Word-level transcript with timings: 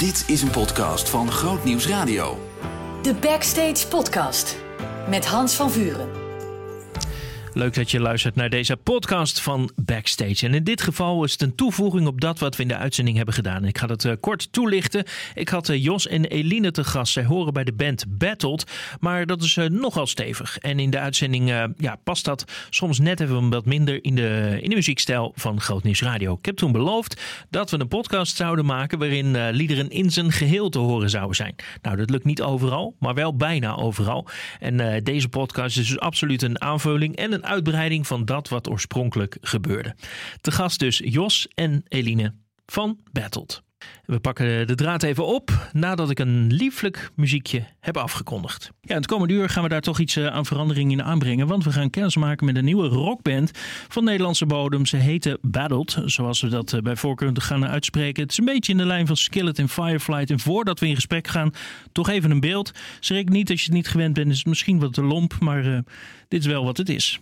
Dit 0.00 0.24
is 0.26 0.42
een 0.42 0.50
podcast 0.50 1.08
van 1.08 1.30
Groot 1.32 1.64
Nieuws 1.64 1.86
Radio. 1.86 2.38
De 3.02 3.14
Backstage 3.14 3.86
Podcast 3.88 4.56
met 5.08 5.26
Hans 5.26 5.54
van 5.54 5.70
Vuren. 5.70 6.19
Leuk 7.54 7.74
dat 7.74 7.90
je 7.90 8.00
luistert 8.00 8.34
naar 8.34 8.50
deze 8.50 8.76
podcast 8.76 9.40
van 9.40 9.70
Backstage. 9.76 10.46
En 10.46 10.54
in 10.54 10.64
dit 10.64 10.82
geval 10.82 11.24
is 11.24 11.32
het 11.32 11.42
een 11.42 11.54
toevoeging 11.54 12.06
op 12.06 12.20
dat 12.20 12.38
wat 12.38 12.56
we 12.56 12.62
in 12.62 12.68
de 12.68 12.76
uitzending 12.76 13.16
hebben 13.16 13.34
gedaan. 13.34 13.64
Ik 13.64 13.78
ga 13.78 13.86
het 13.86 14.04
uh, 14.04 14.12
kort 14.20 14.52
toelichten. 14.52 15.04
Ik 15.34 15.48
had 15.48 15.68
uh, 15.68 15.82
Jos 15.84 16.06
en 16.06 16.24
Eline 16.24 16.70
te 16.70 16.84
gast. 16.84 17.12
Zij 17.12 17.24
horen 17.24 17.52
bij 17.52 17.64
de 17.64 17.72
band 17.72 18.04
Battled. 18.08 18.64
Maar 19.00 19.26
dat 19.26 19.42
is 19.42 19.56
uh, 19.56 19.66
nogal 19.66 20.06
stevig. 20.06 20.58
En 20.58 20.78
in 20.78 20.90
de 20.90 20.98
uitzending 20.98 21.48
ja, 21.76 21.96
past 22.04 22.24
dat 22.24 22.44
soms 22.70 22.98
net 22.98 23.20
even 23.20 23.50
wat 23.50 23.64
minder 23.64 24.04
in 24.04 24.14
de, 24.14 24.58
in 24.60 24.70
de 24.70 24.76
muziekstijl 24.76 25.32
van 25.34 25.60
Groot 25.60 25.82
Nieuws 25.82 26.02
Radio. 26.02 26.34
Ik 26.34 26.46
heb 26.46 26.56
toen 26.56 26.72
beloofd 26.72 27.22
dat 27.50 27.70
we 27.70 27.80
een 27.80 27.88
podcast 27.88 28.36
zouden 28.36 28.64
maken 28.64 28.98
waarin 28.98 29.50
liederen 29.50 29.90
in 29.90 30.10
zijn 30.10 30.32
geheel 30.32 30.68
te 30.68 30.78
horen 30.78 31.10
zouden 31.10 31.36
zijn. 31.36 31.54
Nou, 31.82 31.96
dat 31.96 32.10
lukt 32.10 32.24
niet 32.24 32.42
overal, 32.42 32.94
maar 32.98 33.14
wel 33.14 33.36
bijna 33.36 33.76
overal. 33.76 34.28
En 34.60 35.04
deze 35.04 35.28
podcast 35.28 35.78
is 35.78 35.88
dus 35.88 35.98
absoluut 35.98 36.42
een 36.42 36.60
aanvulling 36.60 37.16
en 37.16 37.32
een 37.32 37.39
een 37.40 37.46
uitbreiding 37.46 38.06
van 38.06 38.24
dat 38.24 38.48
wat 38.48 38.68
oorspronkelijk 38.68 39.36
gebeurde. 39.40 39.94
Te 40.40 40.50
gast 40.50 40.78
dus 40.78 41.00
Jos 41.04 41.48
en 41.54 41.84
Eline 41.88 42.34
van 42.66 42.98
Battled. 43.12 43.62
We 44.04 44.20
pakken 44.20 44.66
de 44.66 44.74
draad 44.74 45.02
even 45.02 45.26
op 45.26 45.68
nadat 45.72 46.10
ik 46.10 46.18
een 46.18 46.52
lieflijk 46.52 47.10
muziekje 47.14 47.64
heb 47.80 47.96
afgekondigd. 47.96 48.70
Ja, 48.80 48.94
het 48.94 49.06
komende 49.06 49.34
uur 49.34 49.48
gaan 49.48 49.62
we 49.62 49.68
daar 49.68 49.80
toch 49.80 49.98
iets 49.98 50.16
eh, 50.16 50.26
aan 50.26 50.46
verandering 50.46 50.92
in 50.92 51.02
aanbrengen. 51.02 51.46
Want 51.46 51.64
we 51.64 51.72
gaan 51.72 51.90
kennis 51.90 52.16
maken 52.16 52.46
met 52.46 52.56
een 52.56 52.64
nieuwe 52.64 52.88
rockband 52.88 53.50
van 53.88 54.04
Nederlandse 54.04 54.46
bodem. 54.46 54.86
Ze 54.86 54.96
heten 54.96 55.38
Battled, 55.40 55.98
zoals 56.04 56.40
we 56.40 56.48
dat 56.48 56.72
eh, 56.72 56.80
bij 56.80 56.96
voorkeur 56.96 57.32
gaan 57.34 57.66
uitspreken. 57.66 58.22
Het 58.22 58.32
is 58.32 58.38
een 58.38 58.44
beetje 58.44 58.72
in 58.72 58.78
de 58.78 58.86
lijn 58.86 59.06
van 59.06 59.16
Skillet 59.16 59.58
en 59.58 59.68
Fireflight. 59.68 60.30
En 60.30 60.40
voordat 60.40 60.80
we 60.80 60.86
in 60.86 60.94
gesprek 60.94 61.28
gaan, 61.28 61.52
toch 61.92 62.08
even 62.08 62.30
een 62.30 62.40
beeld. 62.40 62.72
Schrik 63.00 63.28
niet 63.28 63.50
als 63.50 63.60
je 63.60 63.66
het 63.66 63.74
niet 63.74 63.88
gewend 63.88 64.14
bent, 64.14 64.30
is 64.30 64.38
het 64.38 64.46
misschien 64.46 64.78
wat 64.78 64.92
te 64.92 65.02
lomp. 65.02 65.36
Maar 65.40 65.64
uh, 65.64 65.78
dit 66.28 66.40
is 66.40 66.46
wel 66.46 66.64
wat 66.64 66.76
het 66.76 66.88
is. 66.88 67.20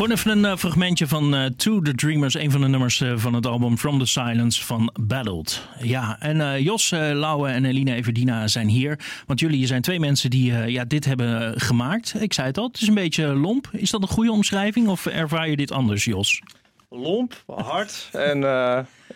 Gewoon 0.00 0.16
even 0.16 0.30
een 0.30 0.52
uh, 0.52 0.56
fragmentje 0.56 1.06
van 1.06 1.34
uh, 1.34 1.44
To 1.44 1.80
The 1.80 1.94
Dreamers, 1.94 2.34
een 2.34 2.50
van 2.50 2.60
de 2.60 2.68
nummers 2.68 3.00
uh, 3.00 3.12
van 3.16 3.34
het 3.34 3.46
album 3.46 3.78
From 3.78 3.98
The 3.98 4.06
Silence 4.06 4.64
van 4.64 4.92
Battled. 5.00 5.62
Ja, 5.80 6.16
en 6.20 6.62
Jos, 6.62 6.90
Lauwe 6.90 7.48
en 7.48 7.64
Eline 7.64 7.94
Everdina 7.94 8.48
zijn 8.48 8.68
hier. 8.68 8.98
Want 9.26 9.40
jullie 9.40 9.66
zijn 9.66 9.82
twee 9.82 10.00
mensen 10.00 10.30
die 10.30 10.52
ja, 10.52 10.84
dit 10.84 11.04
hebben 11.04 11.60
gemaakt. 11.60 12.14
Ik 12.20 12.32
zei 12.32 12.46
het 12.46 12.58
al, 12.58 12.66
het 12.66 12.80
is 12.80 12.88
een 12.88 12.94
beetje 12.94 13.26
lomp. 13.26 13.68
Is 13.72 13.90
dat 13.90 14.02
een 14.02 14.08
goede 14.08 14.32
omschrijving 14.32 14.88
of 14.88 15.06
ervaar 15.06 15.48
je 15.48 15.56
dit 15.56 15.72
anders, 15.72 16.04
Jos? 16.04 16.42
Lomp, 16.88 17.42
hard 17.46 18.08
en 18.12 18.40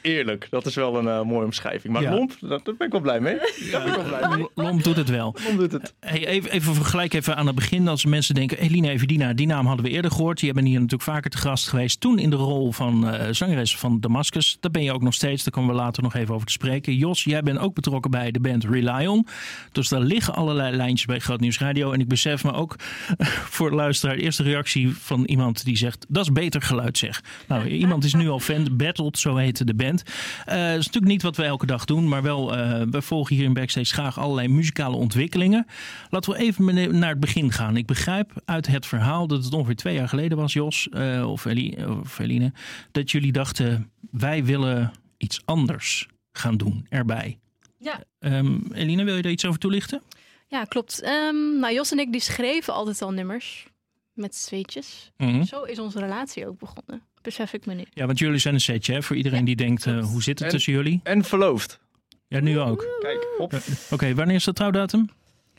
eerlijk. 0.05 0.47
Dat 0.51 0.67
is 0.67 0.75
wel 0.75 0.99
een 0.99 1.05
uh, 1.05 1.23
mooie 1.23 1.45
omschrijving. 1.45 1.93
Maar 1.93 2.03
ja. 2.03 2.15
lomp, 2.15 2.33
daar 2.41 2.61
ben 2.63 2.87
ik 2.87 2.93
wel 2.93 3.01
blij 3.01 3.21
mee. 3.21 3.37
Ja, 3.71 3.85
ben 3.85 4.05
blij 4.07 4.29
mee. 4.29 4.49
Lomp 4.55 4.83
doet 4.83 4.97
het 4.97 5.11
wel. 5.11 5.37
Lomp 5.47 5.59
doet 5.59 5.73
het. 5.73 5.95
Hey, 6.01 6.27
even, 6.27 6.51
even 6.51 6.75
vergelijk 6.75 7.15
even 7.15 7.37
aan 7.37 7.47
het 7.47 7.55
begin. 7.55 7.89
Als 7.89 8.05
mensen 8.05 8.35
denken, 8.35 8.59
Elina 8.59 8.89
Evedina, 8.89 9.33
die 9.33 9.47
naam 9.47 9.67
hadden 9.67 9.85
we 9.85 9.91
eerder 9.91 10.11
gehoord. 10.11 10.39
Die 10.39 10.47
hebben 10.47 10.65
hier 10.65 10.81
natuurlijk 10.81 11.11
vaker 11.11 11.31
te 11.31 11.39
gast 11.39 11.69
geweest. 11.69 12.01
Toen 12.01 12.19
in 12.19 12.31
de 12.31 12.37
rol 12.37 12.73
van 12.73 13.15
uh, 13.15 13.21
zangeres 13.31 13.77
van 13.77 14.01
Damascus. 14.01 14.57
Daar 14.61 14.71
ben 14.71 14.83
je 14.83 14.93
ook 14.93 15.03
nog 15.03 15.15
steeds. 15.15 15.45
Daar 15.45 15.53
komen 15.53 15.75
we 15.75 15.81
later 15.81 16.03
nog 16.03 16.15
even 16.15 16.35
over 16.35 16.47
te 16.47 16.53
spreken. 16.53 16.97
Jos, 16.97 17.25
jij 17.25 17.43
bent 17.43 17.59
ook 17.59 17.75
betrokken 17.75 18.11
bij 18.11 18.31
de 18.31 18.41
band 18.41 18.65
Rely 18.65 19.07
On. 19.07 19.27
Dus 19.73 19.89
daar 19.89 20.01
liggen 20.01 20.35
allerlei 20.35 20.77
lijntjes 20.77 21.07
bij 21.07 21.19
Groot 21.19 21.41
Nieuws 21.41 21.59
Radio. 21.59 21.93
En 21.93 22.01
ik 22.01 22.09
besef 22.09 22.45
me 22.45 22.53
ook 22.53 22.77
voor 23.57 23.71
de 23.71 23.77
luisteraar, 23.77 24.17
de 24.17 24.23
eerste 24.23 24.43
reactie 24.43 24.97
van 24.97 25.25
iemand 25.25 25.65
die 25.65 25.77
zegt, 25.77 26.07
dat 26.09 26.25
is 26.25 26.33
beter 26.33 26.63
geluid 26.63 26.99
zeg. 26.99 27.23
Nou, 27.49 27.67
iemand 27.67 28.05
is 28.05 28.15
nu 28.15 28.29
al 28.29 28.41
fan. 28.41 28.77
Battled, 28.77 29.19
zo 29.19 29.37
heette 29.37 29.65
de 29.65 29.75
band. 29.75 29.94
Uh, 30.03 30.55
dat 30.55 30.79
is 30.79 30.87
natuurlijk 30.87 31.13
niet 31.13 31.23
wat 31.23 31.37
we 31.37 31.45
elke 31.45 31.67
dag 31.67 31.85
doen, 31.85 32.09
maar 32.09 32.23
wel, 32.23 32.59
uh, 32.59 32.83
we 32.91 33.03
volgen 33.03 33.37
hier 33.37 33.45
in 33.45 33.53
Backstage 33.53 33.93
graag 33.93 34.19
allerlei 34.19 34.49
muzikale 34.49 34.97
ontwikkelingen. 34.97 35.67
Laten 36.11 36.33
we 36.33 36.39
even 36.39 36.99
naar 36.99 37.11
het 37.11 37.21
begin 37.21 37.53
gaan. 37.53 37.77
Ik 37.77 37.87
begrijp 37.87 38.33
uit 38.45 38.67
het 38.67 38.87
verhaal 38.87 39.27
dat 39.27 39.45
het 39.45 39.55
ongeveer 39.55 39.77
twee 39.77 39.95
jaar 39.95 40.09
geleden 40.09 40.39
was, 40.39 40.53
Jos 40.53 40.89
uh, 40.91 41.31
of, 41.31 41.45
Eline, 41.45 42.01
of 42.01 42.19
Eline, 42.19 42.53
dat 42.93 43.11
jullie 43.11 43.33
dachten, 43.33 43.91
wij 44.11 44.45
willen 44.45 44.93
iets 45.17 45.41
anders 45.45 46.09
gaan 46.33 46.57
doen 46.57 46.87
erbij. 46.89 47.39
Ja. 47.79 48.03
Um, 48.19 48.67
Eline, 48.73 49.05
wil 49.05 49.17
je 49.17 49.23
daar 49.23 49.33
iets 49.33 49.45
over 49.45 49.61
toelichten? 49.61 50.03
Ja, 50.47 50.65
klopt. 50.65 51.07
Um, 51.07 51.59
nou, 51.59 51.75
Jos 51.75 51.93
en 51.93 51.99
ik 51.99 52.13
die 52.13 52.21
schreven 52.21 52.75
altijd 52.75 53.03
al 53.03 53.11
nummers 53.11 53.67
met 54.13 54.37
zweetjes. 54.37 55.13
Mm 55.17 55.29
-hmm. 55.29 55.45
Zo 55.45 55.63
is 55.63 55.79
onze 55.79 55.99
relatie 55.99 56.49
ook 56.49 56.59
begonnen 56.59 57.03
besef 57.25 57.53
ik 57.53 57.67
me 57.67 57.75
nu. 57.75 57.85
Ja, 57.93 58.07
want 58.07 58.19
jullie 58.19 58.39
zijn 58.39 58.55
een 58.55 58.61
setje, 58.61 58.93
hè? 58.93 59.03
Voor 59.03 59.17
iedereen 59.17 59.45
die 59.45 59.57
denkt, 59.57 59.87
uh, 59.87 60.05
hoe 60.05 60.23
zit 60.23 60.39
het 60.39 60.51
tussen 60.51 60.73
jullie? 60.73 61.01
En 61.03 61.25
verloofd. 61.25 61.81
Ja, 62.29 62.41
nu 62.41 62.59
ook. 62.61 62.87
Kijk, 63.01 63.27
op. 63.39 63.53
Uh, 63.53 63.61
Oké, 63.85 63.95
okay, 63.95 64.15
wanneer 64.15 64.35
is 64.37 64.45
de 64.45 64.53
trouwdatum? 64.53 65.11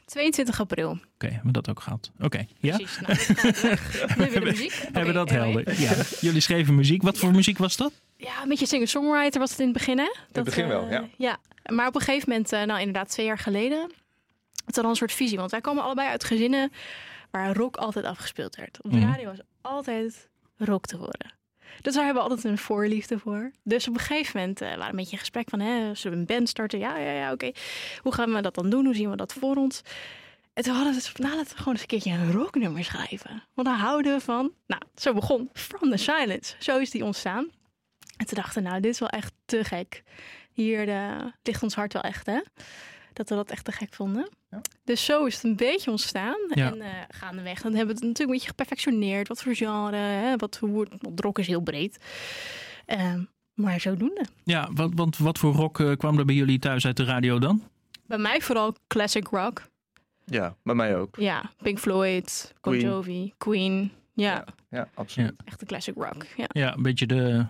22 0.06 0.59
april. 0.59 0.90
Oké, 0.90 1.00
okay, 1.14 1.30
hebben 1.30 1.48
we 1.48 1.52
dat 1.52 1.70
ook 1.70 1.80
gehad. 1.80 2.12
Oké, 2.16 2.26
okay, 2.26 2.48
ja? 2.59 2.76
Precies, 2.76 3.00
nou, 4.18 4.40
muziek. 4.44 4.74
hebben 4.92 5.14
dat 5.14 5.30
helder. 5.30 5.81
Ja, 5.81 5.94
jullie 6.22 6.42
schreven 6.42 6.76
muziek. 6.76 7.02
Wat 7.02 7.18
voor 7.18 7.31
muziek 7.31 7.58
was 7.58 7.78
dat? 7.78 7.92
Ja, 8.18 8.42
een 8.42 8.50
beetje 8.50 8.66
singer-songwriter 8.66 9.40
was 9.40 9.50
het 9.50 9.59
in 9.59 9.66
het 9.66 9.74
begin, 9.78 9.97
hè? 9.97 10.03
Dat, 10.03 10.16
in 10.28 10.34
het 10.34 10.44
begin 10.44 10.68
wel, 10.68 10.88
ja. 10.90 11.02
Uh, 11.02 11.08
ja. 11.18 11.38
Maar 11.70 11.88
op 11.88 11.96
een 11.96 12.02
gegeven 12.02 12.30
moment, 12.30 12.53
uh, 12.53 12.64
nou 12.64 12.80
inderdaad 12.80 13.09
twee 13.09 13.26
jaar 13.26 13.38
geleden, 13.40 13.92
het 14.66 14.76
was 14.76 14.86
een 14.86 14.96
soort 14.96 15.12
visie. 15.12 15.38
Want 15.38 15.52
wij 15.52 15.62
komen 15.62 15.84
allebei 15.84 16.08
uit 16.09 16.24
gezinnen 16.24 16.72
waar 17.32 17.56
rock 17.56 17.76
altijd 17.76 18.06
afgespeeld 18.06 18.56
werd. 18.56 18.78
Op 18.82 18.92
de 18.92 18.97
Mhm. 18.97 19.08
radio 19.12 19.26
was 19.30 19.40
altijd 19.62 20.30
rock 20.58 20.86
te 20.86 20.97
horen. 20.97 21.34
Dus 21.81 21.94
daar 21.94 22.06
hebben 22.06 22.24
we 22.24 22.30
altijd 22.30 22.52
een 22.52 22.58
voorliefde 22.58 23.19
voor. 23.19 23.52
Dus 23.63 23.88
op 23.88 23.94
een 23.94 24.00
gegeven 24.00 24.40
moment 24.40 24.59
waren 24.59 24.80
we 24.80 24.86
een 24.86 24.96
beetje 24.96 25.12
in 25.12 25.18
gesprek 25.18 25.50
van... 25.50 25.59
Hè, 25.59 25.91
we 25.94 26.09
een 26.09 26.25
band 26.25 26.50
starten? 26.50 26.80
Ja, 26.80 26.97
ja, 26.97 27.12
ja, 27.12 27.31
oké. 27.31 27.52
Hoe 28.02 28.13
gaan 28.13 28.34
we 28.34 28.41
dat 28.41 28.56
dan 28.56 28.69
doen? 28.69 28.86
Hoe 28.86 28.96
zien 28.96 29.09
we 29.09 29.16
dat 29.16 29.34
voor 29.34 29.56
ons? 29.56 29.81
En 30.53 30.64
toen 30.64 30.74
hadden 30.74 30.94
we 30.94 31.00
het 31.00 31.18
nou, 31.18 31.35
laten 31.35 31.52
we 31.52 31.58
gewoon 31.58 31.74
eens 31.74 31.81
een 31.81 31.88
keertje 31.88 32.12
een 32.12 32.31
rocknummer 32.31 32.84
schrijven. 32.84 33.44
Want 33.53 33.68
daar 33.68 33.78
houden 33.78 34.14
we 34.14 34.22
van. 34.22 34.52
Nou, 34.68 34.81
zo 34.96 35.14
begon 35.14 35.50
From 35.53 35.90
the 35.90 35.97
Silence. 35.97 36.56
Zo 36.59 36.78
is 36.78 36.91
die 36.91 37.03
ontstaan. 37.03 37.50
En 38.18 38.25
toen 38.25 38.38
dachten 38.38 38.64
we, 38.64 38.69
nou, 38.69 38.81
dit 38.81 38.91
is 38.91 39.00
wel 39.00 39.09
echt 39.09 39.34
te 39.46 39.64
gek. 39.64 40.03
Hier 40.52 40.85
de, 40.85 41.31
ligt 41.44 41.64
ons 41.64 41.75
hart 41.75 41.94
wel 41.94 42.02
echt, 42.02 42.25
hè? 42.25 42.40
Dat 43.16 43.30
we 43.30 43.36
dat 43.36 43.52
echt 43.52 43.66
te 43.66 43.72
gek 43.72 43.94
vonden. 43.94 44.30
Ja. 44.50 44.62
Dus 44.84 45.06
zo 45.06 45.26
is 45.26 45.34
het 45.34 45.44
een 45.44 45.56
beetje 45.56 45.92
ontstaan. 45.92 46.38
Ja. 46.50 46.72
En 46.72 46.78
uh, 46.78 46.86
gaandeweg, 47.09 47.62
dan 47.62 47.74
hebben 47.74 47.96
we 47.96 48.02
het 48.02 48.02
natuurlijk 48.02 48.20
een 48.20 48.28
beetje 48.28 48.48
geperfectioneerd. 48.48 49.28
Wat 49.28 49.44
voor 49.44 49.56
genre, 49.56 49.96
hè? 49.96 50.35
Wat, 50.35 50.58
hoe, 50.58 50.88
want 51.02 51.20
rock 51.20 51.40
is 51.40 51.47
heel 51.47 51.62
breed. 51.62 51.97
Ehm, 52.85 53.23
maar 53.53 53.79
zodoende. 53.79 54.26
Ja, 54.44 54.70
want, 54.73 54.94
want 54.96 55.17
wat 55.17 55.38
voor 55.38 55.53
rock 55.53 55.79
uh, 55.79 55.96
kwam 55.96 56.20
er 56.20 56.26
bij 56.26 56.35
jullie 56.35 56.59
thuis 56.59 56.85
uit 56.85 56.97
de 56.97 57.03
radio 57.03 57.40
dan? 57.40 57.64
Bij 58.06 58.17
mij 58.17 58.41
vooral 58.41 58.76
classic 58.88 59.28
rock. 59.28 59.62
Ja, 60.26 60.56
bij 60.64 60.76
mij 60.76 60.97
ook. 60.97 61.16
Ja, 61.20 61.52
Pink 61.62 61.79
Floyd, 61.79 62.53
Bon 62.62 62.73
Queen. 62.73 62.88
Jovi, 62.88 63.34
Queen. 63.38 63.91
Ja, 64.14 64.34
Ja, 64.34 64.46
ja 64.70 64.90
absoluut. 64.94 65.34
Ja. 65.38 65.46
echt 65.46 65.62
een 65.62 65.67
classic 65.67 65.96
rock. 65.96 66.26
Ja. 66.38 66.46
Ja, 66.47 66.73
een 66.76 66.82
beetje 66.82 67.08
de 67.08 67.46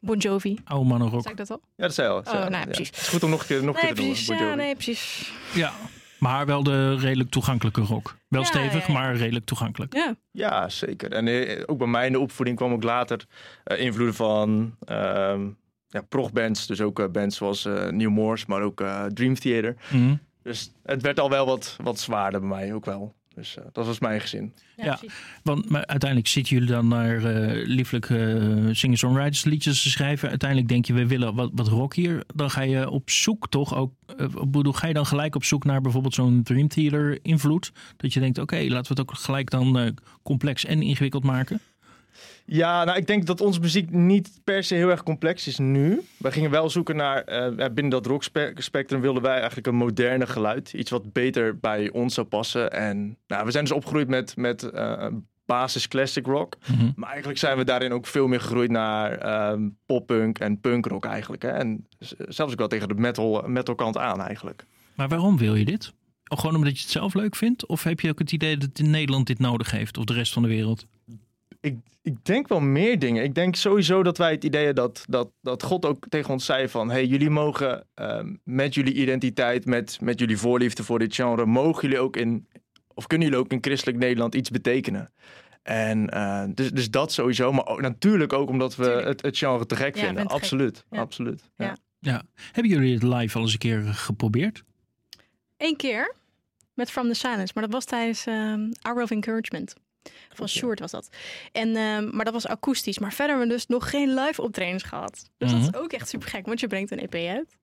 Bon 0.00 0.16
Jovi. 0.18 0.58
oude 0.64 0.88
mannenrock. 0.88 1.20
Zei 1.22 1.32
ik 1.32 1.38
dat 1.38 1.50
al? 1.50 1.60
dat 1.76 1.94
zei 1.94 2.06
je 2.08 2.12
al. 2.14 2.22
dat 2.22 2.32
zei 2.32 2.44
Oh, 2.44 2.50
nou, 2.50 2.60
Ja. 2.60 2.66
precies. 2.66 2.88
Het 2.88 2.96
is 2.96 3.08
goed 3.08 3.22
om 3.22 3.30
nog 3.30 3.40
een 3.40 3.46
keer, 3.46 3.64
nog 3.64 3.74
Nee, 3.74 3.84
keer 3.84 3.94
te 3.94 4.00
doen. 4.00 4.10
precies. 4.10 4.26
Bon 4.28 4.36
Ja, 4.36 4.54
nee, 4.54 4.74
precies. 4.74 5.32
Ja, 5.54 5.72
maar 6.18 6.46
wel 6.46 6.62
de 6.62 6.96
redelijk 6.96 7.30
toegankelijke 7.30 7.80
rock. 7.80 8.16
Wel 8.28 8.40
Ja, 8.40 8.46
stevig, 8.46 8.86
ja, 8.86 8.92
ja. 8.92 8.98
maar 9.00 9.16
redelijk 9.16 9.44
toegankelijk. 9.44 9.94
Ja, 9.94 10.14
Ja, 10.30 10.68
zeker. 10.68 11.12
En 11.12 11.28
eh, 11.28 11.62
ook 11.66 11.78
bij 11.78 11.86
mij 11.86 12.06
in 12.06 12.12
de 12.12 12.18
opvoeding 12.20 12.56
kwam 12.56 12.72
ook 12.72 12.82
later 12.82 13.26
eh, 13.64 13.80
invloeden 13.80 14.14
van 14.14 14.76
ehm 14.84 15.48
ja, 15.88 16.00
progbands. 16.08 16.66
Dus 16.66 16.80
ook 16.80 16.98
eh, 17.00 17.08
bands 17.08 17.36
zoals 17.36 17.64
eh 17.64 17.88
New 17.88 18.10
Morse, 18.10 18.44
maar 18.48 18.62
ook 18.62 18.80
eh, 18.80 19.04
Dream 19.04 19.34
Theater. 19.34 19.76
Mhm. 19.92 20.14
Dus 20.42 20.72
het 20.82 21.02
werd 21.02 21.20
al 21.20 21.30
wel 21.30 21.46
wat, 21.46 21.76
wat 21.82 22.00
zwaarder 22.00 22.40
bij 22.40 22.48
mij 22.48 22.74
ook 22.74 22.84
wel. 22.84 23.14
Dus 23.40 23.56
eh, 23.56 23.64
dat 23.72 23.86
was 23.86 23.98
mijn 23.98 24.20
gezin. 24.20 24.52
Ja. 24.76 24.94
precies. 24.94 25.18
Want 25.42 25.70
maar 25.70 25.86
uiteindelijk 25.86 26.30
zitten 26.30 26.54
jullie 26.54 26.70
dan 26.72 26.88
naar 26.88 27.24
eh 27.24 27.66
lieflijke 27.66 28.16
eh, 28.16 28.74
singer-songwriters 28.74 29.44
liedjes 29.44 29.82
te 29.82 29.90
schrijven. 29.90 30.28
Uiteindelijk 30.28 30.68
denk 30.68 30.84
je, 30.84 30.92
we 30.92 31.06
willen 31.06 31.34
wat, 31.34 31.50
wat 31.54 31.68
rock 31.68 31.94
hier. 31.94 32.24
Dan 32.34 32.50
ga 32.50 32.60
je 32.60 32.90
op 32.90 33.10
zoek 33.10 33.48
toch 33.48 33.74
ook. 33.74 33.92
bedoel, 34.48 34.72
ga 34.72 34.86
je 34.86 34.94
dan 34.94 35.06
gelijk 35.06 35.34
op 35.34 35.44
zoek 35.44 35.64
naar 35.64 35.80
bijvoorbeeld 35.80 36.14
zo'n 36.14 36.42
Dream 36.42 36.68
Theater 36.68 37.18
invloed? 37.22 37.72
Dat 37.96 38.12
je 38.12 38.20
denkt, 38.20 38.38
oké, 38.38 38.56
laten 38.56 38.94
we 38.94 39.00
het 39.00 39.10
ook 39.10 39.14
gelijk 39.14 39.50
dan 39.50 39.78
eh, 39.78 39.92
complex 40.22 40.64
en 40.64 40.82
ingewikkeld 40.82 41.24
maken. 41.24 41.60
Ja, 42.44 42.84
nou, 42.84 42.98
ik 42.98 43.06
denk 43.06 43.26
dat 43.26 43.40
onze 43.40 43.60
muziek 43.60 43.90
niet 43.90 44.40
per 44.44 44.64
se 44.64 44.74
heel 44.74 44.90
erg 44.90 45.02
complex 45.02 45.46
is 45.46 45.58
nu. 45.58 46.02
We 46.16 46.32
gingen 46.32 46.50
wel 46.50 46.70
zoeken 46.70 46.96
naar, 46.96 47.22
eh, 47.22 47.48
binnen 47.56 47.88
dat 47.88 48.06
rockspectrum 48.06 49.00
wilden 49.00 49.22
wij 49.22 49.36
eigenlijk 49.36 49.66
een 49.66 49.74
moderne 49.74 50.26
geluid. 50.26 50.72
Iets 50.72 50.90
wat 50.90 51.12
beter 51.12 51.58
bij 51.58 51.90
ons 51.90 52.14
zou 52.14 52.26
passen. 52.26 52.72
En 52.72 53.16
nou, 53.26 53.44
we 53.44 53.50
zijn 53.50 53.64
dus 53.64 53.72
opgegroeid 53.72 54.08
met, 54.08 54.36
met 54.36 54.62
eh, 54.62 55.06
basis 55.46 55.88
classic 55.88 56.26
rock. 56.26 56.56
Mhm. 56.66 56.90
Maar 56.94 57.08
eigenlijk 57.08 57.38
zijn 57.38 57.56
we 57.56 57.64
daarin 57.64 57.92
ook 57.92 58.06
veel 58.06 58.26
meer 58.26 58.40
gegroeid 58.40 58.70
naar 58.70 59.18
ehm 59.18 59.68
poppunk 59.86 60.38
en 60.38 60.60
punkrock 60.60 61.04
eigenlijk. 61.04 61.42
Hè? 61.42 61.48
En 61.48 61.86
zelfs 62.28 62.52
ook 62.52 62.58
wel 62.58 62.68
tegen 62.68 62.88
de 62.88 62.94
metal, 62.94 63.42
metal 63.46 63.74
kant 63.74 63.96
aan 63.98 64.20
eigenlijk. 64.20 64.64
Maar 64.94 65.08
waarom 65.08 65.38
wil 65.38 65.54
je 65.54 65.64
dit? 65.64 65.92
Gewoon 66.24 66.56
omdat 66.56 66.76
je 66.76 66.82
het 66.82 66.90
zelf 66.90 67.14
leuk 67.14 67.36
vindt? 67.36 67.66
Of 67.66 67.82
heb 67.82 68.00
je 68.00 68.10
ook 68.10 68.18
het 68.18 68.32
idee 68.32 68.56
dat 68.56 68.78
in 68.78 68.90
Nederland 68.90 69.26
dit 69.26 69.38
nodig 69.38 69.70
heeft? 69.70 69.96
Of 69.98 70.04
de 70.04 70.12
rest 70.12 70.32
van 70.32 70.42
de 70.42 70.48
wereld? 70.48 70.86
Ik, 71.60 71.76
ik 72.02 72.24
denk 72.24 72.48
wel 72.48 72.60
meer 72.60 72.98
dingen. 72.98 73.22
Ik 73.24 73.34
denk 73.34 73.56
sowieso 73.56 74.02
dat 74.02 74.18
wij 74.18 74.30
het 74.30 74.44
idee 74.44 74.64
hebben 74.64 74.84
dat, 74.84 75.04
dat, 75.08 75.30
dat 75.40 75.62
God 75.62 75.84
ook 75.84 76.08
tegen 76.08 76.30
ons 76.30 76.44
zei 76.44 76.68
van... 76.68 76.90
hey, 76.90 77.06
jullie 77.06 77.30
mogen 77.30 77.86
ehm, 77.94 78.34
met 78.44 78.74
jullie 78.74 78.94
identiteit, 78.94 79.64
met, 79.64 79.98
met 80.00 80.18
jullie 80.18 80.38
voorliefde 80.38 80.84
voor 80.84 80.98
dit 80.98 81.14
genre... 81.14 81.46
mogen 81.46 81.82
jullie 81.82 81.98
ook 81.98 82.16
in, 82.16 82.48
of 82.94 83.06
kunnen 83.06 83.28
jullie 83.28 83.42
ook 83.44 83.52
in 83.52 83.58
christelijk 83.60 83.98
Nederland 83.98 84.34
iets 84.34 84.50
betekenen. 84.50 85.12
En 85.62 86.08
eh, 86.08 86.44
dus, 86.54 86.70
dus 86.70 86.90
dat 86.90 87.12
sowieso. 87.12 87.52
Maar 87.52 87.66
ook, 87.66 87.80
natuurlijk 87.80 88.32
ook 88.32 88.48
omdat 88.48 88.76
we 88.76 88.84
het, 88.86 89.22
het 89.22 89.38
genre 89.38 89.66
te 89.66 89.76
gek 89.76 89.94
Ja, 89.96 90.04
vinden. 90.04 90.22
gek. 90.22 90.32
Absoluut, 90.32 90.84
Ja. 90.90 91.00
absoluut. 91.00 91.50
Ja. 91.56 91.64
Ja. 91.64 91.76
Ja. 91.98 92.22
Hebben 92.52 92.72
jullie 92.72 92.94
het 92.94 93.02
live 93.02 93.36
al 93.36 93.42
eens 93.42 93.52
een 93.52 93.58
keer 93.58 93.82
geprobeerd? 93.82 94.64
Eén 95.56 95.76
keer 95.76 96.14
met 96.74 96.90
From 96.90 97.08
the 97.08 97.14
Silence, 97.14 97.52
maar 97.54 97.62
dat 97.62 97.72
was 97.72 97.84
tijdens 97.84 98.26
ehm 98.26 98.70
Hour 98.80 99.02
of 99.02 99.10
Encouragement. 99.10 99.74
Van. 100.32 100.48
Short 100.48 100.80
was 100.80 100.90
dat. 100.90 101.08
En, 101.52 101.76
ehm, 101.76 102.16
maar 102.16 102.24
dat 102.24 102.32
was 102.34 102.46
akoestisch. 102.46 102.98
Maar 102.98 103.12
verder 103.12 103.28
hebben 103.36 103.48
we 103.48 103.54
dus 103.54 103.66
nog 103.66 103.90
geen 103.90 104.14
live 104.14 104.42
optredens 104.42 104.82
gehad. 104.82 105.30
Dus 105.38 105.50
dat 105.50 105.58
Mhm. 105.60 105.68
is 105.68 105.74
ook 105.74 105.92
echt 105.92 106.08
super 106.08 106.28
gek, 106.28 106.46
want 106.46 106.60
je 106.60 106.66
brengt 106.66 106.90
een 106.90 106.98
EP 107.02 107.14
uit. 107.14 107.56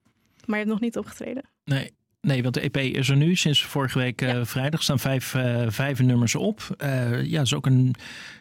Maar 0.45 0.55
je 0.59 0.63
hebt 0.65 0.67
nog 0.67 0.79
niet 0.79 0.97
opgetreden. 0.97 1.43
Nee. 1.63 1.91
Nee, 2.21 2.41
want 2.43 2.53
de 2.53 2.61
EP 2.63 2.77
is 2.77 3.09
er 3.09 3.15
nu 3.15 3.35
sinds 3.35 3.63
vorige 3.65 3.97
week 3.99 4.21
eh, 4.21 4.27
Ja. 4.33 4.45
vrijdag. 4.45 4.83
staan 4.83 4.99
vijf, 4.99 5.33
eh, 5.35 5.65
vijf 5.69 5.99
nummers 5.99 6.35
op. 6.35 6.61
Eh, 6.77 7.23
ja, 7.25 7.37
dat 7.37 7.45
is 7.45 7.53
ook 7.53 7.65
een 7.65 7.95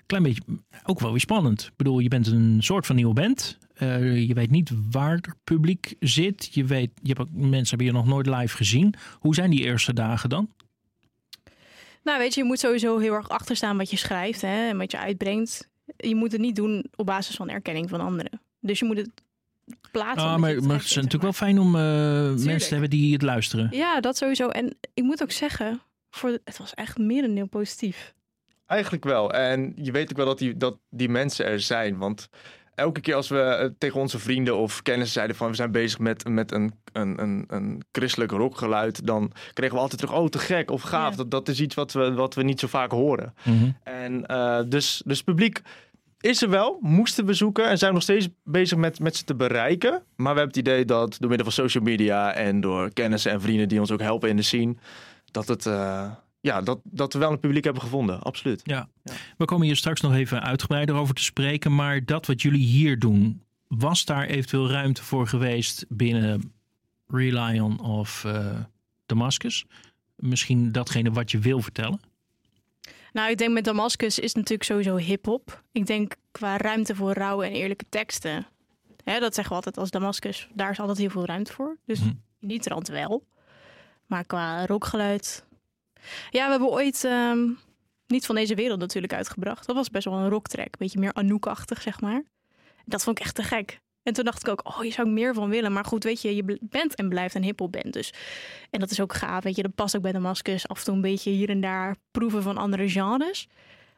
klein 0.06 0.22
beetje, 0.22 0.42
ook 0.84 1.00
wel 1.00 1.10
weer 1.10 1.20
spannend. 1.20 1.62
Ik 1.62 1.76
bedoel, 1.76 1.98
je 1.98 2.08
bent 2.08 2.26
een 2.26 2.56
soort 2.62 2.86
van 2.86 2.96
nieuwe 2.96 3.14
band. 3.14 3.58
Je 3.78 4.30
weet 4.34 4.50
niet 4.50 4.70
waar 4.90 5.14
het 5.14 5.28
publiek 5.44 5.94
zit. 6.00 6.54
Je 6.54 6.64
weet, 6.64 6.90
je 7.02 7.08
hebt 7.08 7.20
ook, 7.20 7.28
mensen 7.32 7.68
hebben 7.68 7.86
je 7.86 7.92
nog 7.92 8.06
nooit 8.06 8.26
live 8.26 8.56
gezien. 8.56 8.94
Hoe 9.18 9.34
zijn 9.34 9.50
die 9.50 9.64
eerste 9.64 9.92
dagen 9.92 10.28
dan? 10.28 10.50
Nou, 12.06 12.18
weet 12.18 12.34
je, 12.34 12.40
je 12.40 12.46
moet 12.46 12.58
sowieso 12.58 12.98
heel 12.98 13.12
erg 13.14 13.28
achterstaan 13.28 13.76
wat 13.76 13.90
je 13.90 13.96
schrijft 13.96 14.40
hè, 14.40 14.68
en 14.68 14.78
wat 14.78 14.90
je 14.90 14.98
uitbrengt. 14.98 15.68
Je 15.96 16.14
moet 16.14 16.32
het 16.32 16.40
niet 16.40 16.56
doen 16.56 16.84
op 16.96 17.06
basis 17.06 17.36
van 17.36 17.48
erkenning 17.48 17.88
van 17.88 18.00
anderen. 18.00 18.40
Dus 18.60 18.78
je 18.78 18.84
moet 18.84 18.96
het 18.96 19.10
plaatsen. 19.90 20.28
Ah, 20.28 20.36
maar, 20.38 20.50
het 20.54 20.64
maar 20.64 20.76
het 20.76 20.84
is 20.84 20.94
natuurlijk 20.94 21.22
wel 21.22 21.32
fijn 21.32 21.58
om 21.58 21.74
eh, 21.76 21.82
mensen 22.44 22.58
te 22.58 22.68
hebben 22.72 22.90
die 22.90 23.12
het 23.12 23.22
luisteren. 23.22 23.68
Ja, 23.70 24.00
dat 24.00 24.16
sowieso. 24.16 24.48
En 24.48 24.76
ik 24.94 25.02
moet 25.04 25.22
ook 25.22 25.30
zeggen, 25.30 25.80
voor 26.10 26.30
de- 26.30 26.40
het 26.44 26.58
was 26.58 26.74
echt 26.74 26.98
merendeel 26.98 27.46
positief. 27.46 28.14
Eigenlijk 28.66 29.04
wel. 29.04 29.32
En 29.32 29.72
je 29.76 29.92
weet 29.92 30.10
ook 30.10 30.16
wel 30.16 30.26
dat 30.26 30.38
die, 30.38 30.56
dat 30.56 30.78
die 30.90 31.08
mensen 31.08 31.46
er 31.46 31.60
zijn. 31.60 31.96
Want 31.98 32.28
elke 32.76 33.00
keer 33.00 33.14
als 33.14 33.28
we 33.28 33.40
eh, 33.40 33.68
tegen 33.78 34.00
onze 34.00 34.18
vrienden 34.18 34.56
of 34.56 34.82
kennissen 34.82 35.12
zeiden 35.14 35.36
van 35.36 35.48
we 35.48 35.54
zijn 35.54 35.70
bezig 35.70 35.98
met, 35.98 36.28
met 36.28 36.52
een, 36.52 36.74
een, 36.92 37.22
een, 37.22 37.44
een 37.48 37.82
christelijk 37.92 38.30
rockgeluid, 38.30 39.06
dan 39.06 39.32
kregen 39.52 39.74
we 39.74 39.80
altijd 39.80 40.00
terug, 40.00 40.16
oh 40.16 40.26
te 40.26 40.38
gek 40.38 40.70
of 40.70 40.82
gaaf. 40.82 41.10
Ja. 41.10 41.16
Dat, 41.16 41.30
dat 41.30 41.48
is 41.48 41.60
iets 41.60 41.74
wat 41.74 41.92
we, 41.92 42.12
wat 42.12 42.34
we 42.34 42.42
niet 42.42 42.60
zo 42.60 42.66
vaak 42.66 42.90
horen. 42.90 43.34
Mhm. 43.44 43.70
En 43.82 44.26
eh, 44.26 44.60
dus, 44.68 45.02
dus 45.04 45.22
publiek 45.22 45.62
is 46.20 46.42
er 46.42 46.50
wel, 46.50 46.78
moesten 46.80 47.26
we 47.26 47.34
zoeken 47.34 47.68
en 47.68 47.78
zijn 47.78 47.92
nog 47.92 48.02
steeds 48.02 48.28
bezig 48.44 48.78
met, 48.78 49.00
met 49.00 49.16
ze 49.16 49.24
te 49.24 49.34
bereiken. 49.34 49.90
Maar 49.90 50.34
we 50.34 50.38
hebben 50.40 50.46
het 50.46 50.56
idee 50.56 50.84
dat 50.84 51.16
door 51.18 51.28
middel 51.28 51.52
van 51.52 51.64
social 51.64 51.84
media 51.84 52.32
en 52.32 52.60
door 52.60 52.92
kennissen 52.92 53.32
en 53.32 53.40
vrienden 53.40 53.68
die 53.68 53.80
ons 53.80 53.90
ook 53.90 54.00
helpen 54.00 54.28
in 54.28 54.36
de 54.36 54.42
scene, 54.42 54.74
dat, 55.30 55.48
het, 55.48 55.66
eh, 55.66 56.10
ja, 56.46 56.60
dat, 56.60 56.80
dat 56.84 57.12
we 57.12 57.18
wel 57.18 57.30
een 57.32 57.40
publiek 57.40 57.64
hebben 57.64 57.82
gevonden. 57.82 58.20
Absoluut. 58.22 58.62
We 59.36 59.44
komen 59.44 59.66
hier 59.66 59.76
straks 59.76 60.00
nog 60.00 60.14
even 60.14 60.42
uitgebreider 60.42 60.94
over 60.94 61.14
te 61.14 61.22
spreken. 61.22 61.74
Maar 61.74 62.04
dat 62.04 62.26
wat 62.26 62.42
jullie 62.42 62.64
hier 62.66 62.98
doen, 62.98 63.42
was 63.68 64.04
daar 64.04 64.24
eventueel 64.26 64.70
ruimte 64.70 65.02
voor 65.04 65.26
geweest 65.26 65.84
binnen 65.88 66.52
Relion 67.08 67.80
of 67.80 68.24
eh, 68.24 68.60
Damascus? 69.06 69.64
Misschien 70.16 70.72
datgene 70.72 71.10
wat 71.10 71.30
je 71.30 71.38
wil 71.38 71.60
vertellen? 71.60 72.00
Nou, 73.12 73.30
ik 73.30 73.38
denk 73.38 73.52
met 73.52 73.64
Damascus 73.64 74.18
is 74.18 74.34
natuurlijk 74.34 74.62
sowieso 74.64 74.96
hip-hop. 74.96 75.62
Ik 75.72 75.86
denk 75.86 76.14
qua 76.30 76.56
ruimte 76.56 76.94
voor 76.94 77.12
rauwe 77.12 77.44
en 77.46 77.52
eerlijke 77.52 77.84
teksten. 77.88 78.46
Hè, 79.04 79.20
dat 79.20 79.34
zeggen 79.34 79.48
we 79.48 79.54
altijd 79.56 79.78
als 79.78 79.90
Damascus. 79.90 80.48
Daar 80.54 80.70
is 80.70 80.80
altijd 80.80 80.98
heel 80.98 81.10
veel 81.10 81.24
ruimte 81.24 81.52
voor. 81.52 81.76
Dus 81.86 82.00
Mhm. 82.00 82.08
in 82.40 82.48
die 82.48 82.60
trant 82.60 82.88
wel. 82.88 83.26
Maar 84.06 84.24
qua 84.24 84.66
rockgeluid. 84.66 85.45
Ja, 86.30 86.44
we 86.44 86.50
hebben 86.50 86.68
ooit 86.68 87.04
ehm, 87.04 87.48
niet 88.06 88.26
van 88.26 88.34
deze 88.34 88.54
wereld 88.54 88.78
natuurlijk 88.78 89.12
uitgebracht. 89.12 89.66
Dat 89.66 89.76
was 89.76 89.90
best 89.90 90.04
wel 90.04 90.14
een 90.14 90.28
rocktrack. 90.28 90.76
Beetje 90.78 90.98
meer 90.98 91.12
Anouk-achtig, 91.12 91.82
zeg 91.82 92.00
maar. 92.00 92.22
Dat 92.84 93.02
vond 93.02 93.18
ik 93.18 93.24
echt 93.24 93.34
te 93.34 93.42
gek. 93.42 93.80
En 94.02 94.12
toen 94.12 94.24
dacht 94.24 94.40
ik 94.40 94.48
ook, 94.48 94.66
oh, 94.66 94.80
hier 94.80 94.92
zou 94.92 95.08
ik 95.08 95.12
meer 95.14 95.34
van 95.34 95.48
willen. 95.48 95.72
Maar 95.72 95.84
goed, 95.84 96.04
weet 96.04 96.22
je, 96.22 96.36
je 96.36 96.58
bent 96.60 96.94
en 96.94 97.08
blijft 97.08 97.34
een 97.34 97.42
hiphop 97.42 97.72
band. 97.72 97.92
Dus. 97.92 98.12
En 98.70 98.80
dat 98.80 98.90
is 98.90 99.00
ook 99.00 99.14
gaaf, 99.14 99.44
weet 99.44 99.56
je. 99.56 99.62
Dat 99.62 99.74
past 99.74 99.96
ook 99.96 100.02
bij 100.02 100.12
Damascus. 100.12 100.68
Af 100.68 100.78
en 100.78 100.84
toe 100.84 100.94
een 100.94 101.00
beetje 101.00 101.30
hier 101.30 101.48
en 101.48 101.60
daar 101.60 101.96
proeven 102.10 102.42
van 102.42 102.56
andere 102.56 102.88
genres. 102.88 103.48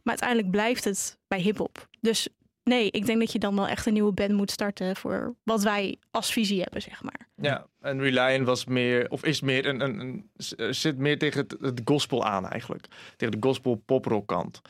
Maar 0.02 0.16
uiteindelijk 0.18 0.50
blijft 0.50 0.84
het 0.84 1.18
bij 1.26 1.40
hiphop. 1.40 1.88
Dus 2.00 2.28
nee, 2.68 2.90
ik 2.90 3.06
denk 3.06 3.18
dat 3.20 3.32
je 3.32 3.38
dan 3.38 3.54
wel 3.54 3.68
echt 3.68 3.86
een 3.86 3.92
nieuwe 3.92 4.12
band 4.12 4.32
moet 4.32 4.50
starten... 4.50 4.96
voor 4.96 5.34
wat 5.42 5.62
wij 5.62 5.98
als 6.10 6.32
visie 6.32 6.60
hebben, 6.60 6.82
zeg 6.82 7.02
maar. 7.02 7.28
Ja, 7.34 7.66
en 7.80 8.00
Reliant 8.00 8.46
was 8.46 8.64
meer, 8.64 9.10
of 9.10 9.24
is 9.24 9.40
meer, 9.40 9.66
een, 9.66 9.80
een, 9.80 10.30
eh, 10.56 10.66
zit 10.70 10.98
meer 10.98 11.18
tegen 11.18 11.40
het, 11.40 11.56
het 11.60 11.80
gospel 11.84 12.24
aan 12.24 12.48
eigenlijk. 12.48 12.86
Tegen 13.16 13.40
de 13.40 13.46
gospel 13.46 13.74
poprock 13.74 14.26
kant. 14.26 14.60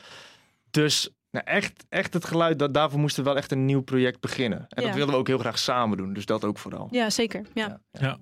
Dus 0.71 1.09
nou, 1.31 1.45
echt, 1.45 1.85
echt 1.89 2.13
het 2.13 2.25
geluid, 2.25 2.59
dat, 2.59 2.73
daarvoor 2.73 2.99
moesten 2.99 3.23
we 3.23 3.29
wel 3.29 3.37
echt 3.37 3.51
een 3.51 3.65
nieuw 3.65 3.81
project 3.81 4.19
beginnen. 4.19 4.59
En 4.59 4.81
Ja. 4.81 4.87
dat 4.87 4.95
wilden 4.95 5.13
we 5.13 5.19
ook 5.19 5.27
heel 5.27 5.37
graag 5.37 5.59
samen 5.59 5.97
doen, 5.97 6.13
dus 6.13 6.25
dat 6.25 6.43
ook 6.45 6.57
vooral. 6.57 6.87
Ja, 6.91 7.09
zeker. 7.09 7.45
Ja. 7.53 7.81
Ja. 7.91 8.19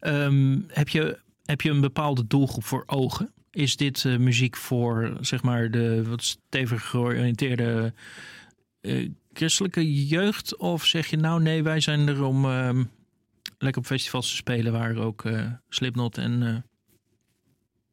Ehm, 0.00 0.58
heb, 0.66 0.88
je, 0.88 1.18
heb 1.44 1.60
je 1.60 1.70
een 1.70 1.80
bepaalde 1.80 2.26
doelgroep 2.26 2.64
voor 2.64 2.82
ogen? 2.86 3.32
Is 3.50 3.76
dit 3.76 4.04
eh, 4.04 4.16
muziek 4.16 4.56
voor 4.56 5.16
zeg 5.20 5.42
maar 5.42 5.70
de 5.70 6.02
wat 6.08 6.22
stevig 6.22 6.88
georiënteerde 6.88 7.92
eh, 8.80 9.08
christelijke 9.32 10.06
jeugd? 10.06 10.56
Of 10.56 10.84
zeg 10.84 11.06
je 11.06 11.16
nou 11.16 11.42
nee, 11.42 11.62
wij 11.62 11.80
zijn 11.80 12.08
er 12.08 12.24
om 12.24 12.44
ehm, 12.44 12.84
lekker 13.58 13.80
op 13.80 13.86
festivals 13.86 14.30
te 14.30 14.36
spelen 14.36 14.72
waar 14.72 14.96
ook 14.96 15.24
eh, 15.24 15.46
Slipknot 15.68 16.18
en 16.18 16.42
eh, 16.42 16.56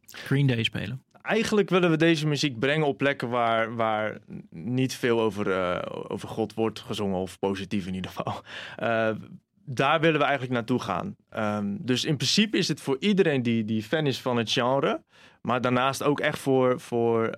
Green 0.05 0.47
Day 0.47 0.63
spelen? 0.63 1.03
Eigenlijk 1.21 1.69
willen 1.69 1.89
we 1.89 1.97
deze 1.97 2.27
muziek 2.27 2.59
brengen 2.59 2.87
op 2.87 2.97
plekken 2.97 3.29
waar, 3.29 3.75
waar 3.75 4.17
niet 4.49 4.95
veel 4.95 5.21
over, 5.21 6.09
over 6.09 6.29
God 6.29 6.53
wordt 6.53 6.79
gezongen, 6.79 7.19
of 7.19 7.39
positief 7.39 7.87
in 7.87 7.93
ieder 7.93 8.11
geval. 8.11 8.41
Daar 9.67 9.99
willen 9.99 10.19
we 10.19 10.25
eigenlijk 10.25 10.53
naartoe 10.53 10.79
gaan. 10.79 11.15
Ehm, 11.29 11.75
dus 11.79 12.03
in 12.03 12.15
principe 12.15 12.57
is 12.57 12.67
het 12.67 12.81
voor 12.81 12.97
iedereen 12.99 13.43
die, 13.43 13.65
die 13.65 13.83
fan 13.83 14.05
is 14.07 14.21
van 14.21 14.37
het 14.37 14.51
genre. 14.51 15.03
Maar 15.41 15.61
daarnaast 15.61 16.03
ook 16.03 16.19
echt 16.19 16.39
voor, 16.39 16.79
voor, 16.79 17.29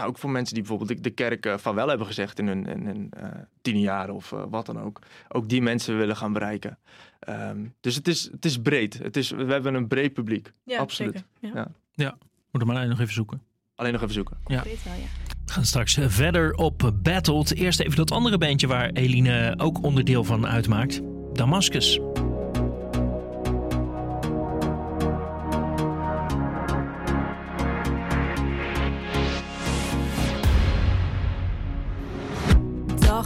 nou, 0.00 0.12
ook 0.12 0.18
voor 0.18 0.30
mensen 0.30 0.54
die 0.54 0.62
bijvoorbeeld 0.62 1.04
de, 1.04 1.10
kerk 1.10 1.46
eh, 1.46 1.56
van 1.56 1.74
wel 1.74 1.88
hebben 1.88 2.06
gezegd 2.06 2.38
in 2.38 2.46
hun, 2.46 2.66
in 2.66 2.86
hun 2.86 3.08
eh, 3.10 3.28
tien 3.62 3.80
jaar 3.80 4.10
of 4.10 4.32
eh, 4.32 4.42
wat 4.48 4.66
dan 4.66 4.80
ook. 4.80 4.98
Ook 5.28 5.48
die 5.48 5.62
mensen 5.62 5.96
willen 5.96 6.16
gaan 6.16 6.32
bereiken. 6.32 6.78
Ehm, 7.18 7.66
dus 7.80 7.94
het 7.94 8.08
is, 8.08 8.28
het 8.32 8.44
is 8.44 8.58
breed. 8.58 8.98
Het 8.98 9.16
is, 9.16 9.30
we 9.30 9.44
hebben 9.44 9.74
een 9.74 9.88
breed 9.88 10.12
publiek. 10.12 10.52
Ja, 10.64 10.78
Absoluut. 10.78 11.24
zeker. 11.40 11.54
Ja. 11.54 11.68
Ja. 11.92 12.18
Moet 12.50 12.60
er 12.60 12.66
maar 12.66 12.88
nog 12.88 13.00
even 13.00 13.14
zoeken. 13.14 13.42
Alleen 13.74 13.92
nog 13.92 14.02
even 14.02 14.14
zoeken. 14.14 14.36
Ja. 14.46 14.62
We 14.62 15.52
gaan 15.52 15.64
straks 15.64 15.98
verder 16.00 16.54
op 16.54 16.92
Battled. 17.02 17.54
Eerst 17.54 17.80
even 17.80 17.96
dat 17.96 18.10
andere 18.10 18.38
bandje 18.38 18.66
waar 18.66 18.90
Eline 18.90 19.54
ook 19.56 19.82
onderdeel 19.82 20.24
van 20.24 20.46
uitmaakt. 20.46 21.00
Damascus. 21.32 22.00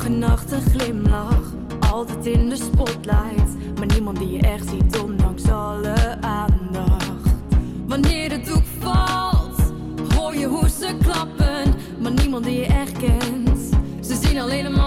En 0.05 0.19
nacht 0.19 0.53
een 0.53 0.63
glimlach, 0.63 1.53
altijd 1.91 2.27
in 2.27 2.49
de 2.49 2.57
spotlight. 2.57 3.77
Maar 3.79 3.87
niemand 3.87 4.19
die 4.19 4.31
je 4.31 4.41
echt 4.41 4.69
ziet, 4.69 5.01
ondanks 5.01 5.49
alle 5.49 6.17
aandacht. 6.21 7.35
Wanneer 7.87 8.29
de 8.29 8.41
doek 8.41 8.65
valt, 8.79 9.73
hoor 10.15 10.37
je 10.37 10.69
ze 10.79 10.97
klappen, 11.03 11.75
maar 11.99 12.13
niemand 12.13 12.45
die 12.45 12.61
je 12.61 12.67
echt 12.67 12.93
kent. 12.93 13.59
Ze 14.01 14.15
zien 14.23 14.39
alleen 14.39 14.65
een 14.65 14.81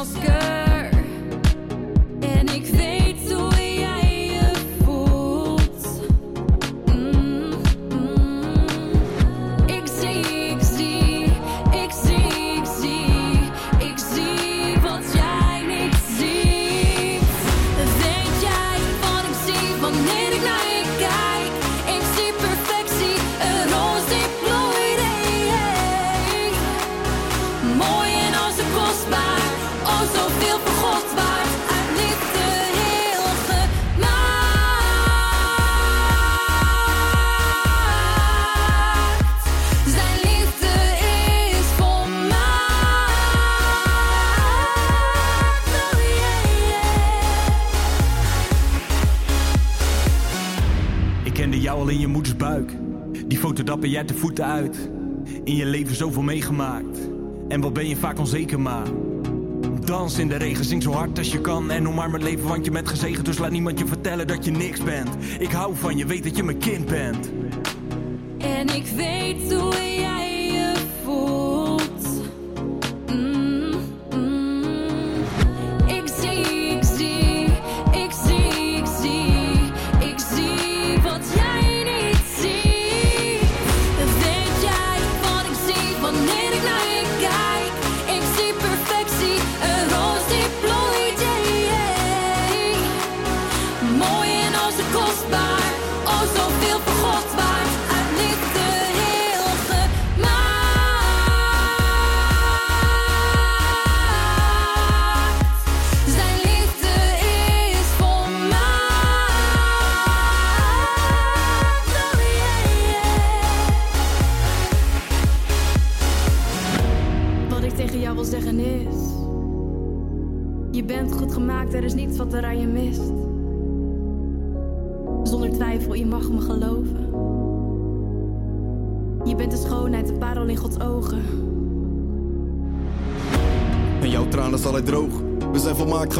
Ben 53.75 53.89
jij 53.89 54.03
te 54.03 54.13
voeten 54.13 54.45
uit. 54.45 54.89
In 55.43 55.55
je 55.55 55.65
leven 55.65 55.95
zoveel 55.95 56.21
meegemaakt. 56.21 56.99
En 57.47 57.61
wat 57.61 57.73
ben 57.73 57.87
je 57.87 57.95
vaak 57.95 58.19
onzeker 58.19 58.59
maar. 58.59 58.87
Dans 59.85 60.17
in 60.17 60.27
de 60.27 60.35
regen, 60.35 60.65
zing 60.65 60.83
zo 60.83 60.91
hard 60.91 61.17
als 61.17 61.31
je 61.31 61.41
kan. 61.41 61.71
En 61.71 61.87
omarm 61.87 62.13
het 62.13 62.23
leven, 62.23 62.47
want 62.47 62.65
je 62.65 62.71
bent 62.71 62.87
gezegend. 62.87 63.25
Dus 63.25 63.37
laat 63.37 63.51
niemand 63.51 63.79
je 63.79 63.85
vertellen 63.85 64.27
dat 64.27 64.45
je 64.45 64.51
niks 64.51 64.83
bent. 64.83 65.09
Ik 65.39 65.51
hou 65.51 65.75
van 65.75 65.97
je, 65.97 66.05
weet 66.05 66.23
dat 66.23 66.35
je 66.37 66.43
mijn 66.43 66.57
kind 66.57 66.85
bent. 66.85 67.31
En 68.37 68.75
ik 68.75 68.85
weet 68.85 69.53
hoe 69.53 69.95
jij 69.95 70.51
je 70.51 70.73
voelt. 71.03 71.36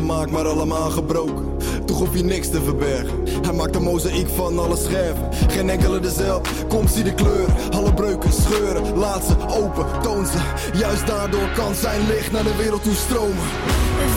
Gemaakt, 0.08 0.32
maar 0.32 0.48
allemaal 0.48 0.90
gebroken. 0.90 1.58
Toch 1.86 1.98
hoef 1.98 2.16
je 2.16 2.24
niks 2.24 2.50
te 2.50 2.62
verbergen. 2.62 3.18
Hij 3.42 3.54
maakt 3.54 3.76
een 3.76 3.84
mozaïek 3.84 4.30
van 4.30 4.60
alle 4.60 4.78
scherven. 4.78 5.30
Geen 5.48 5.70
enkele 5.70 6.00
dezelfde. 6.00 6.50
Kom, 6.68 6.88
zie 6.88 7.04
de 7.04 7.14
kleuren. 7.14 7.56
Alle 7.72 7.94
breuken, 7.94 8.34
scheuren. 8.34 8.98
Laat 8.98 9.24
ze 9.24 9.36
open, 9.48 9.86
toon 10.02 10.26
ze. 10.26 10.40
Juist 10.78 11.08
daardoor 11.08 11.50
kan 11.56 11.76
zijn 11.76 12.08
licht 12.08 12.32
naar 12.32 12.44
de 12.44 12.56
wereld 12.56 12.84
toe 12.84 12.94
stromen. 12.94 13.46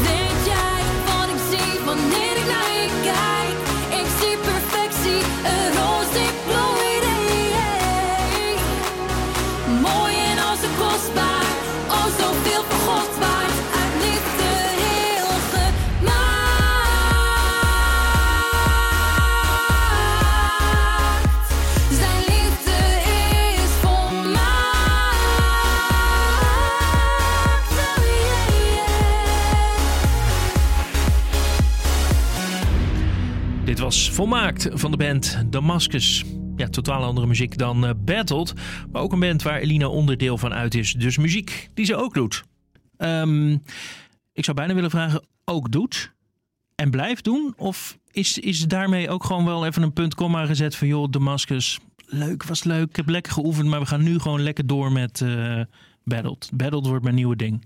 Weet 0.06 0.40
jij 0.52 0.80
wat 1.09 1.28
ik 1.35 1.40
zie 1.50 1.85
wanneer 1.85 2.35
ik 2.42 2.47
naar 2.54 2.70
je 2.80 2.88
kijk? 3.11 3.56
Ik 4.00 4.09
zie 4.20 4.37
perfectie, 4.50 5.23
een 5.52 5.70
roos 5.78 6.09
die 6.16 6.32
bloeit. 6.47 7.04
Mooi 9.87 10.14
en 10.30 10.38
als 10.50 10.61
een 10.66 10.76
kostbaar, 10.85 11.47
oh 11.97 12.09
zoveel 12.20 12.64
voor 12.68 13.04
was 33.90 34.11
volmaakt 34.11 34.68
van 34.73 34.90
de 34.90 34.97
band 34.97 35.42
Damascus. 35.47 36.25
Ja, 36.56 36.68
totaal 36.68 37.02
andere 37.02 37.26
muziek 37.26 37.59
dan 37.59 37.87
eh, 37.87 37.90
Battled. 37.97 38.52
Maar 38.92 39.02
ook 39.02 39.12
een 39.12 39.20
band 39.20 39.42
waar 39.42 39.61
Elina 39.61 39.88
onderdeel 39.88 40.38
van 40.38 40.54
uit 40.54 40.75
is. 40.75 40.92
Dus 40.92 41.18
muziek 41.18 41.68
die 41.75 41.85
ze 41.85 41.97
ook 41.97 42.14
doet. 42.14 42.42
Ehm, 42.97 43.52
ik 44.32 44.44
zou 44.44 44.56
bijna 44.56 44.75
willen 44.75 44.90
vragen, 44.90 45.26
ook 45.44 45.73
doet 45.73 46.12
en 46.75 46.90
blijft 46.90 47.25
doen? 47.25 47.54
Of 47.56 47.99
is, 48.11 48.38
is 48.38 48.61
daarmee 48.61 49.09
ook 49.09 49.25
gewoon 49.25 49.44
wel 49.44 49.66
even 49.66 49.82
een 49.82 49.92
punt 49.92 50.14
komma 50.14 50.47
gezet 50.47 50.76
van... 50.76 50.88
joh, 50.88 51.11
Damascus, 51.11 51.78
leuk, 52.06 52.44
was 52.44 52.64
leuk, 52.64 52.88
ik 52.88 52.97
heb 52.97 53.09
lekker 53.09 53.32
geoefend... 53.32 53.68
maar 53.68 53.80
we 53.80 53.87
gaan 53.87 54.02
nu 54.02 54.18
gewoon 54.18 54.42
lekker 54.42 54.66
door 54.66 54.92
met 54.92 55.20
eh 55.20 55.61
Battled. 56.04 56.50
Battled 56.54 56.87
wordt 56.87 57.04
mijn 57.04 57.14
nieuwe 57.14 57.37
ding. 57.37 57.64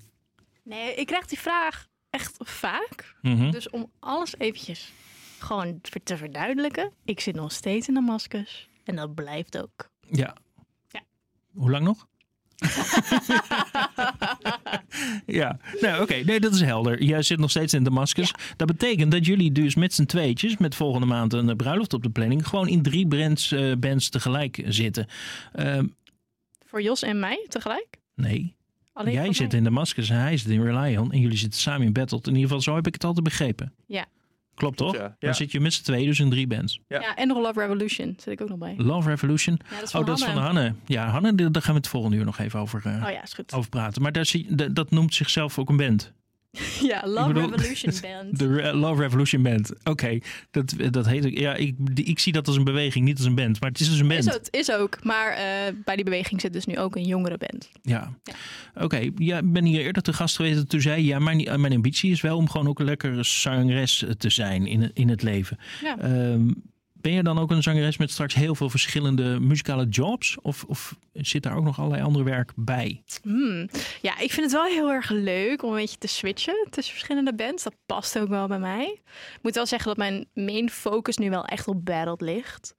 Nee, 0.63 0.95
ik 0.95 1.07
krijg 1.07 1.27
die 1.27 1.39
vraag 1.39 1.87
echt 2.11 2.37
vaak. 2.39 3.15
Mhm. 3.23 3.51
Dus 3.51 3.71
om 3.71 3.91
alles 4.01 4.39
eventjes 4.39 4.93
gewoon 5.45 5.81
te 6.05 6.17
verduidelijken. 6.17 6.91
Ik 7.05 7.21
zit 7.21 7.35
nog 7.35 7.53
steeds 7.53 7.89
in 7.89 7.95
Damascus. 7.95 8.69
En 8.85 8.97
dat 8.97 9.15
blijft 9.15 9.59
ook. 9.63 9.91
Ja. 10.11 10.37
Ja. 10.89 11.01
Hoe 11.53 11.71
lang 11.71 11.85
nog? 11.85 12.07
ja, 15.27 15.59
nou 15.81 16.03
oké, 16.03 16.15
nee, 16.15 16.41
dat 16.41 16.55
is 16.55 16.61
helder. 16.61 17.03
Jij 17.03 17.23
zit 17.23 17.39
nog 17.39 17.51
steeds 17.51 17.75
in 17.75 17.83
Damascus. 17.85 18.33
Dat 18.57 18.67
betekent 18.67 19.13
dat 19.13 19.27
jullie 19.27 19.53
dus 19.53 19.75
met 19.75 19.95
z'n 19.95 20.05
tweetjes, 20.05 20.57
met 20.57 20.75
volgende 20.75 21.07
maand 21.07 21.33
een 21.33 21.57
bruiloft 21.57 21.93
op 21.93 22.03
de 22.03 22.11
planning, 22.11 22.47
gewoon 22.49 22.69
in 22.69 22.83
drie 22.83 23.07
bands, 23.07 23.53
eh, 23.53 23.73
bands 23.77 24.09
tegelijk 24.09 24.63
zitten. 24.67 25.07
Ehm, 25.53 25.87
Voor 26.67 26.83
Jos 26.83 27.03
en 27.03 27.19
mij 27.21 27.47
tegelijk? 27.49 27.87
nee, 28.15 28.55
Alleen 28.93 29.13
jij 29.13 29.33
zit 29.33 29.49
mij? 29.49 29.59
in 29.59 29.65
Damascus 29.65 30.11
en 30.11 30.19
hij 30.19 30.37
zit 30.37 30.49
in 30.51 30.63
Relion 30.63 31.13
en 31.13 31.21
jullie 31.21 31.39
zitten 31.39 31.61
samen 31.61 31.87
in 31.87 31.93
Battled. 31.93 32.27
In 32.27 32.33
ieder 32.35 32.49
geval, 32.49 32.63
zo 32.63 32.75
heb 32.75 32.87
ik 32.87 32.95
het 32.95 33.05
altijd 33.05 33.25
begrepen. 33.25 33.73
Ja. 33.87 34.07
Klopt 34.55 34.77
toch? 34.77 34.97
Ja. 34.97 35.17
Dan 35.19 35.35
zit 35.35 35.53
je 35.53 35.61
met 35.61 35.73
z'n 35.73 35.83
tweeën 35.83 36.07
dus 36.07 36.21
in 36.21 36.31
drie 36.31 36.47
bands. 36.47 36.81
Ja. 36.89 37.01
Ja. 37.01 37.15
en 37.17 37.29
nog 37.29 37.39
Love 37.39 37.61
Revolution 37.61 38.15
zit 38.17 38.33
ik 38.33 38.41
ook 38.41 38.49
nog 38.49 38.59
bij. 38.59 38.75
Love 38.77 39.09
Revolution. 39.09 39.59
Ja, 39.71 39.75
dat 39.75 39.83
is 39.83 39.89
oh, 39.89 39.95
van 39.95 40.05
dat 40.05 40.19
is 40.19 40.25
van 40.25 40.37
Hanne. 40.37 40.75
Ja, 40.87 41.09
Hanne, 41.09 41.35
daar 41.35 41.63
gaan 41.63 41.75
we 41.75 41.81
het 41.81 41.89
volgende 41.89 42.17
uur 42.17 42.25
nog 42.25 42.39
even 42.39 42.61
over, 42.61 42.83
eh, 42.85 43.03
Oh 43.05 43.11
ja, 43.11 43.23
is 43.23 43.33
goed. 43.33 43.55
over 43.55 43.71
praten. 43.71 44.03
Maar 44.03 44.13
daar 44.13 44.27
zie, 44.27 44.73
dat 44.73 44.91
noemt 44.91 45.15
zichzelf 45.15 45.59
ook 45.59 45.69
een 45.69 45.77
band. 45.77 46.13
Ja, 46.93 47.03
Love 47.07 47.33
bedoel- 47.33 47.51
Revolution 47.51 47.93
Band. 48.03 48.39
De 48.39 48.55
Re- 48.55 48.73
Love 48.73 49.03
Revolution 49.03 49.43
Band. 49.43 49.73
Oké, 49.85 50.19
dat, 50.51 50.75
dat 50.91 51.07
heet 51.07 51.27
ook. 51.27 51.33
Ja, 51.39 51.55
ik, 51.55 51.75
die- 51.79 52.05
ik 52.05 52.19
zie 52.19 52.33
dat 52.33 52.47
als 52.47 52.57
een 52.57 52.65
beweging, 52.65 53.05
niet 53.05 53.17
als 53.17 53.27
een 53.27 53.35
band. 53.35 53.61
Maar 53.61 53.71
het 53.71 53.81
is 53.81 53.89
dus 53.91 53.99
een 53.99 54.09
band. 54.09 54.27
Is 54.27 54.33
het 54.33 54.49
is 54.51 54.73
ook, 54.73 55.05
maar 55.05 55.29
eh, 55.33 55.43
bij 55.85 55.95
die 55.97 56.05
beweging 56.05 56.41
zit 56.41 56.53
dus 56.53 56.67
nu 56.67 56.79
ook 56.79 56.97
een 56.97 57.05
jongere 57.07 57.39
band. 57.39 57.71
Ja. 57.83 58.13
Oké, 58.75 59.11
ja, 59.17 59.39
ik 59.39 59.53
ben 59.53 59.65
hier 59.65 59.81
eerder 59.81 60.03
te 60.03 60.13
gast 60.13 60.37
geweest. 60.37 60.59
en 60.59 60.67
Toen 60.69 60.81
zei 60.81 61.05
ja, 61.05 61.19
mijn, 61.19 61.61
mijn 61.61 61.73
ambitie 61.75 62.11
is 62.11 62.21
wel 62.21 62.37
om 62.37 62.49
gewoon 62.51 62.69
ook 62.69 62.79
een 62.79 62.85
lekkere 62.87 63.23
zangeres 63.23 64.05
te 64.19 64.31
zijn 64.31 64.67
in, 64.67 64.91
in 64.95 65.09
het 65.09 65.23
leven. 65.23 65.59
Ja. 65.83 65.99
Ehm, 65.99 66.49
Ben 67.05 67.13
je 67.13 67.23
dan 67.23 67.39
ook 67.39 67.51
een 67.51 67.63
zangeres 67.63 67.97
met 67.97 68.11
straks 68.11 68.35
heel 68.35 68.55
veel 68.55 68.71
verschillende 68.71 69.41
muzikale 69.41 69.87
jobs? 69.87 70.41
Of, 70.41 70.65
of 70.65 70.97
zit 71.13 71.43
daar 71.43 71.57
ook 71.57 71.65
nog 71.65 71.79
allerlei 71.79 72.03
andere 72.03 72.25
werk 72.25 72.53
bij? 72.57 73.03
Hmm. 73.23 73.69
Ja, 74.03 74.19
ik 74.19 74.33
vind 74.33 74.43
het 74.43 74.53
wel 74.53 74.65
heel 74.65 74.91
erg 74.91 75.11
leuk 75.11 75.63
om 75.63 75.71
een 75.71 75.77
beetje 75.77 75.99
te 75.99 76.07
switchen 76.07 76.67
tussen 76.71 76.95
verschillende 76.95 77.35
bands. 77.35 77.63
Dat 77.63 77.75
past 77.87 78.19
ook 78.19 78.29
wel 78.29 78.47
bij 78.47 78.59
mij. 78.59 79.01
Ik 79.35 79.39
moet 79.43 79.55
wel 79.55 79.67
zeggen 79.67 79.89
dat 79.89 79.97
mijn 79.97 80.27
main 80.35 80.71
focus 80.71 81.17
nu 81.17 81.31
wel 81.31 81.45
echt 81.45 81.69
op 81.69 81.85
Battled 81.85 82.21
ligt. 82.21 82.75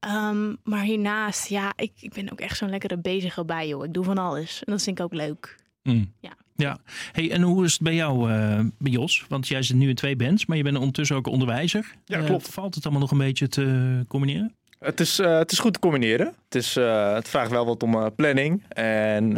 Ehm, 0.00 0.54
maar 0.62 0.82
hiernaast, 0.82 1.48
ja, 1.48 1.72
ik, 1.76 1.92
ik 2.00 2.12
ben 2.12 2.32
ook 2.32 2.40
echt 2.40 2.56
zo'n 2.56 2.70
lekkere 2.70 2.98
bezige 2.98 3.44
bij, 3.44 3.68
joh. 3.68 3.84
Ik 3.84 3.92
doe 3.92 4.04
van 4.04 4.18
alles. 4.18 4.64
En 4.64 4.72
dat 4.72 4.82
vind 4.82 4.98
ik 4.98 5.04
ook 5.04 5.14
leuk. 5.14 5.56
Mm. 5.82 6.14
Ja. 6.20 6.32
Ja. 6.62 6.78
Hey, 7.12 7.30
en 7.30 7.42
hoe 7.42 7.64
is 7.64 7.72
het 7.72 7.82
bij 7.82 7.94
jou, 7.94 8.30
eh, 8.32 8.58
bij 8.78 8.92
Jos? 8.92 9.24
Want 9.28 9.48
jij 9.48 9.62
zit 9.62 9.76
nu 9.76 9.88
in 9.88 9.94
twee 9.94 10.16
bands, 10.16 10.46
maar 10.46 10.56
je 10.56 10.62
bent 10.62 10.76
ondertussen 10.78 11.16
ook 11.16 11.26
onderwijzer. 11.26 11.94
Ja, 12.04 12.18
Eh, 12.18 12.24
klopt. 12.24 12.48
valt 12.48 12.74
het 12.74 12.84
allemaal 12.84 13.02
nog 13.02 13.10
een 13.10 13.18
beetje 13.18 13.48
te 13.48 14.04
combineren? 14.08 14.54
Het 14.78 15.00
is, 15.00 15.18
eh, 15.18 15.38
het 15.38 15.52
is 15.52 15.58
goed 15.58 15.72
te 15.72 15.78
combineren. 15.78 16.26
Het, 16.44 16.54
is, 16.54 16.74
het 17.14 17.28
vraagt 17.28 17.50
wel 17.50 17.66
wat 17.66 17.82
om 17.82 18.14
planning. 18.14 18.64
En 18.68 19.36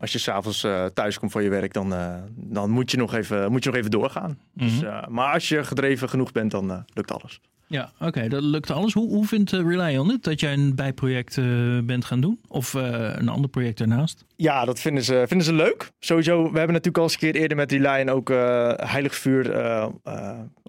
als 0.00 0.12
je 0.12 0.18
s'avonds 0.18 0.60
thuis 0.94 1.18
komt 1.18 1.32
van 1.32 1.42
je 1.42 1.48
werk, 1.48 1.72
dan, 1.72 1.94
dan 2.36 2.70
moet, 2.70 2.90
je 2.90 2.96
nog 2.96 3.14
even, 3.14 3.50
moet 3.50 3.62
je 3.64 3.68
nog 3.70 3.78
even 3.78 3.90
doorgaan. 3.90 4.38
Dus, 4.54 4.80
Mhm. 4.80 5.12
maar 5.12 5.32
als 5.32 5.48
je 5.48 5.64
gedreven 5.64 6.08
genoeg 6.08 6.32
bent, 6.32 6.50
dan 6.50 6.84
lukt 6.94 7.12
alles. 7.12 7.40
Ja, 7.70 7.92
oké, 8.00 8.28
dat 8.28 8.42
lukt 8.42 8.70
alles. 8.70 8.92
Hoe, 8.92 9.08
hoe 9.08 9.26
vindt 9.26 9.52
eh, 9.52 9.60
Rely 9.60 9.96
On 9.96 10.08
het 10.08 10.22
dat 10.22 10.40
jij 10.40 10.52
een 10.52 10.74
bijproject 10.74 11.38
eh, 11.38 11.44
bent 11.84 12.04
gaan 12.04 12.20
doen? 12.20 12.40
Of 12.48 12.74
eh, 12.74 13.12
een 13.16 13.28
ander 13.28 13.50
project 13.50 13.80
ernaast? 13.80 14.24
Ja, 14.36 14.64
dat 14.64 14.80
vinden 14.80 15.04
ze, 15.04 15.24
vinden 15.26 15.46
ze 15.46 15.52
leuk. 15.52 15.90
Sowieso, 15.98 16.36
we 16.36 16.58
hebben 16.58 16.66
natuurlijk 16.66 16.96
al 16.96 17.02
eens 17.02 17.12
een 17.12 17.18
keer 17.18 17.34
eerder 17.34 17.56
met 17.56 17.70
Lion 17.70 18.08
ook 18.08 18.30
eh, 18.30 18.72
Heilig 18.76 19.14
Vuur 19.14 19.54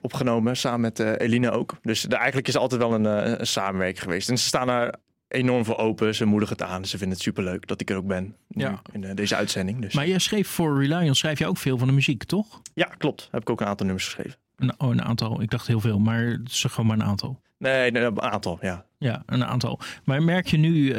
opgenomen. 0.01 0.57
Samen 0.57 0.81
met 0.81 0.99
Eline 0.99 1.51
ook. 1.51 1.77
Dus 1.81 2.01
de, 2.01 2.15
eigenlijk 2.15 2.47
is 2.47 2.53
het 2.53 2.61
altijd 2.61 2.81
wel 2.81 2.93
een, 2.93 3.05
een 3.39 3.47
samenwerking 3.47 4.03
geweest. 4.03 4.29
En 4.29 4.37
ze 4.37 4.45
staan 4.45 4.67
daar 4.67 4.95
enorm 5.27 5.65
voor 5.65 5.77
open. 5.77 6.15
Ze 6.15 6.25
moedigen 6.25 6.57
het 6.57 6.65
aan. 6.67 6.85
Ze 6.85 6.97
vinden 6.97 7.15
het 7.15 7.25
superleuk 7.25 7.67
dat 7.67 7.81
ik 7.81 7.89
er 7.89 7.95
ook 7.95 8.07
ben. 8.07 8.35
Nu, 8.47 8.63
Ja. 8.63 8.81
In 8.91 9.15
deze 9.15 9.35
uitzending. 9.35 9.81
Dus. 9.81 9.93
Maar 9.93 10.07
jij 10.07 10.19
schreef 10.19 10.47
voor 10.47 10.81
Rely 10.81 11.07
On, 11.07 11.15
schrijf 11.15 11.39
je 11.39 11.47
ook 11.47 11.57
veel 11.57 11.77
van 11.77 11.87
de 11.87 11.93
muziek, 11.93 12.23
toch? 12.23 12.61
Ja, 12.73 12.85
klopt. 12.97 13.27
Heb 13.31 13.41
ik 13.41 13.49
ook 13.49 13.61
een 13.61 13.67
aantal 13.67 13.85
nummers 13.85 14.05
geschreven. 14.05 14.39
Een, 14.61 14.73
oh, 14.77 14.89
een 14.89 15.01
aantal. 15.01 15.41
Ik 15.41 15.49
dacht 15.49 15.67
heel 15.67 15.79
veel, 15.79 15.99
maar 15.99 16.39
is 16.45 16.65
gewoon 16.69 16.85
maar 16.85 16.99
een 16.99 17.03
aantal. 17.03 17.41
Nee, 17.57 17.91
nee, 17.91 18.03
een 18.03 18.21
aantal, 18.21 18.57
ja. 18.61 18.85
Ja, 18.97 19.23
een 19.25 19.45
aantal. 19.45 19.79
Maar 20.03 20.23
merk 20.23 20.47
je 20.47 20.57
nu, 20.57 20.93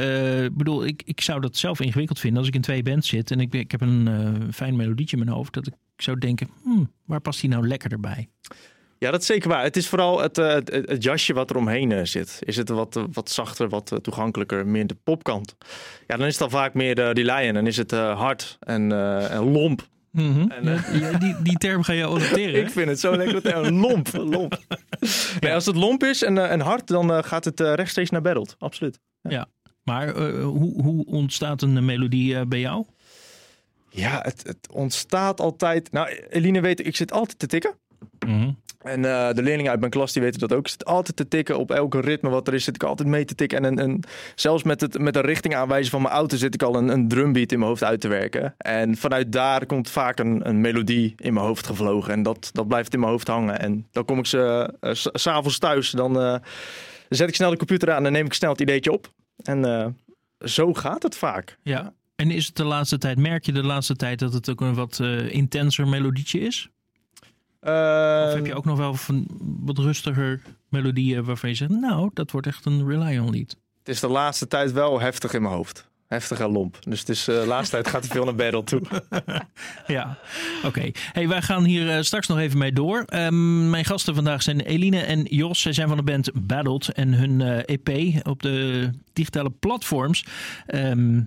ik 0.45 0.57
bedoel, 0.57 0.85
ik, 0.85 1.03
ik 1.05 1.21
zou 1.21 1.41
dat 1.41 1.57
zelf 1.57 1.81
ingewikkeld 1.81 2.21
vinden 2.21 2.39
als 2.39 2.49
ik 2.49 2.55
in 2.55 2.61
twee 2.61 2.83
bands 2.83 3.09
zit 3.09 3.31
en 3.31 3.41
ik, 3.41 3.55
ik 3.55 3.71
heb 3.71 3.81
een 3.81 4.09
eh, 4.09 4.49
fijn 4.53 4.77
melodietje 4.77 5.17
in 5.17 5.25
mijn 5.25 5.37
hoofd, 5.37 5.53
dat 5.53 5.67
ik 5.67 5.75
zou 5.97 6.19
denken, 6.19 6.49
hmm, 6.63 6.93
waar 7.05 7.21
past 7.21 7.41
die 7.41 7.51
nou 7.51 7.69
lekker 7.69 7.93
erbij? 7.93 8.29
Ja, 8.99 9.11
dat 9.11 9.21
is 9.21 9.27
zeker 9.27 9.49
waar. 9.49 9.63
Het 9.63 9.77
is 9.77 9.89
vooral 9.89 10.21
het, 10.21 10.39
eh, 10.39 10.49
het, 10.49 10.71
het 10.71 11.03
jasje 11.03 11.35
wat 11.35 11.51
er 11.51 11.57
omheen 11.57 12.07
zit. 12.07 12.39
Is 12.41 12.57
het 12.57 12.69
wat, 12.69 13.07
wat 13.13 13.31
zachter, 13.31 13.69
wat 13.69 13.99
toegankelijker, 14.03 14.67
meer 14.67 14.87
de 14.87 14.97
popkant. 15.05 15.57
Ja, 16.07 16.17
dan 16.17 16.27
is 16.27 16.39
het 16.39 16.51
dan 16.51 16.61
vaak 16.61 16.75
meer 16.75 16.95
de, 16.95 17.11
die 17.13 17.25
lion. 17.25 17.55
Dan 17.55 17.67
is 17.67 17.77
het 17.77 17.91
hard 17.91 18.57
en, 18.61 18.93
en 19.31 19.53
lomp. 19.53 19.89
Mhm. 20.13 20.51
En, 20.51 20.69
eh, 20.69 21.01
Ja, 21.01 21.19
die, 21.19 21.35
die 21.43 21.57
term 21.59 21.83
ga 21.83 21.93
je 21.93 22.05
adopteren. 22.07 22.61
Ik 22.65 22.71
vind 22.71 22.89
het 22.89 23.01
zo 23.01 23.17
lekker. 23.17 23.47
eh, 23.47 23.71
lomp, 23.81 24.09
lomp. 24.13 24.59
Nee, 25.41 25.55
als 25.55 25.67
het 25.67 25.77
lomp 25.77 26.03
is 26.05 26.23
en, 26.23 26.39
eh, 26.39 26.51
en 26.51 26.61
hard, 26.61 26.87
dan 26.87 27.13
eh, 27.13 27.23
gaat 27.23 27.45
het 27.45 27.61
rechtstreeks 27.61 28.11
naar 28.11 28.21
Battled. 28.23 28.55
Absoluut. 28.59 28.99
Maar 29.83 30.09
eh, 30.17 30.45
hoe, 30.45 30.83
hoe 30.83 31.05
ontstaat 31.07 31.63
een 31.63 31.85
melodie 31.85 32.47
bij 32.47 32.61
jou? 32.61 32.85
Ja, 33.91 34.21
het, 34.23 34.43
het 34.47 34.69
ontstaat 34.73 35.41
altijd... 35.41 35.93
Nou, 35.93 36.09
Eline 36.31 36.61
weet, 36.61 36.87
ik 36.87 36.97
zit 36.97 37.13
altijd 37.13 37.39
te 37.39 37.47
tikken. 37.47 37.75
Mhm. 38.27 38.51
En 38.83 39.05
eh, 39.05 39.33
de 39.35 39.43
leerlingen 39.43 39.71
uit 39.71 39.81
mijn 39.81 39.93
klas 39.93 40.13
die 40.13 40.23
weten 40.23 40.41
dat 40.41 40.53
ook. 40.53 40.59
Ik 40.61 40.69
zit 40.69 40.85
altijd 40.85 41.17
te 41.17 41.29
tikken 41.29 41.59
op 41.59 41.71
elke 41.71 42.01
ritme 42.01 42.29
wat 42.31 42.49
er 42.49 42.55
is. 42.55 42.65
Zit 42.65 42.75
ik 42.75 42.83
altijd 42.83 43.09
mee 43.09 43.25
te 43.25 43.35
tikken. 43.35 43.79
En, 43.79 44.01
zelfs 44.35 44.63
met, 44.63 44.81
het, 44.81 44.99
met 44.99 45.15
de 45.15 45.21
richting 45.21 45.55
aanwijzen 45.55 45.91
van 45.91 46.03
mijn 46.03 46.15
auto 46.15 46.37
zit 46.37 46.55
ik 46.55 46.63
al 46.63 46.77
een, 46.77 46.89
een 46.89 47.09
drumbeat 47.09 47.53
in 47.53 47.59
mijn 47.59 47.71
hoofd 47.71 47.85
uit 47.85 48.01
te 48.01 48.09
werken. 48.09 48.55
En 48.59 48.97
vanuit 48.97 49.33
daar 49.33 49.67
komt 49.67 49.91
vaak 49.91 50.19
een, 50.19 50.49
een 50.49 50.61
melodie 50.61 51.15
in 51.17 51.33
mijn 51.35 51.47
hoofd 51.47 51.67
gevlogen. 51.67 52.13
En 52.13 52.23
dat, 52.23 52.51
dat 52.53 52.69
blijft 52.69 52.93
in 52.95 53.01
mijn 53.01 53.13
hoofd 53.13 53.27
hangen. 53.27 53.59
En 53.61 53.87
dan 53.93 54.05
kom 54.05 54.19
ik 54.19 54.27
ze 54.27 54.73
eh, 54.81 54.93
s- 54.95 55.09
s'avonds 55.13 55.59
thuis. 55.59 55.91
Dan 55.91 56.21
eh, 56.21 56.37
zet 57.09 57.29
ik 57.29 57.35
snel 57.35 57.51
de 57.51 57.57
computer 57.57 57.93
aan 57.93 58.07
en 58.07 58.13
neem 58.13 58.27
ik 58.27 58.33
snel 58.33 58.51
het 58.51 58.61
ideetje 58.61 58.93
op. 58.93 59.13
En 59.43 59.97
zo 60.45 60.73
gaat 60.75 61.03
het 61.03 61.17
vaak. 61.17 61.59
Ja. 61.63 61.93
En 62.17 62.31
is 62.31 62.47
het 62.47 62.57
de 62.57 62.65
laatste 62.65 62.99
tijd, 62.99 63.19
merk 63.19 63.47
je 63.47 63.53
de 63.53 63.63
laatste 63.65 63.97
tijd 63.97 64.19
dat 64.19 64.33
het 64.33 64.51
ook 64.51 64.61
een 64.61 64.75
wat 64.75 64.99
intenser 65.29 65.89
melodietje 65.89 66.41
is? 66.41 66.69
Eh, 67.63 68.25
Of 68.29 68.35
heb 68.35 68.47
je 68.47 68.55
ook 68.55 68.65
nog 68.65 68.77
wel 68.79 68.95
van 68.95 69.27
wat 69.61 69.79
rustiger 69.79 70.41
melodieën 70.69 71.25
waarvan 71.25 71.49
je 71.49 71.55
zegt, 71.55 71.71
nou, 71.71 72.11
dat 72.15 72.31
wordt 72.31 72.47
echt 72.47 72.65
een 72.67 72.89
Rely 72.89 73.19
On 73.19 73.31
lied? 73.31 73.57
Het 73.79 73.89
is 73.95 74.01
de 74.01 74.09
laatste 74.09 74.49
tijd 74.49 74.73
wel 74.73 75.01
heftig 75.01 75.33
in 75.33 75.43
mijn 75.43 75.55
hoofd. 75.55 75.91
Heftig 76.09 76.41
en 76.41 76.51
lomp. 76.51 76.79
Dus 76.81 77.01
het 77.01 77.09
is, 77.09 77.29
eh, 77.29 77.41
de 77.41 77.47
laatste 77.47 77.71
tijd 77.75 77.89
gaat 77.89 78.05
er 78.05 78.11
veel 78.11 78.25
naar 78.25 78.35
battle 78.35 78.65
toe. 78.65 78.81
Ja, 79.87 80.19
oké. 80.65 80.91
Hey, 81.13 81.29
wij 81.29 81.43
gaan 81.43 81.65
hier 81.65 81.91
eh, 81.97 82.03
straks 82.03 82.27
nog 82.27 82.39
even 82.39 82.59
mee 82.59 82.73
door. 82.73 83.03
Ehm, 83.07 83.71
mijn 83.71 83.85
gasten 83.85 84.15
vandaag 84.15 84.43
zijn 84.43 84.61
Eline 84.61 85.01
en 85.01 85.23
Jos. 85.23 85.61
Zij 85.61 85.73
zijn 85.73 85.89
van 85.89 85.97
de 85.97 86.03
band 86.03 86.31
Battled 86.47 86.89
en 86.93 87.13
hun 87.15 87.41
eh, 87.41 87.77
EP 87.77 88.21
op 88.27 88.43
de 88.43 88.91
digitale 89.13 89.51
platforms. 89.51 90.25
ehm, 90.67 91.21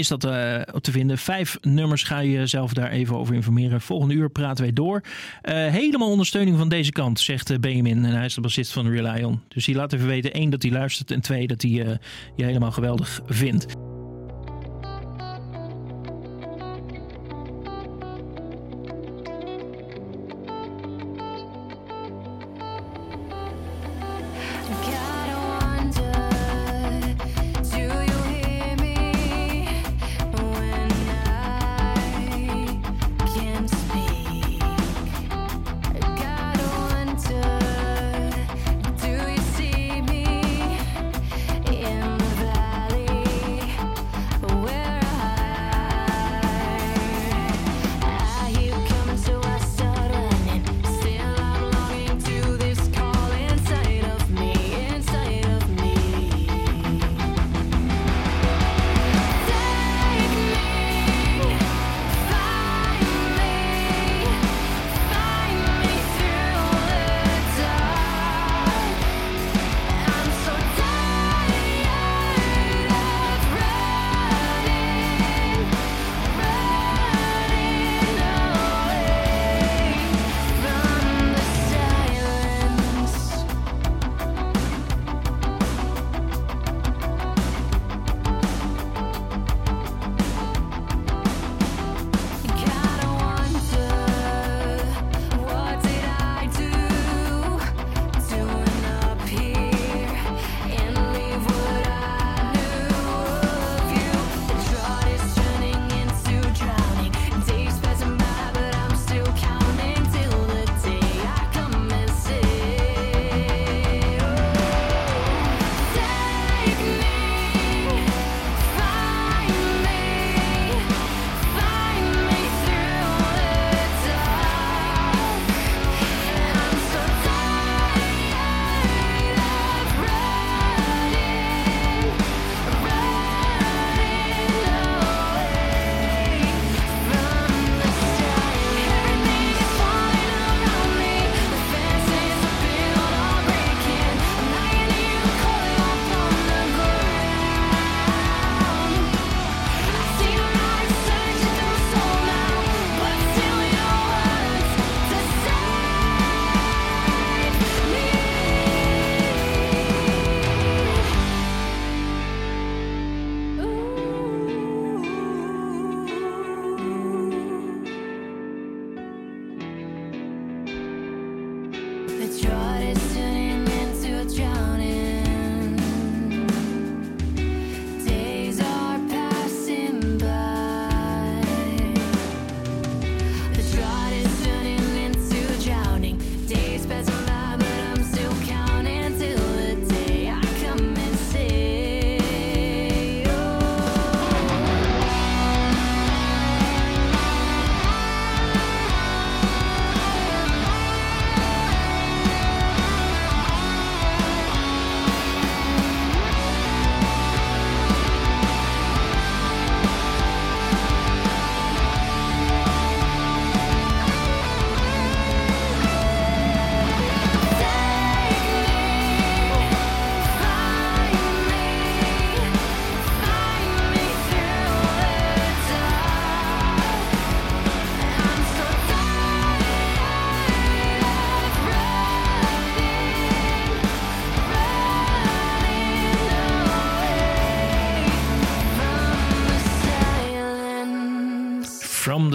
is 0.00 0.08
dat 0.08 0.24
eh, 0.24 0.60
te 0.60 0.90
vinden. 0.90 1.18
Vijf 1.18 1.58
nummers 1.60 2.02
ga 2.02 2.18
je 2.18 2.46
zelf 2.46 2.72
daar 2.72 2.90
even 2.90 3.16
over 3.16 3.34
informeren. 3.34 3.80
Volgende 3.80 4.14
uur 4.14 4.30
praten 4.30 4.64
wij 4.64 4.72
door. 4.72 5.02
Eh, 5.42 5.54
helemaal 5.54 6.10
ondersteuning 6.10 6.58
van 6.58 6.68
deze 6.68 6.92
kant, 6.92 7.20
zegt 7.20 7.50
eh, 7.50 7.58
Benjamin. 7.58 8.04
En 8.04 8.14
hij 8.14 8.24
is 8.24 8.34
de 8.34 8.40
bassist 8.40 8.72
van 8.72 8.90
Rely 8.90 9.22
On. 9.22 9.40
Dus 9.48 9.64
die 9.64 9.74
laat 9.74 9.92
even 9.92 10.06
weten, 10.06 10.32
één, 10.32 10.50
dat 10.50 10.62
hij 10.62 10.72
luistert. 10.72 11.10
En 11.10 11.20
twee, 11.20 11.46
dat 11.46 11.62
hij 11.62 11.70
je 11.70 11.98
helemaal 12.36 12.72
geweldig 12.72 13.20
vindt. 13.26 13.66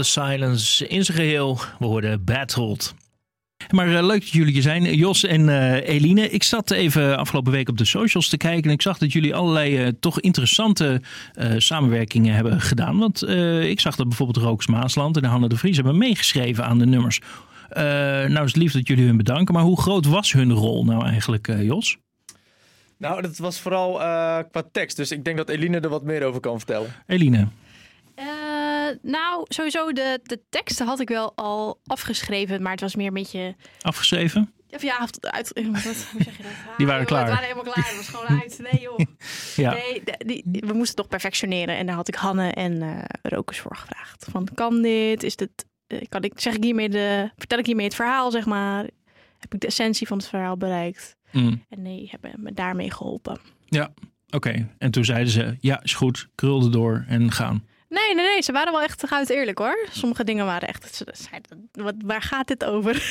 Silence 0.06 0.88
in 0.88 1.06
zijn 1.06 1.18
geheel. 1.18 1.60
We 1.80 1.86
hoorden 1.86 2.24
Battled. 2.24 2.94
Maar 3.72 3.96
eh, 3.96 4.06
leuk 4.06 4.20
dat 4.20 4.30
jullie 4.30 4.56
er 4.56 4.62
zijn, 4.62 4.96
Jos 4.96 5.24
en 5.24 5.50
eh, 5.50 5.96
Eline. 5.96 6.30
Ik 6.30 6.44
zat 6.44 6.72
even 6.72 7.18
afgelopen 7.18 7.52
week 7.52 7.70
op 7.70 7.78
de 7.78 7.86
socials 7.86 8.28
te 8.28 8.38
kijken 8.38 8.63
en 8.63 8.72
ik 8.72 8.82
zag 8.82 8.98
dat 8.98 9.13
jullie 9.13 9.36
allerlei 9.36 9.78
eh, 9.78 9.88
toch 10.00 10.20
interessante 10.20 11.02
samenwerkingen 11.58 12.36
hebben 12.36 12.62
gedaan. 12.62 12.98
Want 12.98 13.28
ik 13.62 13.80
zag 13.80 13.96
dat 13.96 14.08
bijvoorbeeld 14.08 14.46
Rooks 14.46 14.68
Maasland 14.68 15.18
en 15.18 15.24
Hanne 15.24 15.50
de 15.50 15.58
Vries 15.58 15.76
hebben 15.76 15.98
meegeschreven 15.98 16.65
aan 16.65 16.80
de 16.80 16.86
nummers. 16.86 17.20
Nou 17.70 18.44
is 18.44 18.54
het 18.54 18.56
lief 18.56 18.72
dat 18.72 18.88
jullie 18.88 19.06
hun 19.06 19.18
bedanken, 19.18 19.54
maar 19.54 19.63
hoe 19.63 19.82
groot 19.82 20.06
was 20.06 20.32
hun 20.32 20.52
rol 20.52 20.86
nou 20.86 21.06
eigenlijk, 21.06 21.54
Jos? 21.60 21.98
Nou, 22.98 23.22
dat 23.22 23.38
was 23.38 23.60
vooral 23.60 23.94
qua 24.52 24.63
tekst. 24.72 24.98
Dus 24.98 25.12
ik 25.12 25.24
denk 25.24 25.38
dat 25.38 25.50
Eline 25.50 25.80
er 25.80 25.89
wat 25.89 26.04
meer 26.04 26.24
over 26.24 26.39
kan 26.39 26.58
vertellen. 26.58 26.89
Eline. 27.08 27.48
Nou, 29.01 29.45
sowieso 29.47 29.91
de, 29.93 30.19
de 30.23 30.41
teksten 30.49 30.86
had 30.88 30.99
ik 30.99 31.08
wel 31.10 31.31
al 31.36 31.79
afgeschreven, 31.86 32.62
maar 32.62 32.71
het 32.71 32.81
was 32.81 32.95
meer 32.95 33.08
een 33.08 33.13
beetje... 33.13 33.55
Afgeschreven? 33.81 34.53
Of 34.69 34.81
ja, 34.81 35.08
uit, 35.21 35.51
hoe 35.65 35.77
zeg 35.79 35.97
je 36.38 36.43
dat? 36.43 36.51
Ah, 36.69 36.77
Die 36.77 36.86
waren 36.86 37.01
joh, 37.01 37.08
klaar. 37.08 37.19
Het 37.25 37.29
waren 37.29 37.43
helemaal 37.47 37.73
klaar. 37.73 37.88
Het 37.88 37.95
was 37.95 38.08
gewoon 38.08 38.41
uit. 38.41 38.60
Nee 38.71 38.81
joh. 38.81 38.99
Ja. 39.55 39.73
Nee, 39.73 40.03
de- 40.03 40.23
die, 40.25 40.41
die- 40.45 40.62
we 40.62 40.65
moesten 40.73 40.86
het 40.88 40.95
toch 40.95 41.08
perfectioneren. 41.08 41.77
En 41.77 41.86
daar 41.86 41.95
had 41.95 42.08
ik 42.08 42.15
Hanne 42.15 42.51
en 42.51 42.81
eh 42.81 43.03
Rokers 43.21 43.60
voor 43.60 43.75
gevraagd. 43.75 44.25
Van, 44.31 44.47
kan 44.53 44.81
dit? 44.81 45.23
Is 45.23 45.36
dit 45.36 45.65
eh, 45.88 46.01
kan 46.10 46.21
ik, 46.23 46.39
zeg 46.39 46.53
ik 46.55 46.63
hiermee 46.63 46.89
de, 46.89 47.31
vertel 47.38 47.58
ik 47.60 47.65
hiermee 47.65 47.86
het 47.86 47.95
verhaal, 47.95 48.31
zeg 48.31 48.45
maar? 48.45 48.84
Heb 49.39 49.53
ik 49.53 49.60
de 49.60 49.67
essentie 49.67 50.08
van 50.08 50.17
het 50.17 50.27
verhaal 50.27 50.58
bereikt? 50.58 51.15
Mm. 51.31 51.63
En 51.69 51.81
nee, 51.81 52.08
hebben 52.12 52.34
me 52.38 52.53
daarmee 52.53 52.91
geholpen. 52.91 53.39
Ja, 53.65 53.93
oké. 54.29 54.69
En 54.77 54.91
toen 54.91 55.05
zeiden 55.05 55.31
ze, 55.34 55.58
ja, 55.60 55.84
is 55.84 55.93
goed, 55.93 56.27
krulde 56.36 56.69
door 56.69 57.05
en 57.08 57.31
gaan. 57.31 57.67
Nee, 57.95 58.15
nee, 58.15 58.25
nee. 58.25 58.41
Ze 58.41 58.51
waren 58.51 58.71
wel 58.71 58.81
echt 58.81 59.08
goud 59.08 59.29
eerlijk 59.29 59.58
hoor. 59.58 59.88
Sommige 59.91 60.23
dingen 60.23 60.45
waren 60.45 60.67
echt... 60.67 60.95
Ze 60.95 61.05
zeiden, 61.12 61.69
wat, 61.71 61.95
waar 62.05 62.21
gaat 62.21 62.47
dit 62.47 62.65
over? 62.65 63.03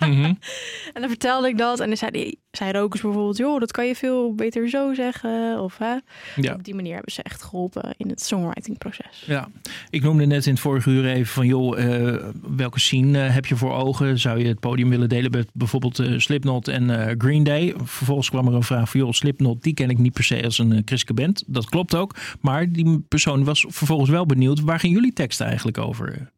Mhm. 0.00 0.24
En 0.94 1.00
dan 1.00 1.08
vertelde 1.08 1.48
ik 1.48 1.58
dat. 1.58 1.80
En 1.80 1.86
dan 1.86 1.96
zei, 1.96 2.10
die, 2.10 2.41
zei 2.56 2.72
Rokers 2.72 3.02
bijvoorbeeld... 3.02 3.36
joh, 3.36 3.60
dat 3.60 3.72
kan 3.72 3.86
je 3.86 3.94
veel 3.94 4.34
beter 4.34 4.68
zo 4.68 4.94
zeggen. 4.94 5.60
Of 5.60 5.78
hè. 5.78 5.96
Ja. 6.36 6.54
Op 6.54 6.64
die 6.64 6.74
manier 6.74 6.94
hebben 6.94 7.12
ze 7.12 7.22
echt 7.22 7.42
geholpen 7.42 7.94
in 7.96 8.08
het 8.08 8.22
songwriting-proces. 8.22 9.24
Ja, 9.26 9.48
ik 9.90 10.02
noemde 10.02 10.26
net 10.26 10.46
in 10.46 10.52
het 10.52 10.60
vorige 10.60 10.90
uur 10.90 11.06
even 11.06 11.32
van, 11.32 11.46
joh, 11.46 11.78
eh, 11.78 12.24
welke 12.56 12.80
scene 12.80 13.24
eh, 13.24 13.34
heb 13.34 13.46
je 13.46 13.56
voor 13.56 13.72
ogen? 13.72 14.18
Zou 14.18 14.38
je 14.38 14.46
het 14.46 14.60
podium 14.60 14.90
willen 14.90 15.08
delen 15.08 15.30
met 15.30 15.48
bijvoorbeeld 15.52 15.98
eh, 15.98 16.18
Slipknot 16.18 16.68
en 16.68 17.14
Green 17.18 17.42
Day? 17.42 17.74
Vervolgens 17.84 18.30
kwam 18.30 18.46
er 18.46 18.54
een 18.54 18.62
vraag 18.62 18.90
van, 18.90 19.00
joh, 19.00 19.12
Slipknot, 19.12 19.62
die 19.62 19.74
ken 19.74 19.90
ik 19.90 19.98
niet 19.98 20.12
per 20.12 20.24
se 20.24 20.44
als 20.44 20.58
een 20.58 20.82
christelijke 20.84 21.22
band. 21.22 21.44
Dat 21.46 21.68
klopt 21.68 21.94
ook. 21.94 22.16
Maar 22.40 22.72
die 22.72 23.04
persoon 23.08 23.44
was 23.44 23.66
vervolgens 23.68 24.10
wel 24.10 24.26
benieuwd, 24.26 24.60
waar 24.60 24.80
gaan 24.80 24.90
jullie 24.90 25.12
teksten 25.12 25.46
eigenlijk 25.46 25.78
over? 25.78 26.30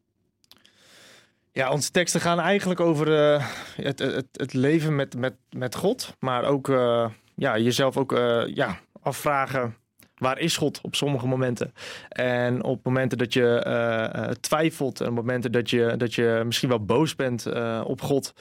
Ja, 1.57 1.71
onze 1.71 1.91
teksten 1.91 2.21
gaan 2.21 2.41
eigenlijk 2.41 2.81
over 2.81 3.33
eh, 3.33 3.47
het, 3.77 3.99
het, 3.99 4.27
het 4.33 4.53
leven 4.53 4.97
met, 4.97 5.17
met, 5.17 5.35
met 5.51 5.75
God. 5.75 6.17
Maar 6.19 6.45
ook 6.45 6.69
eh, 6.69 7.09
ja, 7.35 7.59
jezelf 7.59 7.97
ook 7.97 8.13
eh, 8.13 8.47
ja, 8.47 8.79
afvragen, 9.03 9.77
waar 10.15 10.39
is 10.39 10.57
God 10.57 10.81
op 10.83 10.95
sommige 10.95 11.27
momenten? 11.27 11.73
En 12.09 12.65
op 12.65 12.85
momenten 12.85 13.19
dat 13.19 13.33
je 13.33 14.37
twijfelt 14.41 15.01
en 15.01 15.09
op 15.09 15.15
momenten 15.15 15.53
dat 15.53 15.71
je, 15.71 15.95
dat 15.97 16.15
je 16.15 16.43
misschien 16.45 16.69
wel 16.69 16.85
boos 16.85 17.17
bent 17.17 17.47
op 17.85 18.01
God. 18.01 18.33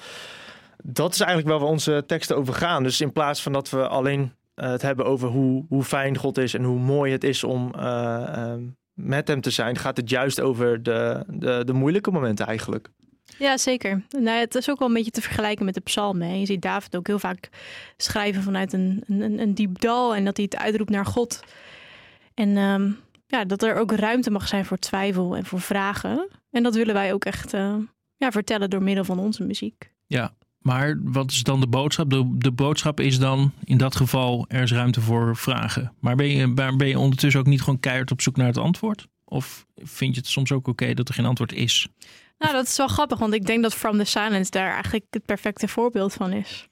Dat 0.83 1.13
is 1.13 1.19
eigenlijk 1.19 1.59
waar 1.59 1.69
onze 1.69 2.03
teksten 2.07 2.37
over 2.37 2.53
gaan. 2.53 2.83
Dus 2.83 3.01
in 3.01 3.11
plaats 3.11 3.41
van 3.41 3.53
dat 3.53 3.69
we 3.69 3.87
alleen 3.87 4.33
het 4.55 4.81
hebben 4.81 5.05
over 5.05 5.29
hoe, 5.29 5.65
hoe 5.69 5.83
fijn 5.83 6.17
God 6.17 6.37
is 6.37 6.53
en 6.53 6.63
hoe 6.63 6.79
mooi 6.79 7.11
het 7.11 7.23
is 7.23 7.43
om 7.43 7.71
met 8.93 9.27
hem 9.27 9.41
te 9.41 9.49
zijn, 9.49 9.77
gaat 9.77 9.97
het 9.97 10.09
juist 10.09 10.41
over 10.41 10.83
de, 10.83 11.23
de, 11.27 11.61
de 11.65 11.73
moeilijke 11.73 12.11
momenten 12.11 12.45
eigenlijk. 12.45 12.89
Ja, 13.37 13.57
zeker. 13.57 14.01
Nou, 14.09 14.39
het 14.39 14.55
is 14.55 14.69
ook 14.69 14.79
wel 14.79 14.87
een 14.87 14.93
beetje 14.93 15.11
te 15.11 15.21
vergelijken 15.21 15.65
met 15.65 15.73
de 15.73 15.81
psalmen. 15.81 16.39
Je 16.39 16.45
ziet 16.45 16.61
David 16.61 16.95
ook 16.95 17.07
heel 17.07 17.19
vaak 17.19 17.49
schrijven 17.97 18.43
vanuit 18.43 18.73
een, 18.73 19.03
een, 19.07 19.39
een 19.39 19.53
diep 19.53 19.79
dal 19.79 20.15
en 20.15 20.25
dat 20.25 20.37
hij 20.37 20.45
het 20.51 20.59
uitroept 20.59 20.89
naar 20.89 21.05
God. 21.05 21.43
En 22.33 22.57
ehm, 22.57 22.91
ja, 23.27 23.45
dat 23.45 23.63
er 23.63 23.75
ook 23.75 23.91
ruimte 23.91 24.31
mag 24.31 24.47
zijn 24.47 24.65
voor 24.65 24.77
twijfel 24.77 25.35
en 25.35 25.45
voor 25.45 25.61
vragen. 25.61 26.29
En 26.51 26.63
dat 26.63 26.75
willen 26.75 26.93
wij 26.93 27.13
ook 27.13 27.25
echt 27.25 27.53
eh, 27.53 27.75
ja, 28.17 28.31
vertellen 28.31 28.69
door 28.69 28.83
middel 28.83 29.03
van 29.03 29.19
onze 29.19 29.43
muziek. 29.43 29.91
Ja, 30.07 30.33
maar 30.59 30.99
wat 31.03 31.31
is 31.31 31.43
dan 31.43 31.59
de 31.59 31.67
boodschap? 31.67 32.09
De, 32.09 32.37
de 32.37 32.51
boodschap 32.51 32.99
is 32.99 33.19
dan 33.19 33.51
in 33.63 33.77
dat 33.77 33.95
geval, 33.95 34.45
er 34.47 34.61
is 34.61 34.71
ruimte 34.71 35.01
voor 35.01 35.35
vragen. 35.35 35.93
Maar 35.99 36.15
ben 36.15 36.27
je, 36.27 36.53
ben 36.53 36.87
je 36.87 36.99
ondertussen 36.99 37.39
ook 37.39 37.47
niet 37.47 37.61
gewoon 37.61 37.79
keihard 37.79 38.11
op 38.11 38.21
zoek 38.21 38.37
naar 38.37 38.47
het 38.47 38.57
antwoord? 38.57 39.07
Of 39.25 39.65
vind 39.75 40.15
je 40.15 40.21
het 40.21 40.29
soms 40.29 40.51
ook 40.51 40.67
oké 40.67 40.93
dat 40.93 41.07
er 41.07 41.13
geen 41.13 41.25
antwoord 41.25 41.53
is? 41.53 41.87
Nou, 42.43 42.55
dat 42.55 42.65
is 42.67 42.77
wel 42.77 42.87
grappig, 42.87 43.19
want 43.19 43.33
ik 43.33 43.45
denk 43.45 43.63
dat 43.63 43.73
From 43.75 43.97
the 43.97 44.03
Silence 44.03 44.51
daar 44.51 44.73
eigenlijk 44.73 45.05
het 45.09 45.25
perfecte 45.25 45.67
voorbeeld 45.67 46.13
van 46.13 46.31
is. 46.31 46.67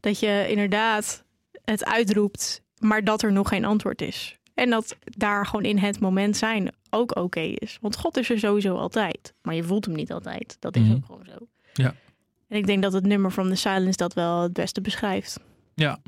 Dat 0.00 0.20
je 0.20 0.46
inderdaad 0.48 1.24
het 1.64 1.84
uitroept, 1.84 2.62
maar 2.78 3.04
dat 3.04 3.22
er 3.22 3.32
nog 3.32 3.48
geen 3.48 3.64
antwoord 3.64 4.02
is. 4.02 4.36
En 4.54 4.70
dat 4.70 4.96
daar 5.04 5.46
gewoon 5.46 5.64
in 5.64 5.78
het 5.78 6.00
moment 6.00 6.36
zijn 6.36 6.74
ook 6.90 7.16
oké 7.16 7.40
is. 7.40 7.78
Want 7.80 7.96
God 7.96 8.16
is 8.16 8.30
er 8.30 8.38
sowieso 8.38 8.76
altijd, 8.76 9.34
maar 9.42 9.54
je 9.54 9.62
voelt 9.62 9.84
hem 9.84 9.94
niet 9.94 10.12
altijd. 10.12 10.56
Dat 10.60 10.76
is 10.76 10.82
Mhm. 10.82 10.92
ook 10.92 11.04
gewoon 11.06 11.24
zo. 11.24 11.46
Ja. 11.72 11.94
En 12.48 12.56
ik 12.58 12.66
denk 12.66 12.82
dat 12.82 12.92
het 12.92 13.06
nummer 13.06 13.30
From 13.30 13.48
the 13.48 13.54
Silence 13.54 13.96
dat 13.96 14.14
wel 14.14 14.42
het 14.42 14.52
beste 14.52 14.80
beschrijft. 14.80 15.40
Ja. 15.74 15.98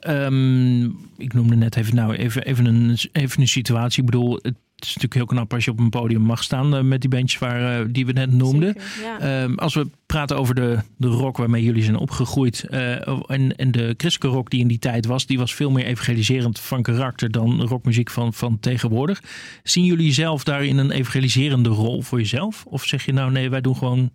Ehm, 0.00 0.84
ik 1.16 1.32
noemde 1.32 1.56
net 1.56 1.76
even, 1.76 1.94
nou, 1.94 2.14
even, 2.14 2.44
even, 2.44 2.66
een, 2.66 2.98
even 3.12 3.40
een 3.40 3.48
situatie. 3.48 4.00
Ik 4.00 4.10
bedoel, 4.10 4.38
het 4.42 4.54
is 4.82 4.88
natuurlijk 4.88 5.14
heel 5.14 5.26
knap 5.26 5.54
als 5.54 5.64
je 5.64 5.70
op 5.70 5.78
een 5.78 5.90
podium 5.90 6.22
mag 6.22 6.42
staan 6.42 6.76
eh, 6.76 6.82
met 6.82 7.00
die 7.00 7.10
bandjes 7.10 7.40
waar, 7.40 7.80
eh, 7.80 7.86
die 7.90 8.06
we 8.06 8.12
net 8.12 8.32
noemden. 8.32 8.74
Zeker, 8.78 9.02
ja. 9.02 9.42
Ehm, 9.42 9.54
als 9.54 9.74
we 9.74 9.86
praten 10.06 10.36
over 10.36 10.54
de, 10.54 10.78
de 10.96 11.06
rock 11.06 11.36
waarmee 11.36 11.62
jullie 11.62 11.82
zijn 11.82 11.96
opgegroeid. 11.96 12.64
eh, 12.68 13.08
en, 13.30 13.56
en 13.56 13.70
de 13.70 13.94
christelijke 13.96 14.36
rock 14.36 14.50
die 14.50 14.60
in 14.60 14.68
die 14.68 14.78
tijd 14.78 15.06
was, 15.06 15.26
die 15.26 15.38
was 15.38 15.54
veel 15.54 15.70
meer 15.70 15.84
evangeliserend 15.84 16.60
van 16.60 16.82
karakter 16.82 17.30
dan 17.30 17.62
rockmuziek 17.62 18.10
van, 18.10 18.34
van 18.34 18.60
tegenwoordig. 18.60 19.22
Zien 19.62 19.84
jullie 19.84 20.12
zelf 20.12 20.44
daarin 20.44 20.76
een 20.78 20.90
evangeliserende 20.90 21.68
rol 21.68 22.02
voor 22.02 22.18
jezelf? 22.18 22.64
Of 22.66 22.84
zeg 22.84 23.04
je 23.04 23.12
nou 23.12 23.30
nee, 23.30 23.50
wij 23.50 23.60
doen 23.60 23.76
gewoon. 23.76 24.10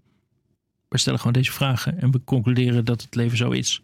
We 0.88 0.98
stellen 1.00 1.20
gewoon 1.20 1.34
deze 1.34 1.52
vragen 1.52 2.02
en 2.02 2.12
we 2.12 2.22
concluderen 2.24 2.86
dat 2.86 3.02
het 3.02 3.16
leven 3.16 3.38
zo 3.38 3.50
is. 3.50 3.82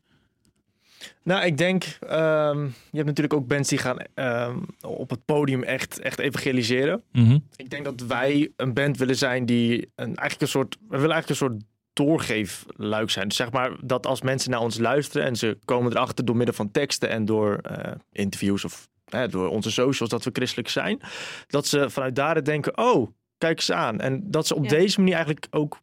Nou, 1.23 1.45
ik 1.45 1.57
denk, 1.57 1.83
ehm, 1.99 2.63
je 2.63 2.95
hebt 2.97 3.05
natuurlijk 3.07 3.33
ook 3.33 3.47
bands 3.47 3.69
die 3.69 3.77
gaan 3.77 3.97
ehm, 4.13 4.57
op 4.81 5.09
het 5.09 5.25
podium 5.25 5.63
echt, 5.63 5.99
echt 5.99 6.19
evangeliseren. 6.19 7.03
Mhm. 7.11 7.37
Ik 7.55 7.69
denk 7.69 7.85
dat 7.85 8.01
wij 8.01 8.51
een 8.55 8.73
band 8.73 8.97
willen 8.97 9.15
zijn 9.15 9.45
die 9.45 9.91
een, 9.95 10.05
eigenlijk 10.05 10.41
een 10.41 10.47
soort, 10.47 10.77
we 10.89 10.97
willen 10.97 11.11
eigenlijk 11.11 11.29
een 11.29 11.47
soort 11.47 11.61
doorgeefluik 11.93 13.09
zijn. 13.09 13.27
Dus 13.27 13.37
zeg 13.37 13.51
maar 13.51 13.71
dat 13.83 14.05
als 14.05 14.21
mensen 14.21 14.51
naar 14.51 14.59
ons 14.59 14.77
luisteren 14.77 15.27
en 15.27 15.35
ze 15.35 15.57
komen 15.65 15.91
erachter 15.91 16.25
door 16.25 16.35
middel 16.35 16.55
van 16.55 16.71
teksten 16.71 17.09
en 17.09 17.25
door 17.25 17.55
eh, 17.57 17.91
interviews 18.11 18.65
of 18.65 18.87
door 19.29 19.49
onze 19.49 19.71
socials 19.71 20.09
dat 20.09 20.23
we 20.23 20.29
christelijk 20.33 20.69
zijn, 20.69 20.99
dat 21.47 21.67
ze 21.67 21.89
vanuit 21.89 22.15
daar 22.15 22.43
denken, 22.43 22.77
oh, 22.77 23.07
kijk 23.37 23.57
eens 23.57 23.71
aan. 23.71 23.99
En 23.99 24.31
dat 24.31 24.47
ze 24.47 24.55
op 24.55 24.63
Ja. 24.63 24.69
deze 24.69 24.99
manier 24.99 25.15
eigenlijk 25.15 25.47
ook 25.49 25.79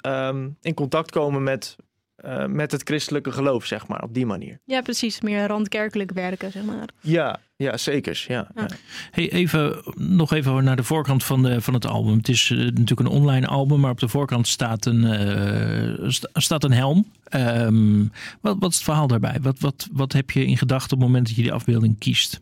ehm, 0.00 0.48
in 0.60 0.74
contact 0.74 1.10
komen 1.10 1.42
met, 1.42 1.76
eh, 2.22 2.46
met 2.46 2.72
het 2.72 2.82
christelijke 2.82 3.32
geloof, 3.32 3.64
zeg 3.64 3.86
maar, 3.86 4.02
op 4.02 4.14
die 4.14 4.26
manier. 4.26 4.58
ja, 4.64 4.80
precies. 4.80 5.20
Meer 5.20 5.46
randkerkelijk 5.46 6.12
werken, 6.12 6.52
zeg 6.52 6.62
maar. 6.62 6.88
Ja, 7.00 7.40
ja 7.56 7.76
zeker. 7.76 8.24
Ja. 8.28 8.48
Ja. 8.54 8.66
Hey, 9.10 9.30
even, 9.32 9.82
nog 9.94 10.32
even 10.32 10.64
naar 10.64 10.76
de 10.76 10.82
voorkant 10.84 11.24
van, 11.24 11.42
de, 11.42 11.60
van 11.60 11.74
het 11.74 11.86
album. 11.86 12.16
Het 12.16 12.28
is 12.28 12.50
eh, 12.50 12.58
natuurlijk 12.58 13.00
een 13.00 13.06
online 13.06 13.46
album, 13.46 13.80
maar 13.80 13.90
op 13.90 14.00
de 14.00 14.08
voorkant 14.08 14.48
staat 14.48 14.86
een, 14.86 15.04
eh, 15.04 16.08
sta- 16.08 16.28
staat 16.32 16.64
een 16.64 16.72
helm. 16.72 17.06
Ehm, 17.24 18.00
wat, 18.40 18.56
wat 18.58 18.70
is 18.70 18.74
het 18.76 18.84
verhaal 18.84 19.06
daarbij? 19.06 19.36
Wat, 19.42 19.58
wat, 19.58 19.88
wat 19.92 20.12
heb 20.12 20.30
je 20.30 20.44
in 20.46 20.56
gedachten 20.56 20.92
op 20.92 20.98
het 20.98 21.08
moment 21.08 21.26
dat 21.26 21.36
je 21.36 21.42
die 21.42 21.52
afbeelding 21.52 21.98
kiest? 21.98 22.40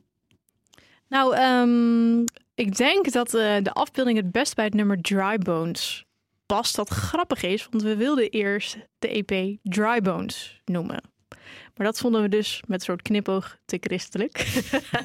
Nou, 1.09 1.35
ehm, 1.37 2.19
ik 2.55 2.77
denk 2.77 3.12
dat 3.12 3.35
eh, 3.35 3.57
de 3.62 3.73
afbeelding 3.73 4.17
het 4.17 4.33
best 4.33 4.55
bij 4.55 4.64
het 4.64 4.75
nummer 4.75 5.01
Dry 5.01 5.38
Bones 5.38 6.05
past. 6.49 6.77
Dat 6.77 6.89
grappig 6.89 7.43
is, 7.43 7.67
want 7.71 7.83
we 7.83 7.97
wilden 7.97 8.31
eerst 8.31 8.77
de 8.99 9.09
EP 9.09 9.57
Dry 9.63 10.01
Bones 10.01 10.61
noemen. 10.65 11.01
Maar 11.77 11.87
dat 11.87 11.99
vonden 11.99 12.23
we 12.23 12.29
dus 12.29 12.63
met 12.67 12.79
een 12.81 12.85
soort 12.87 13.03
knipoog 13.03 13.57
te 13.65 13.79
christelijk. 13.81 14.47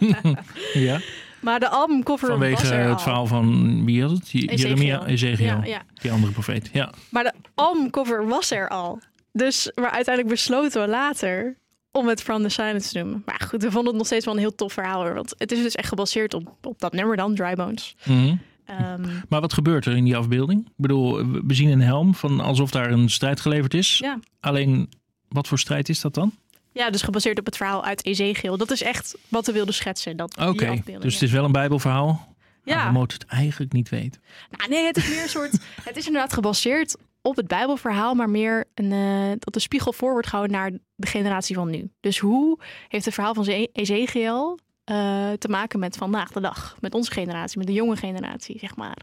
ja. 0.74 1.00
maar 1.42 1.60
de 1.60 1.70
albumcover 1.70 2.28
Vanwege 2.28 2.62
was 2.62 2.70
er 2.72 2.80
het 2.80 2.92
al. 2.92 3.00
verhaal 3.00 3.26
van, 3.28 3.86
wie 3.86 4.02
had 4.02 4.12
het? 4.12 4.30
Jeremia, 4.32 5.06
Ezekiel, 5.06 5.46
Ja, 5.46 5.64
ja. 5.64 5.82
die 6.02 6.12
andere 6.12 6.32
profeet. 6.34 6.70
Ja. 6.74 6.92
Maar 7.10 7.24
de 7.24 7.34
albumcover 7.56 8.28
was 8.28 8.52
er 8.52 8.70
al. 8.70 9.00
Dus, 9.32 9.72
maar 9.76 9.90
uiteindelijk 9.92 10.36
besloten 10.36 10.82
we 10.82 10.88
later 10.88 11.58
om 11.92 12.08
het 12.08 12.22
From 12.22 12.42
the 12.44 12.50
Silence 12.50 12.92
te 12.92 12.98
noemen. 13.00 13.22
Maar 13.26 13.42
goed, 13.48 13.62
we 13.64 13.72
vonden 13.72 13.88
het 13.88 13.96
nog 13.98 14.06
steeds 14.06 14.26
wel 14.26 14.34
een 14.34 14.40
heel 14.40 14.56
tof 14.56 14.74
verhaal. 14.74 15.14
Want 15.14 15.36
het 15.38 15.52
is 15.52 15.62
dus 15.62 15.76
echt 15.76 15.88
gebaseerd 15.88 16.34
op, 16.34 16.56
op 16.62 16.80
dat 16.80 16.94
nummer 16.94 17.16
dan, 17.18 17.36
Dry 17.36 17.54
Bones. 17.56 17.96
Mhm. 18.04 18.36
Ehm, 18.78 19.02
Maar 19.30 19.42
wat 19.42 19.54
gebeurt 19.54 19.86
er 19.86 19.96
in 19.96 20.04
die 20.04 20.18
afbeelding? 20.18 20.66
Ik 20.66 20.72
bedoel, 20.76 21.28
we- 21.28 21.54
zien 21.54 21.70
een 21.70 21.82
helm 21.82 22.16
van 22.16 22.40
alsof 22.40 22.72
daar 22.72 22.92
een 22.92 23.10
strijd 23.10 23.40
geleverd 23.40 23.74
is. 23.74 23.98
Ja. 23.98 24.20
Alleen, 24.40 24.90
wat 25.30 25.48
voor 25.48 25.60
strijd 25.60 25.90
is 25.90 26.02
dat 26.02 26.14
dan? 26.14 26.32
ja, 26.72 26.90
dus 26.90 27.02
gebaseerd 27.02 27.40
op 27.40 27.46
het 27.46 27.58
verhaal 27.58 27.84
uit 27.84 28.06
Ezekiel. 28.06 28.58
Dat 28.58 28.72
is 28.72 28.82
echt 28.84 29.18
wat 29.28 29.46
we 29.46 29.52
wilden 29.52 29.74
schetsen. 29.74 30.22
Oké, 30.22 30.82
dus 31.00 31.14
het 31.14 31.24
is 31.24 31.32
wel 31.32 31.46
een 31.46 31.52
bijbelverhaal. 31.52 32.36
Ja. 32.64 32.86
we 32.88 32.92
moeten 32.98 33.18
het 33.20 33.28
eigenlijk 33.28 33.72
niet 33.74 33.90
weten. 33.90 34.22
Nou, 34.58 34.70
nee, 34.70 34.86
het 34.86 34.98
is 34.98 35.10
meer 35.10 35.22
een 35.22 35.30
soort. 35.30 35.52
Het 35.84 35.98
is 35.98 36.06
inderdaad 36.06 36.34
gebaseerd 36.34 36.98
op 37.22 37.36
het 37.36 37.48
Bijbelverhaal, 37.48 38.14
maar 38.16 38.30
meer 38.30 38.66
een, 38.74 38.92
eh, 38.92 39.30
dat 39.40 39.54
de 39.54 39.60
spiegel 39.60 39.94
voor 39.94 40.12
wordt 40.12 40.28
gehouden 40.28 40.58
naar 40.58 40.72
de 40.96 41.08
generatie 41.08 41.56
van 41.56 41.70
nu. 41.70 41.90
Dus 42.00 42.20
hoe 42.20 42.60
heeft 42.88 43.06
het 43.06 43.14
verhaal 43.14 43.34
van 43.34 43.44
Ze- 43.44 43.70
Ezekiel 43.74 44.60
eh, 44.84 45.32
te 45.32 45.50
maken 45.50 45.80
met 45.80 45.98
vandaag 45.98 46.32
de 46.32 46.40
dag, 46.40 46.78
met 46.80 46.94
onze 46.94 47.12
generatie, 47.12 47.58
met 47.58 47.68
de 47.68 47.74
jonge 47.74 47.96
generatie, 47.96 48.60
zeg 48.60 48.76
maar? 48.76 48.98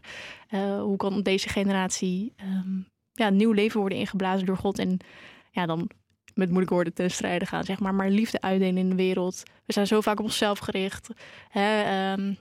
Eh, 0.47 0.81
hoe 0.81 0.97
kan 0.97 1.21
deze 1.21 1.49
generatie 1.49 2.33
ehm, 2.35 2.79
ja, 3.11 3.29
nieuw 3.29 3.51
leven 3.51 3.79
worden 3.79 3.97
ingeblazen 3.97 4.45
door 4.45 4.57
God 4.57 4.79
en 4.79 4.99
ja, 5.51 5.65
dan 5.65 5.89
met 6.33 6.47
moeilijke 6.47 6.73
woorden 6.73 6.93
ten 6.93 7.11
strijde 7.11 7.45
gaan, 7.45 7.63
zeg 7.63 7.79
maar, 7.79 7.93
maar 7.93 8.09
liefde 8.09 8.41
uitdelen 8.41 8.77
in 8.77 8.89
de 8.89 8.95
wereld. 8.95 9.43
We 9.65 9.73
zijn 9.73 9.87
zo 9.87 10.01
vaak 10.01 10.19
op 10.19 10.25
onszelf 10.25 10.59
gericht. 10.59 11.09
Hè, 11.49 11.81
ehm, 11.81 12.33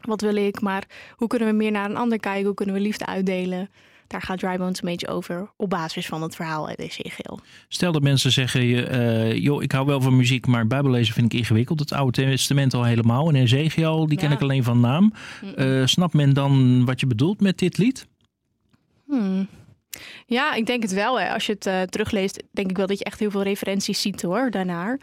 wat 0.00 0.20
wil 0.20 0.36
ik, 0.36 0.60
maar 0.60 0.84
hoe 1.16 1.28
kunnen 1.28 1.48
we 1.48 1.54
meer 1.54 1.70
naar 1.70 1.90
een 1.90 1.96
ander 1.96 2.20
kijken? 2.20 2.44
Hoe 2.44 2.54
kunnen 2.54 2.74
we 2.74 2.80
liefde 2.80 3.06
uitdelen? 3.06 3.70
Daar 4.12 4.22
gaat 4.22 4.38
Dry 4.38 4.56
Bones 4.56 4.82
een 4.82 4.88
beetje 4.88 5.08
over 5.08 5.50
op 5.56 5.70
basis 5.70 6.06
van 6.06 6.22
het 6.22 6.34
verhaal 6.36 6.68
uit 6.68 6.78
Ezekiel. 6.78 7.40
Stel 7.68 7.92
dat 7.92 8.02
mensen 8.02 8.32
zeggen, 8.32 8.88
eh, 8.88 9.36
joh, 9.36 9.62
ik 9.62 9.72
hou 9.72 9.86
wel 9.86 10.00
van 10.00 10.16
muziek, 10.16 10.46
maar 10.46 10.66
Bijbellezen 10.66 11.14
vind 11.14 11.32
ik 11.32 11.38
ingewikkeld. 11.38 11.80
Het 11.80 11.92
Oude 11.92 12.22
Testament 12.22 12.74
al 12.74 12.84
helemaal. 12.84 13.28
En 13.28 13.34
Ezekiel, 13.34 14.06
die 14.06 14.18
ken 14.18 14.28
Ja. 14.28 14.34
ik 14.34 14.42
alleen 14.42 14.64
van 14.64 14.80
naam. 14.80 15.12
Eh 15.56 15.82
snapt 15.84 16.14
men 16.14 16.34
dan 16.34 16.84
wat 16.84 17.00
je 17.00 17.06
bedoelt 17.06 17.40
met 17.40 17.58
dit 17.58 17.78
lied? 17.78 18.06
Hmm. 19.06 19.48
Ja, 20.26 20.54
ik 20.54 20.66
denk 20.66 20.82
het 20.82 20.92
wel. 20.92 21.20
Hè. 21.20 21.32
Als 21.32 21.46
je 21.46 21.52
het 21.52 21.66
eh, 21.66 21.82
terugleest, 21.82 22.42
denk 22.50 22.70
ik 22.70 22.76
wel 22.76 22.86
dat 22.86 22.98
je 22.98 23.04
echt 23.04 23.18
heel 23.18 23.30
veel 23.30 23.42
referenties 23.42 24.00
ziet 24.00 24.22
hoor, 24.22 24.50
daarnaar. 24.50 25.00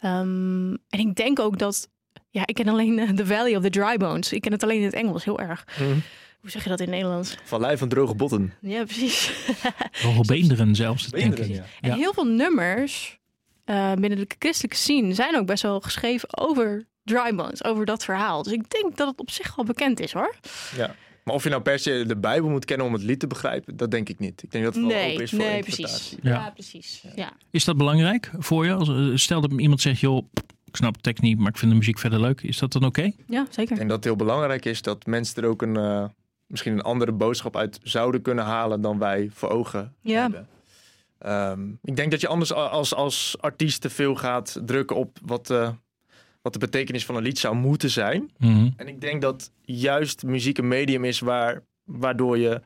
Ehm, 0.00 0.70
en 0.88 0.98
ik 0.98 1.14
denk 1.14 1.38
ook 1.40 1.58
dat, 1.58 1.88
ja, 2.30 2.42
ik 2.46 2.54
ken 2.54 2.68
alleen 2.68 3.14
The 3.16 3.26
Valley 3.26 3.56
of 3.56 3.62
the 3.62 3.70
Dry 3.70 3.96
Bones. 3.96 4.32
Ik 4.32 4.40
ken 4.40 4.52
het 4.52 4.62
alleen 4.62 4.78
in 4.78 4.84
het 4.84 4.94
Engels, 4.94 5.24
heel 5.24 5.40
erg. 5.40 5.64
Mhm. 5.80 5.98
Hoe 6.42 6.50
zeg 6.50 6.62
je 6.62 6.68
dat 6.68 6.80
in 6.80 6.90
Nederlands? 6.90 7.36
Vallei 7.44 7.76
van 7.76 7.88
droge 7.88 8.14
botten. 8.14 8.52
Ja, 8.60 8.84
precies. 8.84 9.32
Hoge 10.02 10.24
beenderen 10.26 10.74
zelfs, 10.74 11.02
denk 11.10 11.22
Beenderen, 11.34 11.50
ik. 11.50 11.54
ja. 11.56 11.64
En 11.80 11.90
Ja. 11.90 11.96
heel 11.96 12.12
veel 12.12 12.24
nummers 12.26 13.18
eh, 13.64 13.92
binnen 13.92 14.18
de 14.18 14.26
christelijke 14.38 14.76
scene 14.76 15.14
zijn 15.14 15.36
ook 15.36 15.46
best 15.46 15.62
wel 15.62 15.80
geschreven 15.80 16.38
over 16.38 16.86
Dry 17.04 17.34
Bones, 17.34 17.64
over 17.64 17.84
dat 17.84 18.04
verhaal. 18.04 18.42
Dus 18.42 18.52
ik 18.52 18.70
denk 18.70 18.96
dat 18.96 19.08
het 19.08 19.20
op 19.20 19.30
zich 19.30 19.54
wel 19.56 19.64
bekend 19.64 20.00
is 20.00 20.12
hoor. 20.12 20.34
Ja. 20.76 20.94
Maar 21.24 21.34
of 21.34 21.42
je 21.42 21.48
nou 21.50 21.62
per 21.62 21.78
se 21.78 22.04
de 22.06 22.16
Bijbel 22.16 22.50
moet 22.50 22.64
kennen 22.64 22.86
om 22.86 22.92
het 22.92 23.02
lied 23.02 23.20
te 23.20 23.26
begrijpen, 23.26 23.76
dat 23.76 23.90
denk 23.90 24.08
ik 24.08 24.18
niet. 24.18 24.42
Ik 24.42 24.50
denk 24.50 24.64
dat 24.64 24.74
het 24.74 24.82
wel 24.84 24.92
Nee, 24.92 25.10
open 25.10 25.22
is 25.22 25.30
voor 25.30 25.38
nee, 25.38 25.56
interpretatie. 25.56 25.98
precies. 25.98 26.18
Ja. 26.22 26.30
Ja, 26.30 26.50
precies. 26.50 27.04
Ja. 27.14 27.32
Is 27.50 27.64
dat 27.64 27.76
belangrijk 27.76 28.30
voor 28.38 28.64
je? 28.64 28.72
Als, 28.72 28.88
eh, 28.88 29.10
Stel 29.14 29.40
dat 29.40 29.52
iemand 29.52 29.80
zegt, 29.80 30.00
joh, 30.00 30.26
ik 30.64 30.76
snap 30.76 30.94
de 30.94 31.00
tekst 31.00 31.22
niet, 31.22 31.38
maar 31.38 31.48
ik 31.48 31.56
vind 31.58 31.70
de 31.70 31.76
muziek 31.76 31.98
verder 31.98 32.20
leuk. 32.20 32.40
Is 32.42 32.58
dat 32.58 32.72
dan 32.72 32.84
oké? 32.84 33.12
ja, 33.28 33.46
zeker. 33.50 33.70
Ik 33.72 33.76
denk 33.76 33.88
dat 33.88 33.96
het 33.96 34.04
heel 34.04 34.16
belangrijk 34.16 34.64
is 34.64 34.82
dat 34.82 35.06
mensen 35.06 35.42
er 35.42 35.48
ook 35.48 35.62
een, 35.62 35.76
eh, 35.76 36.04
misschien 36.52 36.72
een 36.72 36.82
andere 36.82 37.12
boodschap 37.12 37.56
uit 37.56 37.80
zouden 37.82 38.22
kunnen 38.22 38.44
halen 38.44 38.80
dan 38.80 38.98
wij 38.98 39.30
voor 39.32 39.48
ogen 39.50 39.94
Ja. 40.00 40.20
hebben. 40.22 40.48
Ehm, 41.18 41.70
ik 41.82 41.96
denk 41.96 42.10
dat 42.10 42.20
je 42.20 42.28
anders 42.28 42.52
als, 42.52 42.94
als 42.94 43.36
artiest 43.40 43.80
te 43.80 43.90
veel 43.90 44.14
gaat 44.14 44.60
drukken 44.64 44.96
op 44.96 45.18
wat, 45.22 45.50
eh, 45.50 45.70
wat 46.42 46.52
de 46.52 46.58
betekenis 46.58 47.04
van 47.04 47.16
een 47.16 47.22
lied 47.22 47.38
zou 47.38 47.54
moeten 47.54 47.90
zijn. 47.90 48.30
Mhm. 48.38 48.68
En 48.76 48.88
ik 48.88 49.00
denk 49.00 49.22
dat 49.22 49.50
juist 49.60 50.22
muziek 50.22 50.58
een 50.58 50.68
medium 50.68 51.04
is 51.04 51.20
waar, 51.20 51.62
waardoor 51.84 52.38
je 52.38 52.60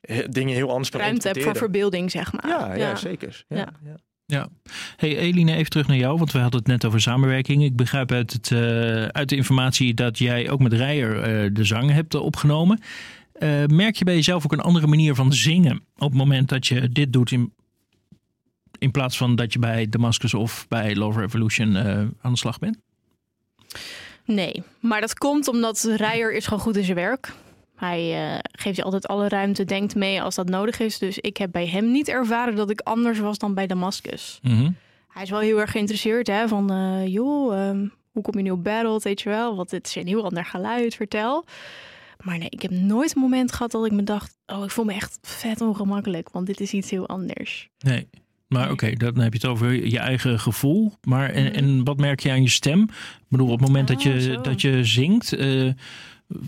he- 0.00 0.28
dingen 0.28 0.54
heel 0.54 0.70
anders 0.70 0.90
kan 0.90 1.00
Ruimte 1.00 1.28
hebt 1.28 1.42
voor 1.42 1.56
verbeelding, 1.56 2.10
zeg 2.10 2.32
maar. 2.32 2.48
Ja, 2.48 2.74
ja, 2.74 2.96
zeker. 2.96 3.44
Ja, 3.48 3.56
Ja. 3.84 3.94
Ja. 4.30 4.48
Hey 4.96 5.16
Eline, 5.16 5.54
even 5.54 5.70
terug 5.70 5.86
naar 5.86 5.96
jou, 5.96 6.18
want 6.18 6.32
we 6.32 6.38
hadden 6.38 6.60
het 6.60 6.68
net 6.68 6.84
over 6.84 7.00
samenwerking. 7.00 7.64
Ik 7.64 7.76
begrijp 7.76 8.12
uit, 8.12 8.32
het, 8.32 8.52
eh, 8.52 9.04
uit 9.04 9.28
de 9.28 9.36
informatie 9.36 9.94
dat 9.94 10.18
jij 10.18 10.50
ook 10.50 10.60
met 10.60 10.72
Rijer 10.72 11.22
eh, 11.22 11.50
de 11.52 11.64
zang 11.64 11.90
hebt 11.90 12.14
eh, 12.14 12.22
opgenomen. 12.22 12.80
Merk 13.66 13.96
je 13.96 14.04
bij 14.04 14.14
jezelf 14.14 14.44
ook 14.44 14.52
een 14.52 14.60
andere 14.60 14.86
manier 14.86 15.14
van 15.14 15.32
zingen 15.32 15.80
op 15.96 16.08
het 16.08 16.18
moment 16.18 16.48
dat 16.48 16.66
je 16.66 16.88
dit 16.88 17.12
doet 17.12 17.30
in, 17.30 17.52
in 18.78 18.90
plaats 18.90 19.16
van 19.16 19.36
dat 19.36 19.52
je 19.52 19.58
bij 19.58 19.88
Damascus 19.88 20.34
of 20.34 20.66
bij 20.68 20.96
Love 20.96 21.20
Revolution 21.20 21.76
aan 22.20 22.32
de 22.32 22.38
slag 22.38 22.58
bent? 22.58 22.78
Nee, 24.24 24.62
maar 24.80 25.00
dat 25.00 25.14
komt 25.14 25.48
omdat 25.48 25.88
Rijer 25.96 26.34
is 26.34 26.44
gewoon 26.44 26.60
goed 26.60 26.76
in 26.76 26.84
zijn 26.84 26.96
werk. 26.96 27.32
Hij 27.80 28.32
eh, 28.32 28.38
geeft 28.52 28.76
je 28.76 28.82
altijd 28.82 29.06
alle 29.08 29.28
ruimte, 29.28 29.64
denkt 29.64 29.94
mee 29.94 30.22
als 30.22 30.34
dat 30.34 30.48
nodig 30.48 30.78
is. 30.80 30.98
Dus 30.98 31.18
ik 31.18 31.36
heb 31.36 31.52
bij 31.52 31.66
hem 31.66 31.90
niet 31.90 32.08
ervaren 32.08 32.56
dat 32.56 32.70
ik 32.70 32.80
anders 32.80 33.18
was 33.18 33.38
dan 33.38 33.54
bij 33.54 33.66
Damascus. 33.66 34.38
Mhm. 34.42 34.70
Hij 35.08 35.22
is 35.22 35.30
wel 35.30 35.40
heel 35.40 35.60
erg 35.60 35.70
geïnteresseerd, 35.70 36.26
hè, 36.26 36.48
van 36.48 36.70
eh, 36.72 37.06
joh, 37.06 37.58
ehm, 37.68 37.86
hoe 38.10 38.22
kom 38.22 38.36
je 38.36 38.42
nu 38.42 38.50
op 38.50 38.64
battle, 38.64 39.00
weet 39.02 39.20
je 39.20 39.28
wel? 39.28 39.56
Want 39.56 39.70
dit 39.70 39.86
is 39.86 39.94
een 39.94 40.06
heel 40.06 40.24
ander 40.24 40.44
geluid, 40.44 40.94
vertel. 40.94 41.44
Maar 42.20 42.38
nee, 42.38 42.48
ik 42.50 42.62
heb 42.62 42.70
nooit 42.70 43.14
een 43.16 43.20
moment 43.22 43.52
gehad 43.52 43.70
dat 43.70 43.86
ik 43.86 43.92
me 43.92 44.02
dacht, 44.02 44.36
oh, 44.46 44.64
ik 44.64 44.70
voel 44.70 44.84
me 44.84 44.92
echt 44.92 45.18
vet 45.22 45.60
ongemakkelijk, 45.60 46.28
want 46.30 46.46
dit 46.46 46.60
is 46.60 46.72
iets 46.72 46.90
heel 46.90 47.08
anders. 47.08 47.68
Nee. 47.78 48.08
Maar 48.48 48.70
oké, 48.70 48.92
dan 48.92 49.18
heb 49.18 49.32
je 49.32 49.38
het 49.38 49.46
over 49.48 49.86
je 49.86 49.98
eigen 49.98 50.40
gevoel. 50.40 50.92
Maar 51.02 51.30
en, 51.30 51.44
Mhm. 51.44 51.54
en 51.54 51.84
wat 51.84 51.96
merk 51.96 52.20
je 52.20 52.30
aan 52.30 52.42
je 52.42 52.48
stem? 52.48 52.82
Ik 52.82 53.24
bedoel, 53.28 53.46
op 53.50 53.58
het 53.58 53.66
moment 53.68 53.88
dat, 53.88 54.02
je, 54.02 54.20
zo. 54.22 54.40
dat 54.40 54.60
je 54.60 54.84
zingt. 54.84 55.32
eh, 55.32 55.68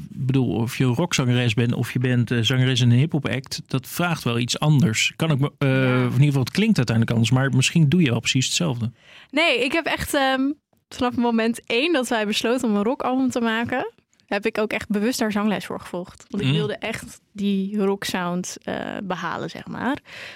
bedoel, 0.09 0.55
of 0.55 0.77
je 0.79 0.85
rockzangeres 0.85 1.55
bent 1.55 1.73
of 1.75 1.92
je 1.92 1.99
bent 1.99 2.31
eh, 2.31 2.38
zangeres 2.40 2.81
in 2.81 2.90
een 2.90 2.99
hip-hop 2.99 3.29
act. 3.29 3.62
Dat 3.66 3.87
vraagt 3.88 4.23
wel 4.25 4.38
iets 4.38 4.59
anders. 4.59 5.12
Kan 5.16 5.31
ik 5.31 5.38
me, 5.38 5.53
eh, 5.59 5.68
Ja. 5.68 5.95
in 5.95 6.11
ieder 6.12 6.25
geval, 6.27 6.40
het 6.40 6.51
klinkt 6.51 6.77
uiteindelijk 6.77 7.16
anders. 7.16 7.35
Maar 7.35 7.51
misschien 7.57 7.88
doe 7.88 8.03
je 8.03 8.11
wel 8.11 8.21
precies 8.21 8.47
hetzelfde. 8.47 8.92
Nee, 9.31 9.64
ik 9.64 9.73
heb 9.73 9.87
echt 9.87 10.14
ehm, 10.14 10.51
vanaf 10.88 11.16
moment 11.16 11.61
één 11.66 11.92
dat 11.92 12.09
wij 12.09 12.27
besloten 12.27 12.68
om 12.68 12.77
een 12.77 12.83
rockalbum 12.83 13.31
te 13.31 13.40
maken, 13.40 13.92
heb 14.27 14.47
ik 14.47 14.59
ook 14.59 14.73
echt 14.73 14.88
bewust 14.88 15.18
daar 15.18 15.33
zangles 15.33 15.66
voor 15.66 15.81
gevolgd. 15.81 16.25
Want 16.29 16.42
ik 16.42 16.49
Mm. 16.49 16.55
wilde 16.55 16.77
echt 16.77 17.21
die 17.33 17.79
rocksound 17.85 18.57
eh 18.62 18.77
behalen, 19.05 19.51
zeg 19.51 19.66
maar. 19.66 19.95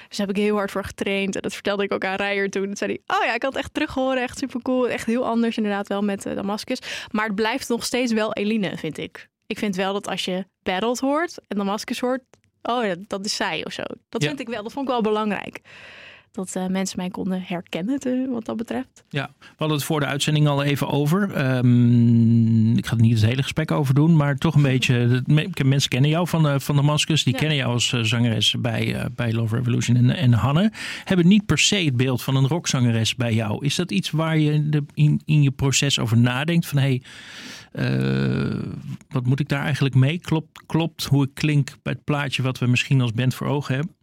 Dus 0.08 0.16
daar 0.16 0.26
heb 0.26 0.36
ik 0.36 0.42
heel 0.42 0.56
hard 0.56 0.70
voor 0.70 0.84
getraind. 0.84 1.34
En 1.36 1.42
dat 1.42 1.52
vertelde 1.54 1.82
ik 1.84 1.92
ook 1.92 2.04
aan 2.04 2.16
Rijer 2.16 2.50
toen. 2.50 2.64
Toen 2.64 2.76
zei 2.76 2.90
hij, 3.04 3.16
oh 3.18 3.24
ja, 3.26 3.34
ik 3.34 3.42
had 3.42 3.52
het 3.52 3.62
echt 3.62 3.74
terug 3.74 3.94
horen. 3.94 4.22
Echt 4.22 4.38
super 4.38 4.62
cool. 4.62 4.88
Echt 4.88 5.06
heel 5.06 5.26
anders 5.26 5.56
inderdaad 5.56 5.88
wel 5.88 6.02
met 6.02 6.26
eh, 6.26 6.34
Damascus. 6.34 6.78
Maar 7.10 7.26
het 7.26 7.34
blijft 7.34 7.68
nog 7.68 7.84
steeds 7.84 8.12
wel 8.12 8.32
Eline, 8.32 8.76
vind 8.76 8.98
ik. 8.98 9.28
Ik 9.46 9.58
vind 9.58 9.76
wel 9.76 9.92
dat 9.92 10.08
als 10.08 10.24
je 10.24 10.46
Battled 10.62 10.98
hoort 10.98 11.38
en 11.48 11.56
Damascus 11.56 12.00
hoort, 12.00 12.22
oh 12.62 12.84
ja, 12.84 12.94
dat 12.98 13.24
is 13.24 13.36
zij 13.36 13.64
of 13.64 13.72
zo. 13.72 13.82
Dat 14.08 14.22
Ja. 14.22 14.28
vind 14.28 14.40
ik 14.40 14.48
wel, 14.48 14.62
dat 14.62 14.72
vond 14.72 14.86
ik 14.86 14.92
wel 14.92 15.02
belangrijk. 15.02 15.60
Dat 16.36 16.56
eh, 16.56 16.66
mensen 16.66 16.98
mij 16.98 17.10
konden 17.10 17.42
herkennen, 17.46 17.98
te- 18.00 18.26
wat 18.30 18.44
dat 18.44 18.56
betreft. 18.56 19.04
Ja, 19.08 19.30
we 19.38 19.44
hadden 19.56 19.76
het 19.76 19.86
voor 19.86 20.00
de 20.00 20.06
uitzending 20.06 20.48
al 20.48 20.62
even 20.62 20.88
over. 20.88 21.32
Ehm, 21.32 22.76
ik 22.76 22.86
ga 22.86 22.96
er 22.96 23.02
niet 23.02 23.14
het 23.20 23.24
hele 23.28 23.42
gesprek 23.42 23.70
over 23.70 23.94
doen, 23.94 24.16
maar 24.16 24.36
toch 24.36 24.54
een 24.54 24.62
beetje. 24.72 25.22
me- 25.26 25.48
Mensen 25.64 25.90
kennen 25.90 26.10
jou 26.10 26.28
van, 26.28 26.48
eh, 26.48 26.54
van 26.58 26.76
Damascus. 26.76 27.24
Die 27.24 27.32
Ja. 27.32 27.38
kennen 27.38 27.56
jou 27.56 27.72
als 27.72 27.92
eh, 27.92 28.00
zangeres 28.00 28.54
bij, 28.60 29.08
bij 29.14 29.32
Love 29.32 29.56
Revolution 29.56 29.96
en, 29.96 30.10
en 30.10 30.32
Hanne. 30.32 30.72
Hebben 31.04 31.26
niet 31.28 31.46
per 31.46 31.58
se 31.58 31.76
het 31.76 31.96
beeld 31.96 32.22
van 32.22 32.36
een 32.36 32.46
rockzangeres 32.48 33.14
bij 33.14 33.34
jou. 33.34 33.64
Is 33.64 33.74
dat 33.74 33.90
iets 33.90 34.10
waar 34.10 34.38
je 34.38 34.52
in, 34.52 34.70
de, 34.70 34.84
in, 34.94 35.20
in 35.24 35.42
je 35.42 35.50
proces 35.50 35.98
over 35.98 36.18
nadenkt? 36.18 36.66
Van 36.66 36.78
hé, 36.78 36.84
hey, 36.84 37.02
wat 39.08 39.26
moet 39.26 39.40
ik 39.40 39.48
daar 39.48 39.62
eigenlijk 39.64 39.94
mee? 39.94 40.18
Klopt, 40.18 40.66
klopt 40.66 41.04
hoe 41.04 41.24
ik 41.24 41.30
klink 41.34 41.70
bij 41.82 41.92
het 41.92 42.04
plaatje 42.04 42.42
wat 42.42 42.58
we 42.58 42.66
misschien 42.66 43.00
als 43.00 43.12
band 43.12 43.34
voor 43.34 43.46
ogen 43.46 43.74
hebben? 43.74 43.94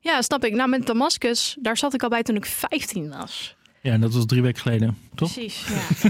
Ja, 0.00 0.22
snap 0.22 0.44
ik. 0.44 0.54
Nou, 0.54 0.68
met 0.68 0.86
Damascus, 0.86 1.56
daar 1.60 1.76
zat 1.76 1.94
ik 1.94 2.02
al 2.02 2.08
bij 2.08 2.22
toen 2.22 2.36
ik 2.36 2.46
15 2.46 3.08
was. 3.08 3.56
Ja, 3.82 3.98
dat 3.98 4.14
was 4.14 4.26
drie 4.26 4.42
weken 4.42 4.60
geleden, 4.60 4.98
toch? 5.14 5.32
Precies, 5.32 5.64
ja. 5.68 6.08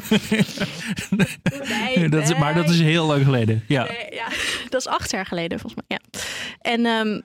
nee, 1.94 2.08
dat 2.08 2.22
is, 2.22 2.38
maar 2.38 2.54
dat 2.54 2.68
is 2.68 2.80
heel 2.80 3.06
lang 3.06 3.24
geleden. 3.24 3.64
Ja. 3.68 3.84
Nee, 3.84 4.14
ja, 4.14 4.28
dat 4.68 4.80
is 4.80 4.86
acht 4.86 5.10
jaar 5.10 5.26
geleden 5.26 5.60
volgens 5.60 5.82
mij. 5.88 5.98
Ja. 5.98 6.20
En 6.60 6.86
ehm, 6.86 7.20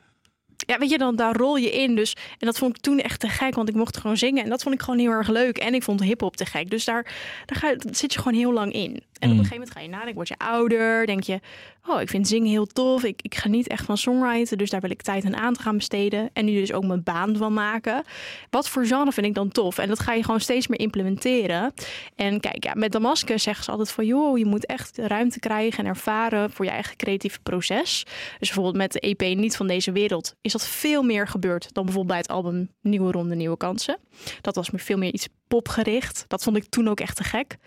ja, 0.58 0.78
weet 0.78 0.89
je, 0.89 0.97
dan 0.97 1.15
daar 1.15 1.36
rol 1.36 1.56
je 1.56 1.71
in. 1.71 1.95
Dus, 1.95 2.13
en 2.13 2.45
dat 2.45 2.58
vond 2.58 2.76
ik 2.76 2.82
toen 2.82 3.00
echt 3.00 3.19
te 3.19 3.30
gek, 3.30 3.56
want 3.56 3.69
ik 3.69 3.76
mocht 3.76 3.97
gewoon 3.97 4.17
zingen. 4.17 4.43
En 4.43 4.50
dat 4.50 4.63
vond 4.63 4.76
ik 4.76 4.82
gewoon 4.82 5.00
heel 5.00 5.12
erg 5.12 5.28
leuk. 5.28 5.58
En 5.58 5.73
ik 5.73 5.84
vond 5.84 6.04
hip-hop 6.04 6.36
te 6.36 6.45
gek. 6.45 6.69
Dus 6.69 6.86
daar, 6.86 7.04
daar 7.45 7.58
ga, 7.60 7.76
dat 7.76 7.97
zit 7.97 8.13
je 8.13 8.19
gewoon 8.19 8.38
heel 8.38 8.54
lang 8.54 8.73
in. 8.73 9.04
En 9.19 9.27
op 9.30 9.34
Mm. 9.34 9.39
een 9.39 9.45
gegeven 9.45 9.58
moment 9.58 9.71
ga 9.71 9.80
je 9.80 9.88
nadenken, 9.89 10.15
word 10.15 10.27
je 10.27 10.38
ouder. 10.38 11.06
Denk 11.06 11.23
je, 11.23 11.39
oh, 11.88 12.01
ik 12.01 12.10
vind 12.10 12.27
zingen 12.27 12.49
heel 12.49 12.65
tof. 12.65 13.03
Ik, 13.03 13.21
ik 13.21 13.36
geniet 13.36 13.67
echt 13.67 13.86
van 13.86 13.97
songwriten. 13.97 14.58
Dus 14.58 14.69
daar 14.69 14.82
wil 14.82 14.89
ik 14.89 15.01
tijd 15.01 15.25
aan 15.25 15.36
aan 15.36 15.53
te 15.53 15.62
gaan 15.62 15.77
besteden. 15.77 16.30
En 16.34 16.45
nu 16.45 16.60
dus 16.60 16.73
ook 16.73 16.86
mijn 16.86 17.03
baan 17.03 17.36
van 17.38 17.53
maken. 17.53 18.03
Wat 18.49 18.69
voor 18.69 18.86
genre 18.86 19.12
vind 19.12 19.25
ik 19.25 19.34
dan 19.34 19.49
tof? 19.49 19.77
En 19.77 19.88
dat 19.88 19.99
ga 19.99 20.13
je 20.13 20.23
gewoon 20.23 20.39
steeds 20.39 20.67
meer 20.67 20.80
implementeren. 20.80 21.73
En 22.15 22.39
kijk, 22.39 22.63
ja, 22.63 22.73
met 22.75 22.91
Damascus 22.91 23.43
zeggen 23.43 23.63
ze 23.63 23.71
altijd 23.71 23.91
van... 23.91 24.06
joh, 24.06 24.38
je 24.38 24.45
moet 24.45 24.65
echt 24.65 24.97
ruimte 24.97 25.39
krijgen 25.39 25.84
en 25.84 25.89
ervaren 25.89 26.51
voor 26.51 26.65
je 26.65 26.71
eigen 26.71 26.95
creatieve 26.95 27.39
proces. 27.43 28.03
Dus 28.39 28.47
bijvoorbeeld 28.47 28.75
met 28.75 28.91
de 28.91 28.99
EP 28.99 29.36
Niet 29.36 29.56
van 29.56 29.67
Deze 29.67 29.91
Wereld... 29.91 30.36
is 30.41 30.51
dat 30.51 30.67
veel 30.67 31.03
meer 31.03 31.27
gebeurd 31.27 31.73
dan 31.73 31.84
bijvoorbeeld 31.86 32.08
bij 32.08 32.17
het 32.17 32.27
album 32.27 32.69
Nieuwe 32.82 33.12
Ronde, 33.12 33.36
Nieuwe 33.36 33.58
Kansen. 33.58 33.97
Dat 34.41 34.56
was 34.56 34.71
meer 34.71 34.82
veel 34.82 34.97
meer 34.97 35.13
iets 35.13 35.27
popgericht. 35.47 36.25
Dat 36.27 36.43
vond 36.43 36.58
ik 36.58 36.65
toen 36.69 36.88
ook 36.88 36.99
echt 36.99 37.15
te 37.15 37.23
gek. 37.23 37.58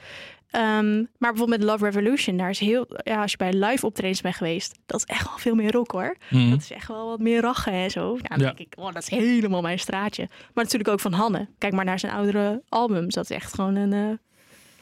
Ehm, 0.50 0.94
maar 0.96 1.30
bijvoorbeeld 1.32 1.58
met 1.60 1.62
Love 1.68 1.84
Revolution, 1.84 2.36
daar 2.36 2.50
is 2.50 2.58
heel... 2.58 2.86
Ja, 3.02 3.22
als 3.22 3.30
je 3.30 3.36
bij 3.36 3.52
live 3.52 3.86
optredens 3.86 4.20
bent 4.20 4.34
geweest... 4.34 4.78
dat 4.86 4.98
is 4.98 5.04
echt 5.06 5.28
wel 5.28 5.38
veel 5.38 5.54
meer 5.54 5.72
rock, 5.72 5.90
hoor. 5.90 6.16
Mhm. 6.30 6.50
Dat 6.50 6.60
is 6.60 6.70
echt 6.70 6.88
wel 6.88 7.06
wat 7.08 7.18
meer 7.18 7.40
rachen 7.40 7.72
en 7.72 7.90
zo. 7.90 8.18
Ja, 8.22 8.28
dan 8.28 8.38
Ja. 8.38 8.44
denk 8.44 8.58
ik, 8.58 8.72
oh, 8.78 8.92
dat 8.92 9.02
is 9.02 9.08
helemaal 9.08 9.60
mijn 9.62 9.78
straatje. 9.78 10.28
Maar 10.54 10.64
natuurlijk 10.64 10.90
ook 10.90 11.00
van 11.00 11.12
Hanne. 11.12 11.48
Kijk 11.58 11.72
maar 11.72 11.84
naar 11.84 11.98
zijn 11.98 12.12
oudere 12.12 12.62
albums. 12.68 13.14
Dat 13.14 13.24
is 13.30 13.36
echt 13.36 13.54
gewoon 13.54 13.74
een 13.76 13.92
eh 13.92 14.18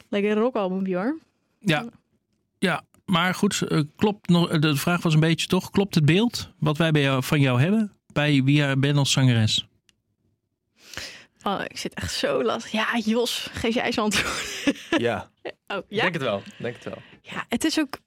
lekker 0.09 0.33
rockalbum, 0.33 0.93
hoor. 0.93 1.17
Ja. 1.59 1.85
Ja, 2.59 2.81
maar 3.05 3.33
goed, 3.35 3.61
eh, 3.61 3.81
klopt 3.95 4.29
nog, 4.29 4.59
de 4.59 4.75
vraag 4.75 5.01
was 5.01 5.13
een 5.13 5.19
beetje 5.19 5.47
toch, 5.47 5.69
klopt 5.69 5.95
het 5.95 6.05
beeld 6.05 6.51
wat 6.59 6.77
wij 6.77 6.91
bij 6.91 7.01
jou, 7.01 7.23
van 7.23 7.39
jou 7.39 7.61
hebben 7.61 7.91
bij 8.13 8.43
wie 8.43 8.55
jij 8.55 8.77
bent 8.79 8.97
als 8.97 9.11
zangeres? 9.11 9.67
Oh, 11.43 11.61
ik 11.67 11.77
zit 11.77 11.93
echt 11.93 12.13
zo 12.13 12.43
lastig. 12.43 12.71
Ja, 12.71 12.85
Jos, 13.05 13.47
geef 13.51 13.73
jij 13.73 13.85
eens 13.85 13.97
antwoord. 13.97 14.75
Ja, 14.97 15.29
Oh, 15.71 15.77
ik 15.77 15.83
ja? 15.87 16.01
denk 16.01 16.13
het 16.13 16.23
wel. 16.23 16.41
Denk 16.59 16.75
het 16.75 16.83
wel. 16.83 16.97
Ja, 17.21 17.45
het 17.49 17.63
is 17.63 17.79
ook... 17.79 17.99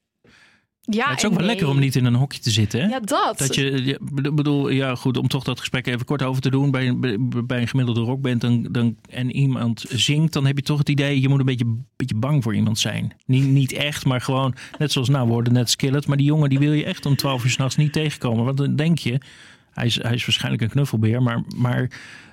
Ja, 0.84 1.08
het 1.08 1.18
is 1.18 1.24
ook 1.26 1.34
wel 1.34 1.46
lekker 1.46 1.68
om 1.68 1.78
niet 1.78 1.96
in 1.96 2.04
een 2.04 2.14
hokje 2.14 2.40
te 2.40 2.50
zitten, 2.50 2.80
hè? 2.80 2.86
Ja, 2.86 3.00
dat. 3.00 3.38
Dat 3.38 3.54
je, 3.54 3.84
ja, 3.84 3.96
bedoel, 4.32 4.68
ja 4.68 4.94
goed, 4.94 5.16
om 5.16 5.28
toch 5.28 5.44
dat 5.44 5.58
gesprek 5.60 5.86
even 5.86 6.04
kort 6.06 6.22
over 6.22 6.42
te 6.42 6.50
doen. 6.50 6.70
Bij, 6.70 6.88
een- 6.88 7.00
bij, 7.00 7.16
bij 7.44 7.60
een 7.60 7.68
gemiddelde 7.68 8.00
rockband 8.00 8.40
dan, 8.40 8.62
dan, 8.70 8.96
en 9.10 9.30
iemand 9.30 9.84
zingt, 9.88 10.32
dan 10.32 10.46
heb 10.46 10.56
je 10.56 10.62
toch 10.62 10.78
het 10.78 10.88
idee, 10.88 11.20
je 11.20 11.28
moet 11.28 11.38
een 11.38 11.44
beetje, 11.44 11.76
beetje 11.96 12.14
bang 12.14 12.42
voor 12.42 12.54
iemand 12.54 12.78
zijn. 12.78 13.16
Niet, 13.26 13.44
niet 13.44 13.72
echt, 13.72 14.04
maar 14.04 14.20
gewoon, 14.20 14.54
net 14.78 14.92
zoals, 14.92 15.08
nou, 15.08 15.26
we 15.26 15.32
hoorden 15.32 15.52
net 15.52 15.70
Skillet, 15.70 16.06
maar 16.06 16.16
die 16.16 16.26
jongen 16.26 16.48
die 16.48 16.58
wil 16.58 16.72
je 16.72 16.84
echt 16.84 17.06
om 17.06 17.16
12 17.16 17.44
uur 17.44 17.50
s'nachts 17.50 17.76
niet 17.76 17.92
tegenkomen. 17.92 18.44
Want 18.44 18.56
dan 18.56 18.76
denk 18.76 18.98
je, 18.98 19.20
hij 19.72 19.86
is, 19.86 20.02
hij 20.02 20.14
is 20.14 20.24
waarschijnlijk 20.24 20.62
een 20.62 20.70
knuffelbeer, 20.70 21.22
maar, 21.22 21.42
maar, 21.56 21.90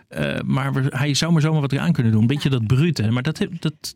eh, 0.07 0.39
maar 0.45 0.73
we- 0.73 0.95
hij 0.97 1.13
zou 1.13 1.31
maar 1.31 1.41
zomaar 1.41 1.61
wat 1.61 1.77
aan 1.77 1.91
kunnen 1.93 2.11
doen. 2.11 2.21
Een 2.21 2.27
beetje 2.27 2.49
dat 2.49 2.67
brute, 2.67 3.11
maar 3.11 3.23
dat, 3.23 3.37
heb- 3.37 3.61
dat, 3.61 3.95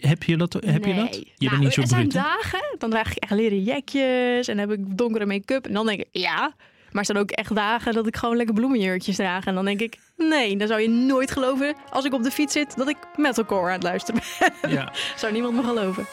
heb 0.00 0.22
je 0.22 0.36
dat? 0.36 0.52
Heb 0.52 0.84
je 0.84 0.94
dat? 0.94 1.10
Nee. 1.10 1.32
Je 1.36 1.46
Nou, 1.46 1.50
bent 1.50 1.62
niet 1.62 1.72
zo 1.72 1.80
Er 1.80 1.86
zijn 1.86 2.08
dagen, 2.08 2.76
dan 2.78 2.90
draag 2.90 3.10
ik 3.10 3.22
echt 3.22 3.32
leren 3.32 3.62
jekjes 3.62 4.48
en 4.48 4.58
heb 4.58 4.70
ik 4.70 4.98
donkere 4.98 5.26
make-up. 5.26 5.66
En 5.66 5.72
dan 5.72 5.86
denk 5.86 6.00
ik, 6.00 6.08
ja. 6.10 6.54
Maar 6.90 7.04
er 7.04 7.14
zijn 7.14 7.18
ook 7.18 7.30
echt 7.30 7.54
dagen 7.54 7.92
dat 7.92 8.06
ik 8.06 8.16
gewoon 8.16 8.36
lekker 8.36 8.54
bloemenjurkjes 8.54 9.16
draag. 9.16 9.44
En 9.46 9.54
dan 9.54 9.64
denk 9.64 9.80
ik, 9.80 9.98
nee, 10.16 10.56
dan 10.56 10.68
zou 10.68 10.80
je 10.80 10.88
nooit 10.88 11.30
geloven 11.30 11.76
als 11.90 12.04
ik 12.04 12.12
op 12.12 12.22
de 12.22 12.30
fiets 12.30 12.52
zit 12.52 12.76
dat 12.76 12.88
ik 12.88 12.96
metalcore 13.16 13.66
aan 13.66 13.72
het 13.72 13.82
luisteren 13.82 14.20
ben. 14.60 14.70
Ja. 14.70 14.92
zou 15.16 15.32
niemand 15.32 15.54
me 15.54 15.62
geloven. 15.62 16.06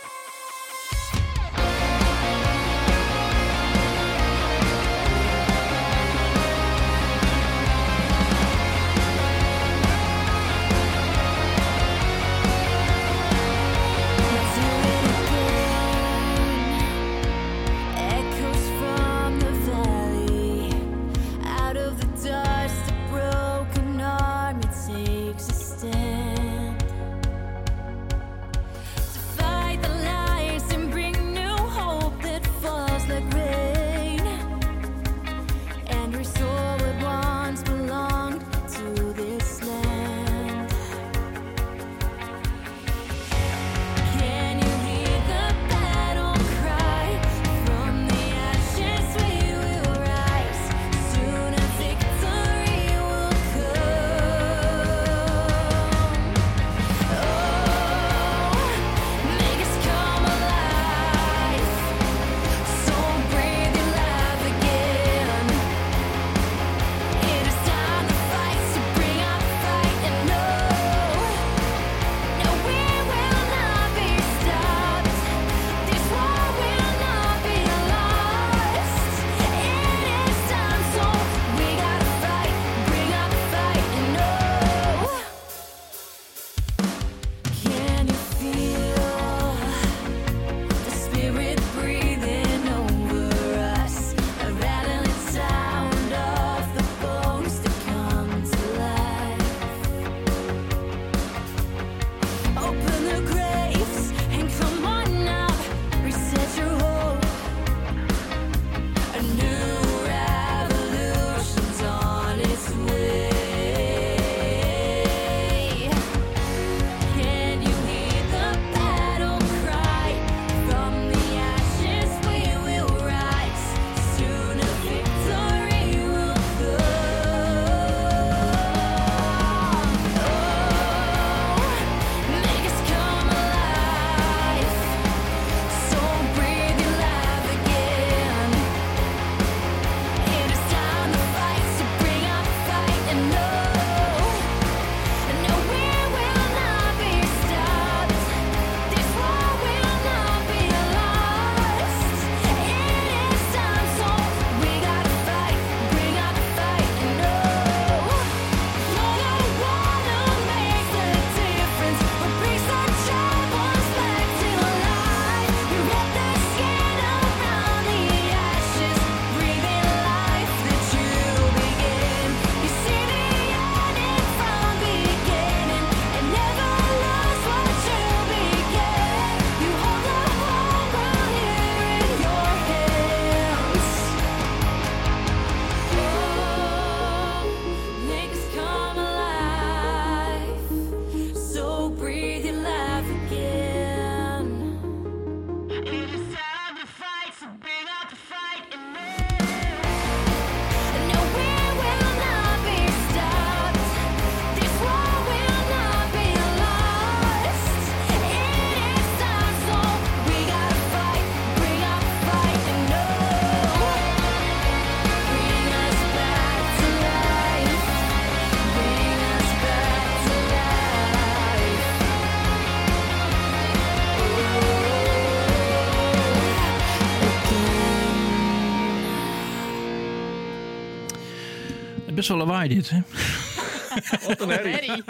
Best 232.24 232.38
wel 232.38 232.48
lawaai 232.48 232.70
dit, 232.70 232.90
hè? 232.90 233.00
Wat 234.28 234.42
een 234.42 234.50
herrie. 234.50 234.72
Harry. 234.72 235.04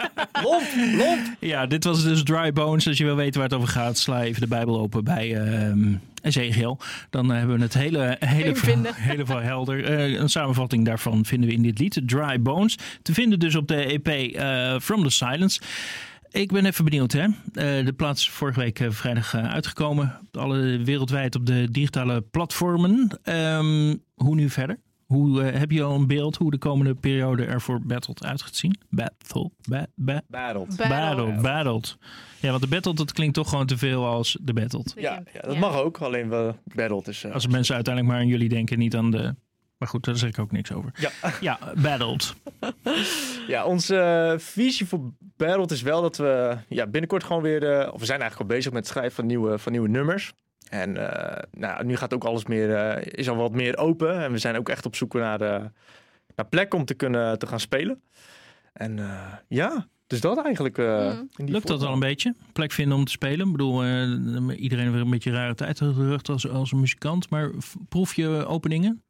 Lomp, 0.44 0.66
lomp. 0.98 1.36
Ja, 1.40 1.66
dit 1.66 1.84
was 1.84 2.04
dus 2.04 2.24
Dry 2.24 2.54
Bones. 2.54 2.88
Als 2.88 2.98
je 2.98 3.04
wil 3.04 3.16
weten 3.16 3.40
waar 3.40 3.50
het 3.50 3.58
over 3.58 3.70
gaat, 3.70 3.98
sla 3.98 4.24
even 4.24 4.42
de 4.42 4.48
Bijbel 4.48 4.80
open 4.80 5.04
bij 5.04 5.36
ehm 5.36 5.96
Ezekiel. 6.22 6.80
Dan 7.10 7.32
eh, 7.32 7.38
hebben 7.38 7.56
we 7.56 7.62
het 7.62 7.74
hele, 7.74 8.18
hele, 8.20 8.56
verhaal, 8.56 8.94
hele 9.12 9.26
verhaal 9.26 9.44
helder. 9.44 9.84
Eh, 9.84 10.20
een 10.20 10.30
samenvatting 10.30 10.86
daarvan 10.86 11.26
vinden 11.26 11.50
we 11.50 11.56
in 11.56 11.62
dit 11.62 11.80
lied, 11.80 12.02
Dry 12.06 12.42
Bones. 12.42 12.78
Te 13.02 13.14
vinden 13.14 13.40
dus 13.40 13.56
op 13.56 13.68
de 13.68 13.76
EP 13.76 14.08
eh, 14.08 14.80
From 14.80 15.04
the 15.04 15.10
Silence. 15.10 15.62
Ik 16.34 16.52
ben 16.52 16.66
even 16.66 16.84
benieuwd, 16.84 17.12
hè? 17.12 17.22
Eh, 17.22 17.86
de 17.86 17.94
plaats 17.96 18.22
is 18.22 18.30
vorige 18.30 18.60
week 18.60 18.86
vrijdag 18.90 19.34
eh, 19.34 19.54
uitgekomen. 19.54 20.20
Alle 20.32 20.78
wereldwijd 20.84 21.36
op 21.36 21.46
de 21.46 21.68
digitale 21.72 22.22
platformen. 22.22 23.20
Ehm, 23.24 23.96
hoe 24.16 24.36
nu 24.36 24.50
verder? 24.50 24.80
Hoe, 25.14 25.44
eh, 25.44 25.60
heb 25.60 25.72
je 25.72 25.84
al 25.84 25.96
een 25.96 26.08
beeld 26.08 26.36
hoe 26.38 26.52
de 26.52 26.58
komende 26.58 26.96
periode 26.96 27.46
er 27.46 27.62
voor 27.62 27.80
Battled 27.84 28.24
uit 28.26 28.42
gaat 28.42 28.56
zien? 28.56 28.80
Battle, 28.90 29.50
ba, 29.70 29.86
ba, 29.96 30.22
Battled. 30.28 30.76
Battled, 30.90 31.42
battled. 31.42 31.98
Ja, 32.40 32.50
want 32.50 32.62
de 32.62 32.68
battled, 32.68 32.98
dat 32.98 33.14
klinkt 33.14 33.34
toch 33.36 33.50
gewoon 33.50 33.66
te 33.66 33.78
veel 33.78 34.06
als 34.06 34.38
de 34.42 34.54
battled. 34.54 34.94
Ja, 34.98 35.24
ja, 35.34 35.40
dat 35.42 35.58
mag 35.58 35.76
ook. 35.78 35.98
Alleen 35.98 36.30
we 36.30 36.54
battled 36.76 37.08
is... 37.08 37.24
eh, 37.24 37.34
Als 37.34 37.48
mensen 37.48 37.76
uiteindelijk 37.76 38.14
maar 38.14 38.24
aan 38.24 38.30
jullie 38.30 38.50
denken, 38.50 38.78
niet 38.80 38.96
aan 38.96 39.12
de... 39.12 39.36
Maar 39.78 39.88
goed, 39.92 40.06
daar 40.06 40.18
zeg 40.18 40.30
ik 40.30 40.40
ook 40.40 40.52
niks 40.52 40.72
over. 40.72 40.92
Ja. 41.00 41.10
Ja, 41.42 41.60
battled. 41.82 42.34
Ja, 43.48 43.66
onze 43.66 43.96
eh, 43.98 44.40
visie 44.40 44.86
voor 44.88 45.00
Battled 45.38 45.72
is 45.72 45.82
wel 45.82 46.02
dat 46.02 46.18
we 46.18 46.58
ja, 46.70 46.88
binnenkort 46.88 47.24
gewoon 47.24 47.42
weer... 47.42 47.64
eh, 47.80 47.94
of 47.94 48.00
we 48.00 48.06
zijn 48.06 48.20
eigenlijk 48.20 48.50
al 48.52 48.56
bezig 48.58 48.72
met 48.72 48.82
het 48.84 48.92
schrijven 48.92 49.16
van 49.16 49.26
nieuwe, 49.26 49.58
van 49.60 49.72
nieuwe 49.72 49.90
nummers. 49.90 50.34
En 50.70 50.98
eh, 51.12 51.44
nou, 51.52 51.86
nu 51.86 51.96
gaat 51.96 52.14
ook 52.14 52.24
alles 52.24 52.46
meer, 52.46 52.76
eh, 52.76 53.06
is 53.12 53.30
al 53.30 53.36
wat 53.36 53.52
meer 53.52 53.78
open. 53.78 54.24
En 54.24 54.32
we 54.32 54.38
zijn 54.38 54.58
ook 54.58 54.70
echt 54.70 54.86
op 54.86 54.96
zoek 54.96 55.14
naar, 55.14 55.42
eh 55.42 55.64
naar 56.36 56.46
plek 56.48 56.74
om 56.74 56.86
te 56.86 56.94
kunnen 56.94 57.40
te 57.40 57.48
gaan 57.48 57.60
spelen. 57.60 58.02
En 58.74 59.00
eh, 59.00 59.34
ja, 59.48 59.88
dus 60.08 60.22
dat 60.22 60.44
eigenlijk. 60.44 60.78
eh, 60.78 61.12
Mm. 61.38 61.48
Lukt 61.50 61.68
dat 61.68 61.84
al 61.84 61.94
een 61.94 62.00
beetje? 62.00 62.36
Plek 62.54 62.72
vinden 62.72 62.98
om 62.98 63.06
te 63.06 63.12
spelen? 63.12 63.46
Ik 63.46 63.52
bedoel, 63.52 63.84
eh, 63.84 64.62
iedereen 64.62 64.92
weer 64.92 65.02
een 65.02 65.10
beetje 65.10 65.32
rare 65.32 65.56
tijd 65.56 65.78
de 65.78 65.94
rug 65.94 66.24
als, 66.24 66.50
als 66.50 66.72
een 66.72 66.80
muzikant. 66.80 67.30
Maar 67.30 67.52
proef 67.90 68.14
je 68.14 68.28
openingen? 68.48 69.04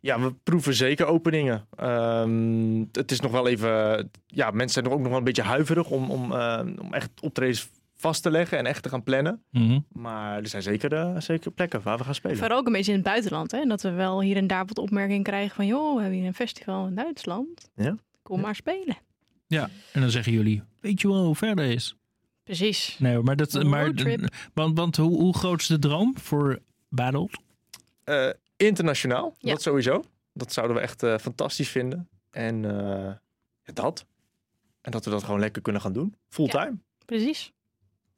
Ja, 0.00 0.20
we 0.20 0.34
proeven 0.42 0.74
zeker 0.74 1.06
openingen. 1.06 1.66
Ehm, 1.76 2.84
het 2.92 3.10
is 3.10 3.20
nog 3.20 3.30
wel 3.32 3.48
even... 3.48 4.10
Ja, 4.26 4.50
mensen 4.50 4.70
zijn 4.70 4.84
er 4.84 4.92
ook 4.92 4.98
nog 5.00 5.08
wel 5.08 5.18
een 5.18 5.24
beetje 5.24 5.42
huiverig 5.42 5.90
om, 5.90 6.10
om, 6.10 6.32
eh, 6.32 6.60
om 6.80 6.94
echt 6.94 7.10
optredens 7.20 7.70
vast 8.00 8.22
te 8.22 8.30
leggen 8.30 8.58
en 8.58 8.66
echt 8.66 8.82
te 8.82 8.88
gaan 8.88 9.02
plannen. 9.02 9.42
Mhm. 9.50 9.78
Maar 9.92 10.36
er 10.38 10.46
zijn 10.48 10.62
zeker, 10.62 10.92
eh, 10.92 11.20
zeker 11.20 11.50
plekken 11.50 11.82
waar 11.82 11.98
we 11.98 12.04
gaan 12.04 12.14
spelen. 12.14 12.36
Vooral 12.36 12.58
ook 12.58 12.66
een 12.66 12.72
beetje 12.72 12.90
in 12.92 12.98
het 12.98 13.06
buitenland. 13.06 13.50
Hè? 13.50 13.58
En 13.60 13.68
dat 13.68 13.82
we 13.82 13.90
wel 13.90 14.20
hier 14.20 14.36
en 14.36 14.46
daar 14.46 14.66
wat 14.66 14.78
opmerkingen 14.78 15.22
krijgen 15.22 15.54
van... 15.56 15.66
joh, 15.66 15.94
we 15.94 16.00
hebben 16.00 16.18
hier 16.18 16.28
een 16.28 16.34
festival 16.34 16.86
in 16.86 16.94
Duitsland. 16.94 17.70
Ja. 17.74 17.96
Kom 18.22 18.36
Ja. 18.36 18.42
maar 18.42 18.54
spelen. 18.54 18.96
Ja, 19.46 19.70
en 19.92 20.00
dan 20.00 20.10
zeggen 20.10 20.32
jullie, 20.32 20.62
weet 20.80 21.00
je 21.00 21.08
wel 21.08 21.24
hoe 21.24 21.34
ver 21.36 21.56
dat 21.56 21.66
is? 21.66 21.96
Precies. 22.44 22.96
Nee, 22.98 23.18
maar, 23.18 23.36
dat, 23.36 23.62
maar 23.62 23.92
want, 24.54 24.78
want 24.78 24.96
hoe, 24.96 25.20
hoe 25.20 25.34
groot 25.36 25.60
is 25.60 25.66
de 25.66 25.78
droom 25.78 26.18
voor 26.18 26.58
Battled? 26.88 27.38
Eh, 28.04 28.28
internationaal, 28.56 29.34
Ja. 29.38 29.50
dat 29.50 29.62
sowieso. 29.62 30.04
Dat 30.32 30.52
zouden 30.52 30.76
we 30.76 30.82
echt 30.82 31.02
eh, 31.02 31.18
fantastisch 31.18 31.68
vinden. 31.68 32.08
En 32.30 32.64
eh, 32.64 33.12
dat. 33.74 34.06
En 34.80 34.90
dat 34.90 35.04
we 35.04 35.10
dat 35.10 35.22
gewoon 35.24 35.40
lekker 35.40 35.62
kunnen 35.62 35.80
gaan 35.82 35.92
doen. 35.92 36.14
Fulltime. 36.28 36.78
Precies. 37.04 37.52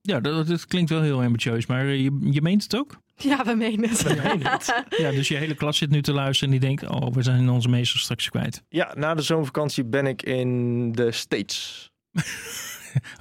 Ja, 0.02 0.20
dat, 0.20 0.46
dat 0.46 0.66
klinkt 0.66 0.90
wel 0.90 1.02
heel 1.02 1.22
ambitieus, 1.22 1.66
maar 1.66 1.86
eh, 1.86 2.02
je, 2.02 2.18
je 2.30 2.42
meent 2.42 2.62
het 2.62 2.76
ook? 2.76 3.00
Ja, 3.16 3.44
we 3.44 3.54
menen 3.54 3.88
het. 3.88 4.84
Ja, 4.98 5.10
dus 5.10 5.28
je 5.28 5.36
hele 5.36 5.54
klas 5.54 5.78
zit 5.78 5.90
nu 5.90 6.02
te 6.02 6.12
luisteren 6.12 6.54
en 6.54 6.60
die 6.60 6.68
denkt, 6.68 6.88
oh, 6.88 7.12
we 7.14 7.22
zijn 7.22 7.48
onze 7.48 7.68
meester 7.68 8.00
straks 8.00 8.28
kwijt. 8.28 8.62
Ja, 8.68 8.92
na 8.96 9.14
de 9.14 9.22
zomervakantie 9.22 9.84
ben 9.84 10.06
ik 10.06 10.22
in 10.22 10.92
de 10.92 11.12
States. 11.12 11.90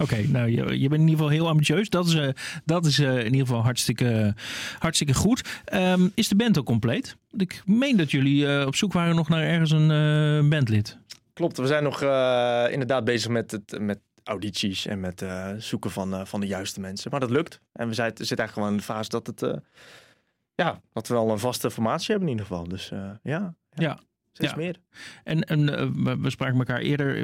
Oké, 0.03 0.27
nou, 0.27 0.49
je, 0.49 0.79
je 0.79 0.89
bent 0.89 1.01
in 1.01 1.07
ieder 1.07 1.09
geval 1.09 1.29
heel 1.29 1.47
ambitieus. 1.47 1.89
Dat 1.89 2.07
is, 2.07 2.13
eh, 2.13 2.29
dat 2.65 2.85
is 2.85 2.99
eh, 2.99 3.17
in 3.17 3.25
ieder 3.25 3.47
geval 3.47 3.61
hartstikke, 3.63 4.35
hartstikke 4.79 5.13
goed. 5.13 5.61
Ehm, 5.65 6.07
is 6.15 6.27
de 6.27 6.35
band 6.35 6.57
ook 6.57 6.65
compleet? 6.65 7.15
Want 7.29 7.41
Ik 7.41 7.61
meen 7.65 7.97
dat 7.97 8.11
jullie 8.11 8.47
eh, 8.47 8.65
op 8.67 8.75
zoek 8.75 8.93
waren 8.93 9.15
nog 9.15 9.29
naar 9.29 9.43
ergens 9.43 9.71
een 9.71 9.91
eh, 9.91 10.49
bandlid. 10.49 10.97
Klopt, 11.33 11.57
we 11.57 11.67
zijn 11.67 11.83
nog 11.83 12.01
eh, 12.01 12.65
inderdaad 12.69 13.03
bezig 13.03 13.29
met, 13.31 13.51
het, 13.51 13.79
met 13.79 13.99
audities 14.23 14.85
en 14.85 14.99
met 14.99 15.21
eh, 15.21 15.49
zoeken 15.57 15.91
van, 15.91 16.13
eh, 16.13 16.25
van 16.25 16.39
de 16.39 16.47
juiste 16.47 16.79
mensen. 16.79 17.11
Maar 17.11 17.19
dat 17.19 17.29
lukt. 17.29 17.61
En 17.73 17.87
we 17.87 17.93
zijn, 17.93 18.09
zitten 18.09 18.37
eigenlijk 18.37 18.53
gewoon 18.53 18.71
in 18.71 18.77
de 18.77 18.83
fase 18.83 19.09
dat, 19.09 19.27
het, 19.27 19.41
eh, 19.43 19.53
ja, 20.55 20.81
dat 20.93 21.07
we 21.07 21.13
wel 21.13 21.29
een 21.31 21.39
vaste 21.39 21.71
formatie 21.71 22.07
hebben 22.11 22.27
in 22.27 22.31
ieder 22.37 22.45
geval. 22.47 22.67
Dus 22.67 22.91
eh, 22.91 23.09
ja, 23.23 23.55
Ja. 23.73 23.99
steeds 24.33 24.51
Ja. 24.51 24.57
meer. 24.57 24.75
En, 25.23 25.43
en 25.43 25.65
we- 26.21 26.29
spraken 26.29 26.57
elkaar 26.57 26.79
eerder, 26.79 27.15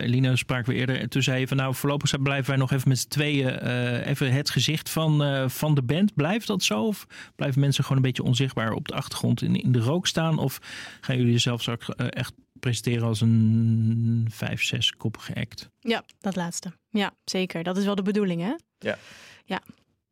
Eline 0.00 0.36
spraken 0.36 0.72
we 0.72 0.78
eerder. 0.78 1.00
En 1.00 1.08
toen 1.08 1.22
zei 1.22 1.40
je 1.40 1.48
van 1.48 1.56
nou 1.56 1.74
voorlopig 1.74 2.22
blijven 2.22 2.48
wij 2.50 2.58
nog 2.58 2.72
even 2.72 2.88
met 2.88 2.98
z'n 2.98 3.08
tweeën 3.08 3.58
even 4.04 4.32
het 4.32 4.50
gezicht 4.50 4.90
van, 4.90 5.50
van 5.50 5.74
de 5.74 5.82
band. 5.82 6.14
Blijft 6.14 6.46
dat 6.46 6.62
zo? 6.62 6.86
Of 6.86 7.06
blijven 7.36 7.60
mensen 7.60 7.82
gewoon 7.82 7.98
een 7.98 8.04
beetje 8.08 8.22
onzichtbaar 8.22 8.72
op 8.72 8.88
de 8.88 8.94
achtergrond 8.94 9.42
in, 9.42 9.54
in 9.56 9.72
de 9.72 9.80
rook 9.80 10.06
staan? 10.06 10.38
Of 10.38 10.58
gaan 11.00 11.16
jullie 11.16 11.32
jezelf 11.32 11.60
straks 11.60 11.88
echt 11.94 12.32
presenteren 12.62 13.06
als 13.06 13.20
een 13.20 14.26
vijf, 14.30 14.62
zes 14.62 14.92
koppige 14.92 15.34
act? 15.34 15.68
Ja, 15.80 16.04
dat 16.20 16.36
laatste. 16.36 16.72
Ja, 16.90 17.14
zeker. 17.24 17.62
Dat 17.62 17.76
is 17.76 17.84
wel 17.84 17.94
de 17.94 18.02
bedoeling, 18.02 18.40
hè? 18.40 18.54
Ja. 18.78 18.98
Ja. 19.44 19.62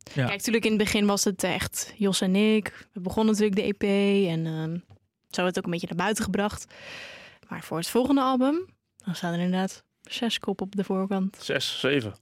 Ja. 0.03 0.25
Kijk, 0.27 0.37
natuurlijk 0.37 0.65
in 0.65 0.71
het 0.73 0.83
begin 0.83 1.07
was 1.07 1.25
het 1.25 1.43
echt 1.43 1.93
Jos 1.97 2.21
en 2.21 2.37
ik. 2.37 2.89
We 2.93 3.01
begonnen 3.01 3.35
natuurlijk 3.35 3.61
de 3.61 3.75
EP 3.75 3.83
en 4.33 4.47
ehm, 4.47 4.79
zo 5.29 5.43
werd 5.43 5.47
het 5.55 5.59
ook 5.59 5.65
een 5.65 5.71
beetje 5.71 5.87
naar 5.87 5.97
buiten 5.97 6.25
gebracht. 6.25 6.75
Maar 7.49 7.63
voor 7.63 7.79
het 7.79 7.89
volgende 7.89 8.21
album, 8.21 8.67
dan 9.05 9.15
staan 9.15 9.33
er 9.33 9.41
inderdaad 9.41 9.85
zes 10.03 10.39
kop 10.39 10.61
op 10.61 10.77
de 10.77 10.85
voorkant. 10.85 11.37
Zes, 11.41 11.81
zeven. 11.81 12.15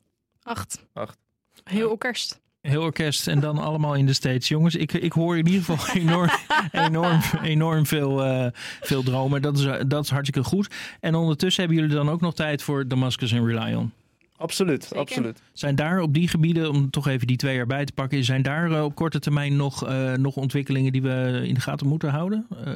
Acht. 0.43 0.85
Acht. 0.93 1.19
Heel 1.65 1.91
orkest. 1.91 2.41
Heel 2.69 2.83
orkest 2.83 3.29
en 3.29 3.41
dan 3.41 3.59
allemaal 3.59 3.95
in 3.95 4.07
de 4.07 4.13
States. 4.13 4.49
Jongens, 4.49 4.75
ik, 4.75 4.93
ik 4.93 5.13
hoor 5.13 5.39
in 5.39 5.47
ieder 5.47 5.65
geval 5.65 5.95
enorm, 6.03 6.31
enorm, 6.73 7.21
enorm 7.43 7.87
veel, 7.87 8.25
eh, 8.25 8.47
veel 8.81 9.03
dromen. 9.03 9.43
Dat 9.43 9.59
is, 9.59 9.65
eh, 9.65 9.81
dat 9.87 10.05
is 10.05 10.11
hartstikke 10.11 10.49
goed. 10.49 10.75
En 11.01 11.15
ondertussen 11.15 11.65
hebben 11.65 11.83
jullie 11.83 11.97
dan 11.97 12.11
ook 12.11 12.21
nog 12.21 12.35
tijd 12.35 12.63
voor 12.63 12.89
Damascus 12.89 13.33
en 13.33 13.47
Rely 13.47 13.75
On. 13.75 13.93
Absoluut, 14.39 14.83
Zeker. 14.83 14.99
absoluut. 14.99 15.43
Zijn 15.53 15.75
daar 15.75 16.01
op 16.01 16.15
die 16.15 16.29
gebieden, 16.29 16.71
om 16.71 16.91
toch 16.91 17.07
even 17.07 17.27
die 17.27 17.37
twee 17.37 17.55
jaar 17.55 17.67
bij 17.67 17.85
te 17.85 17.93
pakken, 17.93 18.25
zijn 18.25 18.43
daar 18.43 18.73
eh, 18.73 18.85
op 18.85 18.95
korte 18.95 19.19
termijn 19.19 19.57
nog, 19.57 19.87
eh, 19.87 20.13
nog 20.13 20.37
ontwikkelingen 20.37 20.93
die 20.93 21.03
we 21.03 21.43
in 21.45 21.55
de 21.55 21.61
gaten 21.61 21.87
moeten 21.87 22.11
houden? 22.11 22.47
Eh, 22.65 22.73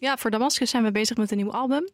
Ja, 0.00 0.16
voor 0.16 0.30
Damascus 0.30 0.70
zijn 0.70 0.82
we 0.82 0.90
bezig 0.92 1.16
met 1.16 1.30
een 1.30 1.36
nieuw 1.36 1.52
album. 1.52 1.88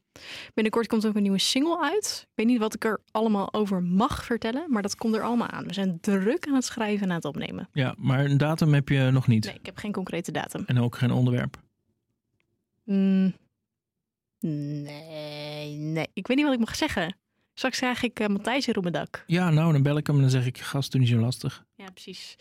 Binnenkort 0.54 0.86
komt 0.86 1.06
ook 1.06 1.14
een 1.14 1.22
nieuwe 1.22 1.38
single 1.38 1.82
uit. 1.82 2.20
Ik 2.22 2.32
weet 2.34 2.46
niet 2.46 2.58
wat 2.58 2.74
ik 2.74 2.84
er 2.84 3.00
allemaal 3.10 3.52
over 3.52 3.82
mag 3.82 4.24
vertellen, 4.24 4.64
maar 4.68 4.82
dat 4.82 4.96
komt 4.96 5.14
er 5.14 5.22
allemaal 5.22 5.48
aan. 5.48 5.66
We 5.66 5.72
zijn 5.74 6.00
druk 6.00 6.46
aan 6.46 6.54
het 6.54 6.64
schrijven 6.64 7.02
en 7.02 7.10
aan 7.10 7.16
het 7.16 7.24
opnemen. 7.24 7.68
ja, 7.72 7.94
maar 7.98 8.24
een 8.24 8.36
datum 8.38 8.74
heb 8.74 8.88
je 8.88 9.10
nog 9.12 9.26
niet. 9.26 9.44
Nee, 9.44 9.54
ik 9.54 9.66
heb 9.66 9.76
geen 9.76 9.92
concrete 9.92 10.32
datum. 10.32 10.62
En 10.66 10.80
ook 10.80 10.96
geen 10.96 11.10
onderwerp. 11.10 11.56
Mm, 12.84 13.34
nee, 14.40 15.76
nee. 15.76 16.06
Ik 16.12 16.26
weet 16.26 16.36
niet 16.36 16.46
wat 16.46 16.54
ik 16.54 16.60
mag 16.60 16.76
zeggen. 16.76 17.16
Straks 17.54 17.78
krijg 17.78 18.02
ik 18.02 18.20
uh, 18.20 18.26
Matthijs 18.26 18.66
hier 18.66 18.76
op 18.76 18.82
mijn 18.82 18.94
dak. 18.94 19.24
Ja, 19.26 19.50
nou, 19.50 19.72
dan 19.72 19.82
bel 19.82 19.96
ik 19.96 20.06
hem 20.06 20.16
en 20.16 20.22
dan 20.22 20.30
zeg 20.30 20.46
ik, 20.46 20.58
gast, 20.58 20.92
doe 20.92 21.00
niet 21.00 21.10
zo 21.10 21.18
lastig. 21.18 21.64
Ja, 21.74 21.86
precies. 21.90 22.36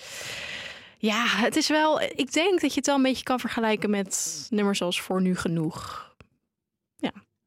Ja, 0.97 1.25
het 1.27 1.55
is 1.55 1.67
wel... 1.67 2.01
Ik 2.01 2.33
denk 2.33 2.61
dat 2.61 2.69
je 2.71 2.75
het 2.77 2.85
wel 2.85 2.95
een 2.95 3.01
beetje 3.01 3.23
kan 3.23 3.39
vergelijken 3.39 3.89
met 3.89 4.47
nummers 4.49 4.81
als 4.81 5.01
Voor 5.01 5.21
Nu 5.21 5.35
Genoeg. 5.35 6.03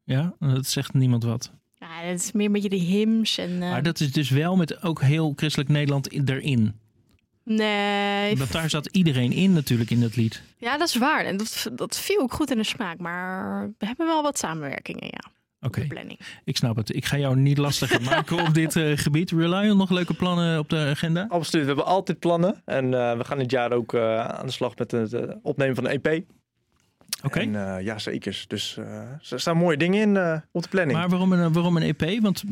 Ja, 0.04 0.34
dat 0.38 0.66
zegt 0.66 0.94
niemand 0.94 1.24
wat. 1.24 1.52
Ja, 1.74 1.88
het 2.00 2.20
is 2.20 2.32
meer 2.32 2.46
een 2.46 2.52
beetje 2.52 2.68
de 2.68 2.76
hymns 2.76 3.38
en... 3.38 3.62
eh, 3.62 3.70
Maar 3.70 3.82
dat 3.82 4.00
is 4.00 4.12
dus 4.12 4.30
wel 4.30 4.56
met 4.56 4.82
ook 4.82 5.00
heel 5.00 5.32
christelijk 5.36 5.70
Nederland 5.70 6.08
in- 6.08 6.28
erin. 6.28 6.78
Nee, 7.44 8.36
Want 8.36 8.52
daar 8.52 8.70
zat 8.70 8.86
iedereen 8.86 9.32
in 9.32 9.52
natuurlijk 9.52 9.90
in 9.90 10.00
dat 10.00 10.16
lied. 10.16 10.42
Ja, 10.56 10.78
dat 10.78 10.88
is 10.88 10.94
waar. 10.96 11.24
En 11.24 11.36
dat, 11.36 11.70
dat 11.72 11.98
viel 11.98 12.20
ook 12.20 12.32
goed 12.32 12.50
in 12.50 12.56
de 12.56 12.64
smaak. 12.64 12.98
Maar 12.98 13.66
we 13.78 13.86
hebben 13.86 14.06
wel 14.06 14.22
wat 14.22 14.38
samenwerkingen, 14.38 15.06
ja. 15.06 15.30
Oké, 15.60 15.80
De 15.80 15.86
planning. 15.86 16.20
ik 16.44 16.56
snap 16.56 16.76
het. 16.76 16.94
Ik 16.94 17.04
ga 17.04 17.18
jou 17.18 17.36
niet 17.36 17.58
lastiger 17.58 18.02
maken 18.02 18.40
op 18.46 18.54
dit 18.54 18.76
eh, 18.76 18.96
gebied. 19.04 19.30
Relion, 19.30 19.76
nog 19.76 19.90
leuke 19.90 20.14
plannen 20.14 20.58
op 20.58 20.68
de 20.68 20.76
agenda? 20.76 21.26
Absoluut, 21.28 21.64
we 21.66 21.72
hebben 21.72 21.92
altijd 21.92 22.18
plannen. 22.18 22.62
En 22.64 22.84
eh, 22.94 23.16
we 23.16 23.24
gaan 23.24 23.38
dit 23.38 23.50
jaar 23.50 23.72
ook 23.72 23.94
eh, 23.94 24.24
aan 24.24 24.46
de 24.46 24.52
slag 24.52 24.76
met 24.76 24.90
het 24.90 25.12
eh, 25.12 25.22
opnemen 25.42 25.74
van 25.74 25.84
een 25.88 26.00
EP. 26.02 26.22
Oké. 27.24 27.38
En, 27.40 27.76
eh, 27.76 27.84
ja, 27.84 27.98
zeker. 27.98 28.44
Dus 28.48 28.76
eh, 28.76 29.00
er 29.30 29.40
staan 29.40 29.56
mooie 29.56 29.76
dingen 29.76 30.00
in 30.00 30.16
eh, 30.16 30.36
op 30.52 30.62
de 30.62 30.68
planning. 30.68 30.98
Maar 30.98 31.08
waarom 31.08 31.32
een, 31.32 31.52
waarom 31.52 31.76
een 31.76 31.94
EP? 31.96 32.20
Want 32.20 32.42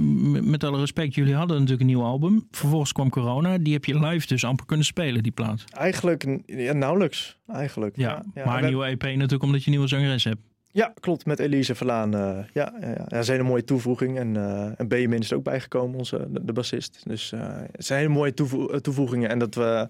met 0.45 0.65
alle 0.65 0.79
respect, 0.79 1.15
jullie 1.15 1.35
hadden 1.35 1.55
natuurlijk 1.57 1.81
een 1.81 1.87
nieuw 1.87 2.03
album. 2.03 2.47
Vervolgens 2.51 2.93
kwam 2.93 3.09
corona. 3.11 3.59
Die 3.59 3.73
heb 3.73 3.85
je 3.85 3.99
live 3.99 4.27
dus 4.27 4.45
amper 4.45 4.67
kunnen 4.67 4.87
spelen, 4.87 5.23
die 5.23 5.33
plaat. 5.33 5.65
Eigenlijk 5.73 6.43
ja, 6.47 6.73
nauwelijks. 6.73 7.39
Eigenlijk. 7.47 7.97
Ja, 7.97 8.23
ja, 8.35 8.45
maar 8.45 8.59
een 8.63 8.69
nieuwe 8.69 8.85
EP 8.87 9.03
natuurlijk 9.03 9.43
omdat 9.43 9.61
je 9.61 9.67
een 9.67 9.73
nieuwe 9.73 9.89
zangeres 9.89 10.25
hebt. 10.25 10.41
Ja, 10.77 10.93
klopt. 11.01 11.27
Met 11.27 11.39
Elise 11.39 11.75
Verlaan. 11.75 12.15
eh, 12.15 12.39
ja, 12.53 12.73
ja, 12.81 12.89
ja, 12.89 13.05
dat 13.09 13.13
is 13.23 13.29
een 13.29 13.35
hele 13.35 13.49
mooie 13.49 13.65
toevoeging. 13.65 14.19
En, 14.19 14.37
eh 14.37 14.71
en 14.81 14.89
Benjamin 14.89 15.19
is 15.21 15.31
er 15.31 15.37
ook 15.37 15.43
bijgekomen, 15.43 15.99
onze, 15.99 16.27
de, 16.31 16.53
bassist. 16.53 17.01
Dus 17.05 17.33
eh, 17.33 17.41
het 17.73 17.85
zijn 17.87 18.01
hele 18.01 18.13
mooie 18.13 18.35
toevo- 18.35 18.81
toevoegingen. 18.81 19.29
En 19.31 19.39
dat 19.39 19.55
we, 19.55 19.89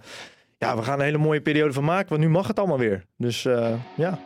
ja, 0.59 0.76
we 0.76 0.82
gaan 0.82 0.99
een 0.99 1.05
hele 1.05 1.18
mooie 1.18 1.41
periode 1.41 1.72
van 1.72 1.84
maken. 1.84 2.09
Want 2.09 2.20
nu 2.20 2.28
mag 2.28 2.47
het 2.47 2.59
allemaal 2.59 2.78
weer. 2.78 3.05
Dus 3.16 3.45
eh, 3.45 3.74
ja. 3.97 4.18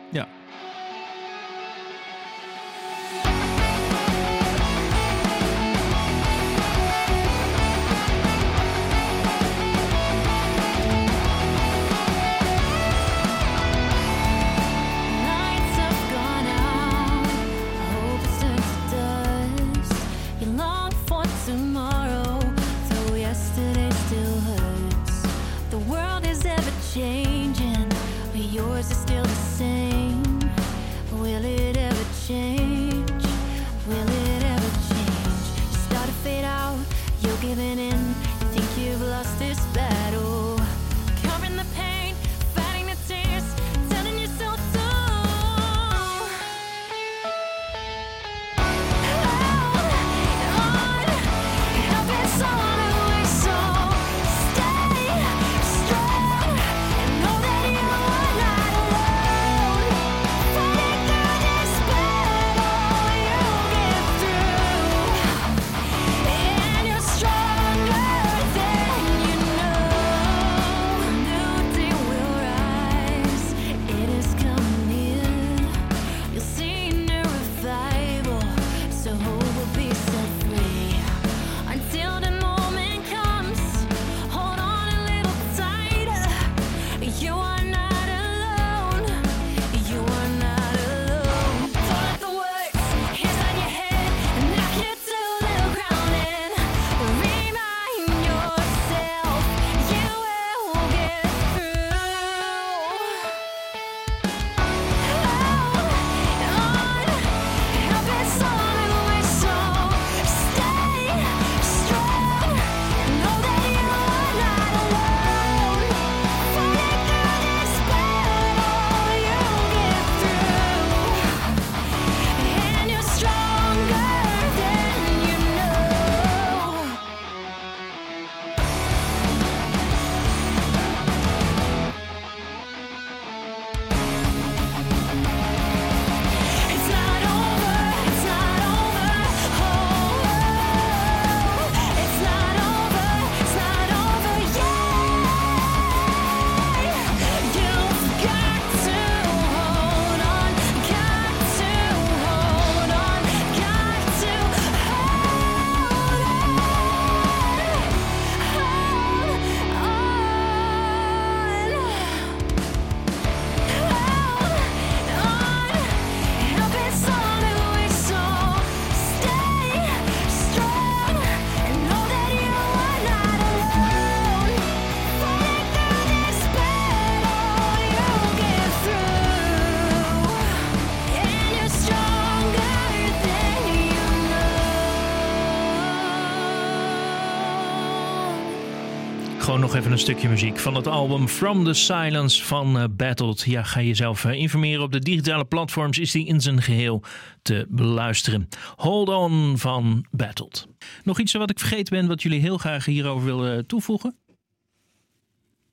Nog 189.71 189.79
even 189.79 189.91
een 189.91 189.99
stukje 189.99 190.29
muziek 190.29 190.57
van 190.59 190.75
het 190.75 190.87
album 190.87 191.27
From 191.27 191.63
the 191.65 191.73
Silence 191.73 192.45
van 192.45 192.79
eh, 192.79 192.83
Battled. 192.91 193.41
Ja, 193.41 193.63
ga 193.63 193.81
jezelf 193.81 194.25
eh, 194.25 194.33
informeren 194.33 194.83
op 194.83 194.91
de 194.91 194.99
digitale 194.99 195.45
platforms. 195.45 195.97
Is 195.99 196.11
die 196.11 196.25
in 196.25 196.41
zijn 196.41 196.61
geheel 196.61 197.03
te 197.41 197.65
beluisteren. 197.69 198.47
Hold 198.75 199.09
On 199.09 199.57
van 199.57 200.05
Battled. 200.11 200.67
Nog 201.03 201.19
iets 201.19 201.33
wat 201.33 201.49
ik 201.49 201.59
vergeten 201.59 201.97
ben 201.97 202.07
wat 202.07 202.21
jullie 202.21 202.39
heel 202.39 202.57
graag 202.57 202.85
hierover 202.85 203.25
willen 203.25 203.65
toevoegen? 203.65 204.15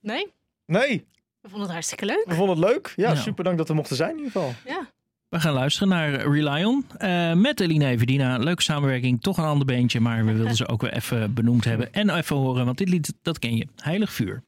Nee, 0.01 0.27
Nee, 0.65 1.05
we 1.41 1.49
vonden 1.49 1.61
het 1.61 1.71
hartstikke 1.71 2.05
leuk. 2.05 2.23
we 2.25 2.35
vonden 2.35 2.57
het 2.57 2.65
leuk. 2.65 2.93
Ja, 2.95 3.05
Nou. 3.11 3.17
super 3.17 3.43
dank 3.43 3.57
dat 3.57 3.67
we 3.67 3.73
mochten 3.73 3.95
zijn 3.95 4.09
in 4.11 4.17
ieder 4.17 4.31
geval. 4.31 4.53
Ja. 4.65 4.89
We 5.29 5.39
gaan 5.39 5.53
luisteren 5.53 5.87
naar 5.87 6.11
Rely 6.11 6.63
On 6.63 6.85
eh, 6.97 7.33
met 7.33 7.59
Eline 7.59 7.85
Everdina. 7.85 8.37
Leuke 8.37 8.61
samenwerking, 8.61 9.21
toch 9.21 9.37
een 9.37 9.43
ander 9.43 9.65
beentje, 9.65 9.99
maar 9.99 10.25
we 10.25 10.33
wilden 10.33 10.55
ze 10.55 10.67
ook 10.67 10.81
weer 10.81 10.93
even 10.93 11.33
benoemd 11.33 11.65
hebben. 11.65 11.93
En 11.93 12.09
even 12.09 12.35
horen, 12.35 12.65
want 12.65 12.77
dit 12.77 12.89
lied, 12.89 13.13
dat 13.21 13.39
ken 13.39 13.55
je. 13.55 13.67
Heilig 13.75 14.11
Vuur. 14.11 14.43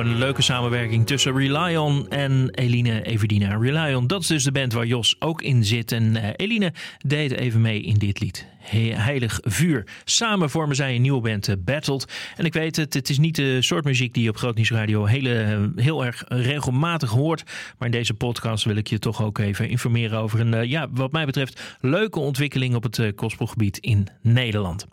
Een 0.00 0.18
leuke 0.18 0.42
samenwerking 0.42 1.06
tussen 1.06 1.36
Rely 1.36 1.76
On 1.76 2.08
en 2.08 2.50
Eline 2.50 3.02
Everdina. 3.02 3.56
Rely 3.56 3.94
On, 3.94 4.06
dat 4.06 4.20
is 4.20 4.26
dus 4.26 4.44
de 4.44 4.52
band 4.52 4.72
waar 4.72 4.86
Jos 4.86 5.16
ook 5.18 5.42
in 5.42 5.64
zit. 5.64 5.92
En 5.92 6.16
eh, 6.16 6.28
Eline 6.36 6.72
deed 7.06 7.32
even 7.32 7.60
mee 7.60 7.80
in 7.82 7.98
dit 7.98 8.20
lied. 8.20 8.46
He- 8.58 8.92
Heilig 8.94 9.38
Vuur. 9.42 9.86
Samen 10.04 10.50
vormen 10.50 10.76
zij 10.76 10.94
een 10.94 11.02
nieuwe 11.02 11.20
band, 11.20 11.48
eh, 11.48 11.54
Battled. 11.58 12.12
En 12.36 12.44
ik 12.44 12.52
weet 12.52 12.76
het, 12.76 12.94
het 12.94 13.08
is 13.10 13.18
niet 13.18 13.36
de 13.36 13.62
soort 13.62 13.84
muziek 13.84 14.14
die 14.14 14.22
je 14.22 14.28
op 14.28 14.36
Grootnieuws 14.36 14.70
Radio 14.70 15.04
hele, 15.04 15.40
eh, 15.42 15.84
heel 15.84 16.04
erg 16.04 16.24
regelmatig 16.28 17.10
hoort. 17.10 17.42
Maar 17.78 17.88
in 17.88 17.94
deze 17.94 18.14
podcast 18.14 18.64
wil 18.64 18.76
ik 18.76 18.86
je 18.86 18.98
toch 18.98 19.22
ook 19.22 19.38
even 19.38 19.68
informeren 19.68 20.18
over 20.18 20.40
een, 20.40 20.68
ja, 20.68 20.86
wat 20.90 21.12
mij 21.12 21.24
betreft, 21.26 21.76
leuke 21.80 22.18
ontwikkeling 22.18 22.74
op 22.74 22.82
het 22.82 23.12
gospelgebied 23.16 23.78
in 23.78 24.08
Nederland. 24.22 24.86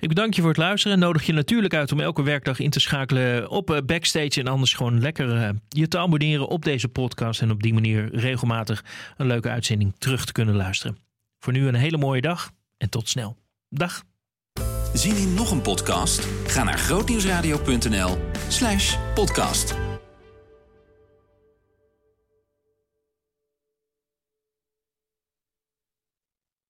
Ik 0.00 0.08
bedank 0.08 0.34
je 0.34 0.40
voor 0.40 0.50
het 0.50 0.58
luisteren 0.58 0.96
en 0.96 1.02
nodig 1.02 1.26
je 1.26 1.32
natuurlijk 1.32 1.74
uit 1.74 1.92
om 1.92 2.00
elke 2.00 2.22
werkdag 2.22 2.58
in 2.58 2.70
te 2.70 2.80
schakelen 2.80 3.50
op 3.50 3.70
eh, 3.70 3.82
Backstage. 3.86 4.40
En 4.40 4.46
anders 4.46 4.74
gewoon 4.74 5.00
lekker 5.00 5.36
eh, 5.36 5.48
je 5.68 5.88
te 5.88 5.98
abonneren 5.98 6.48
op 6.48 6.64
deze 6.64 6.88
podcast. 6.88 7.40
En 7.40 7.50
op 7.50 7.62
die 7.62 7.74
manier 7.74 8.14
regelmatig 8.14 8.84
een 9.16 9.26
leuke 9.26 9.48
uitzending 9.48 9.92
terug 9.98 10.24
te 10.24 10.32
kunnen 10.32 10.56
luisteren. 10.56 10.98
Voor 11.38 11.52
nu 11.52 11.66
een 11.66 11.74
hele 11.74 11.96
mooie 11.96 12.20
dag 12.20 12.50
en 12.76 12.90
tot 12.90 13.08
snel. 13.08 13.36
Dag. 13.68 14.02
Zien 14.94 15.16
in 15.16 15.34
nog 15.34 15.50
een 15.50 15.62
podcast? 15.62 16.28
Ga 16.46 16.62
naar 16.62 16.78
grootnieuwsradio.nl 16.78 18.18
slash 18.48 18.96
podcast. 19.14 19.89